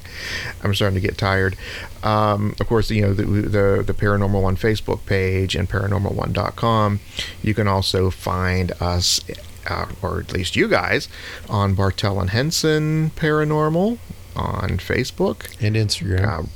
I'm 0.63 0.73
starting 0.73 0.95
to 0.99 1.05
get 1.07 1.17
tired. 1.17 1.55
Um, 2.03 2.55
of 2.59 2.67
course, 2.67 2.89
you 2.91 3.01
know 3.01 3.13
the, 3.13 3.23
the 3.25 3.84
the 3.85 3.93
Paranormal 3.93 4.41
One 4.41 4.55
Facebook 4.55 5.05
page 5.05 5.55
and 5.55 5.69
ParanormalOne.com. 5.69 6.99
You 7.41 7.53
can 7.53 7.67
also 7.67 8.09
find 8.09 8.71
us, 8.81 9.21
uh, 9.69 9.88
or 10.01 10.19
at 10.19 10.31
least 10.34 10.55
you 10.55 10.67
guys, 10.67 11.09
on 11.49 11.73
Bartell 11.75 12.19
and 12.19 12.29
Henson 12.31 13.11
Paranormal 13.15 13.97
on 14.35 14.69
Facebook. 14.77 15.55
And 15.61 15.75
Instagram. 15.75 16.45
Uh, 16.45 16.47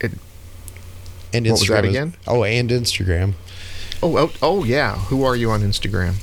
it, 0.00 0.12
and 1.32 1.44
what 1.46 1.52
was 1.52 1.62
Instagram 1.62 1.68
that 1.68 1.84
is- 1.84 1.90
again? 1.90 2.14
oh, 2.26 2.44
and 2.44 2.70
Instagram. 2.70 3.34
oh, 4.02 4.16
oh, 4.16 4.32
oh, 4.42 4.64
yeah. 4.64 4.96
Who 4.96 5.24
are 5.24 5.36
you 5.36 5.50
on 5.50 5.60
Instagram? 5.62 6.14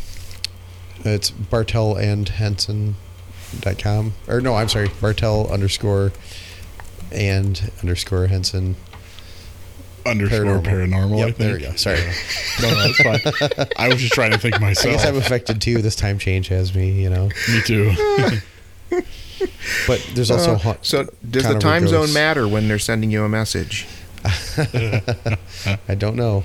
It's 1.05 1.29
Bartel 1.31 1.95
and 1.95 2.27
Henson.com. 2.27 4.13
Or 4.27 4.41
no, 4.41 4.55
I'm 4.55 4.67
sorry, 4.69 4.89
Bartel 4.99 5.47
underscore 5.51 6.11
and 7.11 7.71
underscore 7.81 8.27
Henson. 8.27 8.75
Underscore 10.05 10.59
paranormal. 10.59 11.15
I 11.15 11.17
Yep, 11.17 11.25
think. 11.27 11.37
there 11.37 11.53
we 11.55 11.61
go. 11.61 11.75
Sorry. 11.75 11.99
No, 12.61 12.69
no, 12.69 12.85
it's 12.91 13.01
fine. 13.01 13.67
I 13.77 13.87
was 13.87 13.97
just 13.99 14.13
trying 14.13 14.31
to 14.31 14.37
think 14.37 14.59
myself. 14.61 14.85
I 14.85 14.89
myself. 14.89 14.93
guess 14.95 15.05
I'm 15.07 15.17
affected 15.17 15.61
too. 15.61 15.81
This 15.81 15.95
time 15.95 16.19
change 16.19 16.47
has 16.49 16.75
me, 16.75 16.91
you 17.01 17.09
know. 17.09 17.29
Me 17.49 17.61
too. 17.65 17.91
But 19.87 20.07
there's 20.13 20.31
also 20.31 20.53
Uh, 20.53 20.57
ha- 20.59 20.77
so 20.81 21.07
does 21.29 21.43
the 21.43 21.49
Connor 21.49 21.59
time 21.59 21.87
zone 21.87 22.13
matter 22.13 22.47
when 22.47 22.67
they're 22.67 22.79
sending 22.79 23.09
you 23.11 23.23
a 23.23 23.29
message? 23.29 23.85
I 25.87 25.95
don't 25.97 26.15
know. 26.15 26.43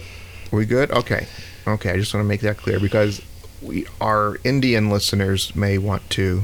Are 0.53 0.57
we 0.57 0.65
good? 0.67 0.91
Okay. 0.91 1.27
Okay, 1.67 1.91
I 1.93 1.97
just 1.97 2.13
want 2.15 2.25
to 2.25 2.29
make 2.29 2.41
that 2.41 2.57
clear 2.57 2.81
because 2.81 3.21
we 3.63 3.87
our 4.01 4.39
Indian 4.45 4.91
listeners 4.91 5.55
may 5.55 5.79
want 5.79 6.09
to 6.11 6.43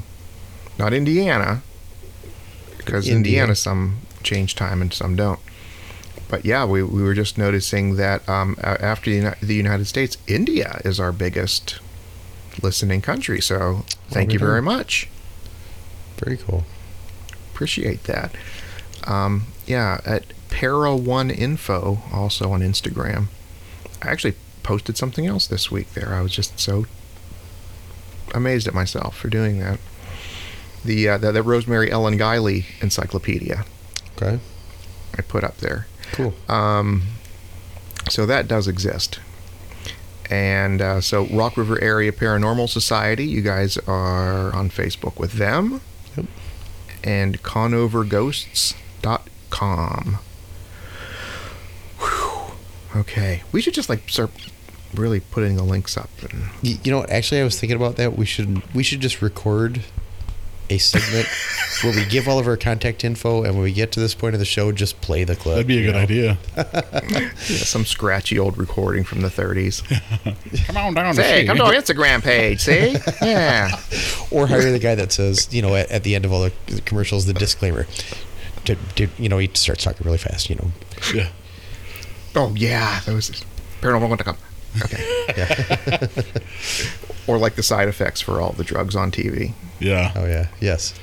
not 0.78 0.93
Indiana, 0.93 1.62
because 2.76 3.09
India. 3.09 3.16
Indiana 3.16 3.55
some 3.55 3.98
change 4.22 4.55
time 4.55 4.82
and 4.82 4.93
some 4.93 5.16
don't. 5.16 5.40
But 6.28 6.44
yeah, 6.44 6.64
we, 6.64 6.82
we 6.82 7.02
were 7.02 7.14
just 7.14 7.38
noticing 7.38 7.97
that 7.97 8.28
um, 8.28 8.56
after 8.60 9.10
the, 9.10 9.36
the 9.40 9.55
United 9.55 9.86
States, 9.86 10.18
India 10.26 10.80
is 10.84 10.98
our 10.98 11.12
biggest 11.12 11.78
listening 12.62 13.01
country. 13.01 13.40
So 13.40 13.84
thank 14.09 14.32
you 14.32 14.38
very 14.38 14.62
much. 14.62 15.09
Very 16.16 16.36
cool. 16.36 16.64
Appreciate 17.52 18.05
that. 18.05 18.34
Um, 19.06 19.47
yeah, 19.66 20.01
at 20.05 20.24
Para 20.51 20.97
One 20.97 21.30
Info, 21.30 22.02
also 22.12 22.51
on 22.51 22.60
Instagram. 22.60 23.26
I 24.02 24.09
actually 24.09 24.34
posted 24.62 24.97
something 24.97 25.26
else 25.26 25.47
this 25.47 25.70
week 25.70 25.93
there. 25.94 26.12
I 26.12 26.22
was 26.22 26.32
just 26.32 26.59
so 26.59 26.86
amazed 28.36 28.68
at 28.68 28.74
myself 28.74 29.16
for 29.16 29.28
doing 29.28 29.58
that. 29.58 29.80
The 30.84 31.08
uh, 31.08 31.18
the, 31.18 31.32
the 31.32 31.42
Rosemary 31.42 31.90
Ellen 31.90 32.18
Guiley 32.18 32.66
Encyclopedia 32.80 33.64
Okay. 34.16 34.38
I 35.16 35.22
put 35.22 35.44
up 35.44 35.58
there. 35.58 35.86
Cool. 36.12 36.34
Um, 36.48 37.02
so 38.08 38.26
that 38.26 38.48
does 38.48 38.66
exist. 38.68 39.18
And 40.30 40.80
uh, 40.82 41.00
so 41.00 41.26
Rock 41.26 41.56
River 41.56 41.80
Area 41.80 42.12
Paranormal 42.12 42.68
Society, 42.68 43.26
you 43.26 43.42
guys 43.42 43.78
are 43.86 44.54
on 44.54 44.70
Facebook 44.70 45.18
with 45.18 45.32
them. 45.34 45.80
Yep. 46.16 46.26
And 47.04 47.42
conoverghosts.com. 47.42 50.18
Whew. 51.98 52.52
Okay. 53.00 53.42
We 53.52 53.60
should 53.60 53.74
just 53.74 53.88
like 53.88 54.08
start 54.08 54.30
really 54.98 55.20
putting 55.20 55.56
the 55.56 55.62
links 55.62 55.97
up. 55.97 56.10
And 56.31 56.44
Y- 56.62 56.78
You 56.82 56.90
know, 56.93 56.98
what, 56.98 57.10
actually, 57.10 57.40
I 57.40 57.44
was 57.44 57.59
thinking 57.59 57.77
about 57.77 57.97
that. 57.97 58.16
We 58.16 58.27
should 58.27 58.62
we 58.74 58.82
should 58.82 59.01
just 59.01 59.23
record 59.23 59.81
a 60.68 60.78
segment 60.78 61.28
where 61.85 61.94
we 61.94 62.05
give 62.06 62.27
all 62.27 62.40
of 62.40 62.48
our 62.48 62.56
contact 62.56 63.05
info, 63.05 63.44
and 63.44 63.55
when 63.55 63.62
we 63.62 63.73
get 63.73 63.93
to 63.93 64.01
this 64.01 64.14
point 64.14 64.35
of 64.35 64.40
the 64.40 64.44
show, 64.44 64.73
just 64.73 65.01
play 65.01 65.23
the 65.23 65.36
clip. 65.36 65.55
That'd 65.55 65.66
be 65.68 65.78
a 65.78 65.86
good 65.86 65.94
know? 65.94 66.01
idea. 66.01 66.39
yeah, 67.09 67.31
some 67.36 67.85
scratchy 67.85 68.36
old 68.36 68.59
recording 68.59 69.05
from 69.05 69.20
the 69.20 69.28
30s. 69.28 69.85
Come 70.66 70.77
on 70.77 70.94
down 70.94 71.14
to 71.14 71.23
Say, 71.23 71.47
come 71.47 71.56
to 71.59 71.64
our 71.64 71.73
Instagram 71.73 72.20
page, 72.20 72.60
see? 72.62 72.97
Yeah. 73.23 73.81
Or 74.32 74.48
hire 74.48 74.73
the 74.73 74.81
guy 74.81 74.97
that 74.97 75.12
says, 75.12 75.48
you 75.55 75.62
know, 75.62 75.77
at, 75.77 75.89
at 75.93 76.02
the 76.02 76.16
end 76.16 76.24
of 76.24 76.32
all 76.32 76.43
the 76.43 76.81
commercials, 76.81 77.27
the 77.27 77.32
disclaimer. 77.35 77.86
Did, 78.64 78.78
did, 78.97 79.10
you 79.18 79.28
know, 79.28 79.39
he 79.39 79.48
starts 79.55 79.85
talking 79.85 80.05
really 80.05 80.18
fast. 80.18 80.51
You 80.51 80.56
know, 80.56 80.70
Yeah. 81.14 81.28
Oh 82.35 82.52
yeah, 82.56 83.01
those 83.06 83.31
paranormal.com. 83.81 84.36
Okay. 84.84 86.08
or 87.26 87.38
like 87.38 87.54
the 87.56 87.62
side 87.62 87.88
effects 87.88 88.20
for 88.20 88.40
all 88.40 88.52
the 88.52 88.64
drugs 88.64 88.94
on 88.96 89.10
TV. 89.10 89.52
Yeah. 89.80 90.12
oh 90.16 90.24
yeah, 90.26 90.46
yes, 90.60 90.94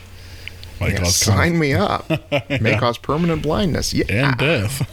Might 0.79 0.93
Yeah, 0.93 0.99
cause 0.99 1.15
sign 1.15 1.51
con- 1.51 1.59
me 1.59 1.73
up. 1.73 2.09
May 2.61 2.77
cause 2.77 2.97
permanent 2.97 3.41
blindness. 3.43 3.93
Yeah. 3.93 4.29
and 4.29 4.37
death. 4.37 4.89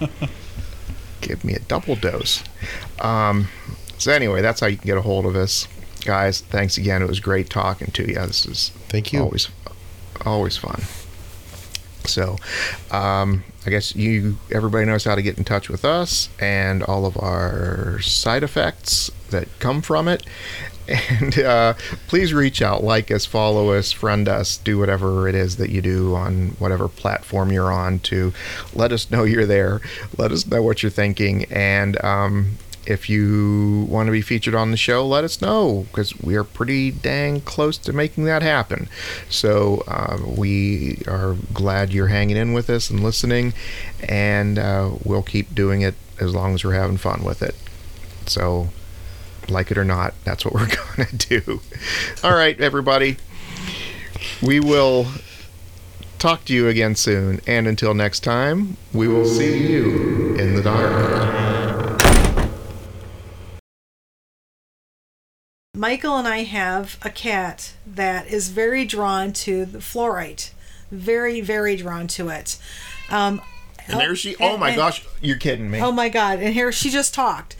Give 1.20 1.42
me 1.44 1.54
a 1.54 1.60
double 1.60 1.96
dose. 1.96 2.44
Um, 3.00 3.48
so 3.98 4.12
anyway, 4.12 4.42
that's 4.42 4.60
how 4.60 4.66
you 4.66 4.76
can 4.76 4.86
get 4.86 4.98
a 4.98 5.02
hold 5.02 5.24
of 5.26 5.34
us, 5.36 5.66
guys. 6.04 6.40
Thanks 6.42 6.76
again. 6.76 7.00
It 7.02 7.08
was 7.08 7.18
great 7.20 7.48
talking 7.48 7.90
to 7.92 8.06
you. 8.06 8.14
This 8.14 8.44
is 8.46 8.70
Thank 8.88 9.12
you. 9.12 9.20
Always, 9.20 9.48
always 10.26 10.56
fun. 10.56 10.82
So, 12.06 12.36
um, 12.90 13.44
I 13.66 13.70
guess 13.70 13.96
you 13.96 14.36
everybody 14.52 14.84
knows 14.84 15.04
how 15.04 15.14
to 15.14 15.22
get 15.22 15.38
in 15.38 15.44
touch 15.44 15.68
with 15.68 15.84
us 15.84 16.28
and 16.38 16.82
all 16.82 17.06
of 17.06 17.16
our 17.18 18.00
side 18.00 18.42
effects 18.42 19.10
that 19.30 19.48
come 19.58 19.82
from 19.82 20.08
it. 20.08 20.24
And 20.86 21.38
uh, 21.38 21.74
please 22.08 22.34
reach 22.34 22.60
out, 22.60 22.84
like 22.84 23.10
us, 23.10 23.24
follow 23.24 23.72
us, 23.72 23.90
friend 23.90 24.28
us, 24.28 24.58
do 24.58 24.76
whatever 24.78 25.26
it 25.26 25.34
is 25.34 25.56
that 25.56 25.70
you 25.70 25.80
do 25.80 26.14
on 26.14 26.48
whatever 26.58 26.88
platform 26.88 27.50
you're 27.50 27.72
on 27.72 28.00
to 28.00 28.34
let 28.74 28.92
us 28.92 29.10
know 29.10 29.24
you're 29.24 29.46
there. 29.46 29.80
Let 30.18 30.30
us 30.30 30.46
know 30.46 30.62
what 30.62 30.82
you're 30.82 30.90
thinking. 30.90 31.46
And 31.46 32.02
um, 32.04 32.58
if 32.86 33.08
you 33.08 33.86
want 33.88 34.06
to 34.06 34.12
be 34.12 34.22
featured 34.22 34.54
on 34.54 34.70
the 34.70 34.76
show, 34.76 35.06
let 35.06 35.24
us 35.24 35.40
know 35.40 35.86
because 35.90 36.18
we 36.20 36.36
are 36.36 36.44
pretty 36.44 36.90
dang 36.90 37.40
close 37.40 37.78
to 37.78 37.92
making 37.92 38.24
that 38.24 38.42
happen. 38.42 38.88
So 39.28 39.84
uh, 39.88 40.18
we 40.26 41.02
are 41.06 41.36
glad 41.52 41.92
you're 41.92 42.08
hanging 42.08 42.36
in 42.36 42.52
with 42.52 42.68
us 42.70 42.90
and 42.90 43.02
listening, 43.02 43.54
and 44.08 44.58
uh, 44.58 44.90
we'll 45.04 45.22
keep 45.22 45.54
doing 45.54 45.82
it 45.82 45.94
as 46.20 46.34
long 46.34 46.54
as 46.54 46.64
we're 46.64 46.74
having 46.74 46.96
fun 46.96 47.24
with 47.24 47.42
it. 47.42 47.54
So, 48.26 48.68
like 49.48 49.70
it 49.70 49.78
or 49.78 49.84
not, 49.84 50.14
that's 50.24 50.44
what 50.44 50.54
we're 50.54 50.68
going 50.68 51.08
to 51.08 51.16
do. 51.16 51.60
All 52.22 52.34
right, 52.34 52.58
everybody. 52.60 53.16
We 54.42 54.60
will 54.60 55.06
talk 56.18 56.46
to 56.46 56.54
you 56.54 56.68
again 56.68 56.94
soon. 56.94 57.40
And 57.46 57.66
until 57.66 57.92
next 57.92 58.20
time, 58.20 58.78
we 58.94 59.08
will 59.08 59.26
see 59.26 59.70
you 59.70 60.34
in 60.36 60.54
the 60.54 60.62
dark. 60.62 61.53
Michael 65.74 66.16
and 66.16 66.28
I 66.28 66.44
have 66.44 66.98
a 67.02 67.10
cat 67.10 67.72
that 67.84 68.28
is 68.28 68.48
very 68.50 68.84
drawn 68.84 69.32
to 69.32 69.64
the 69.64 69.78
fluorite. 69.78 70.50
Very, 70.90 71.40
very 71.40 71.74
drawn 71.76 72.06
to 72.08 72.28
it. 72.28 72.56
Um, 73.10 73.40
And 73.88 73.98
there 74.00 74.14
she. 74.16 74.36
Oh 74.40 74.56
my 74.56 74.68
and- 74.68 74.76
gosh, 74.76 75.04
you're 75.20 75.36
kidding 75.36 75.70
me. 75.70 75.80
Oh 75.80 75.92
my 75.92 76.08
God. 76.08 76.38
And 76.38 76.54
here 76.54 76.70
she 76.72 76.90
just 76.90 77.12
talked. 77.12 77.52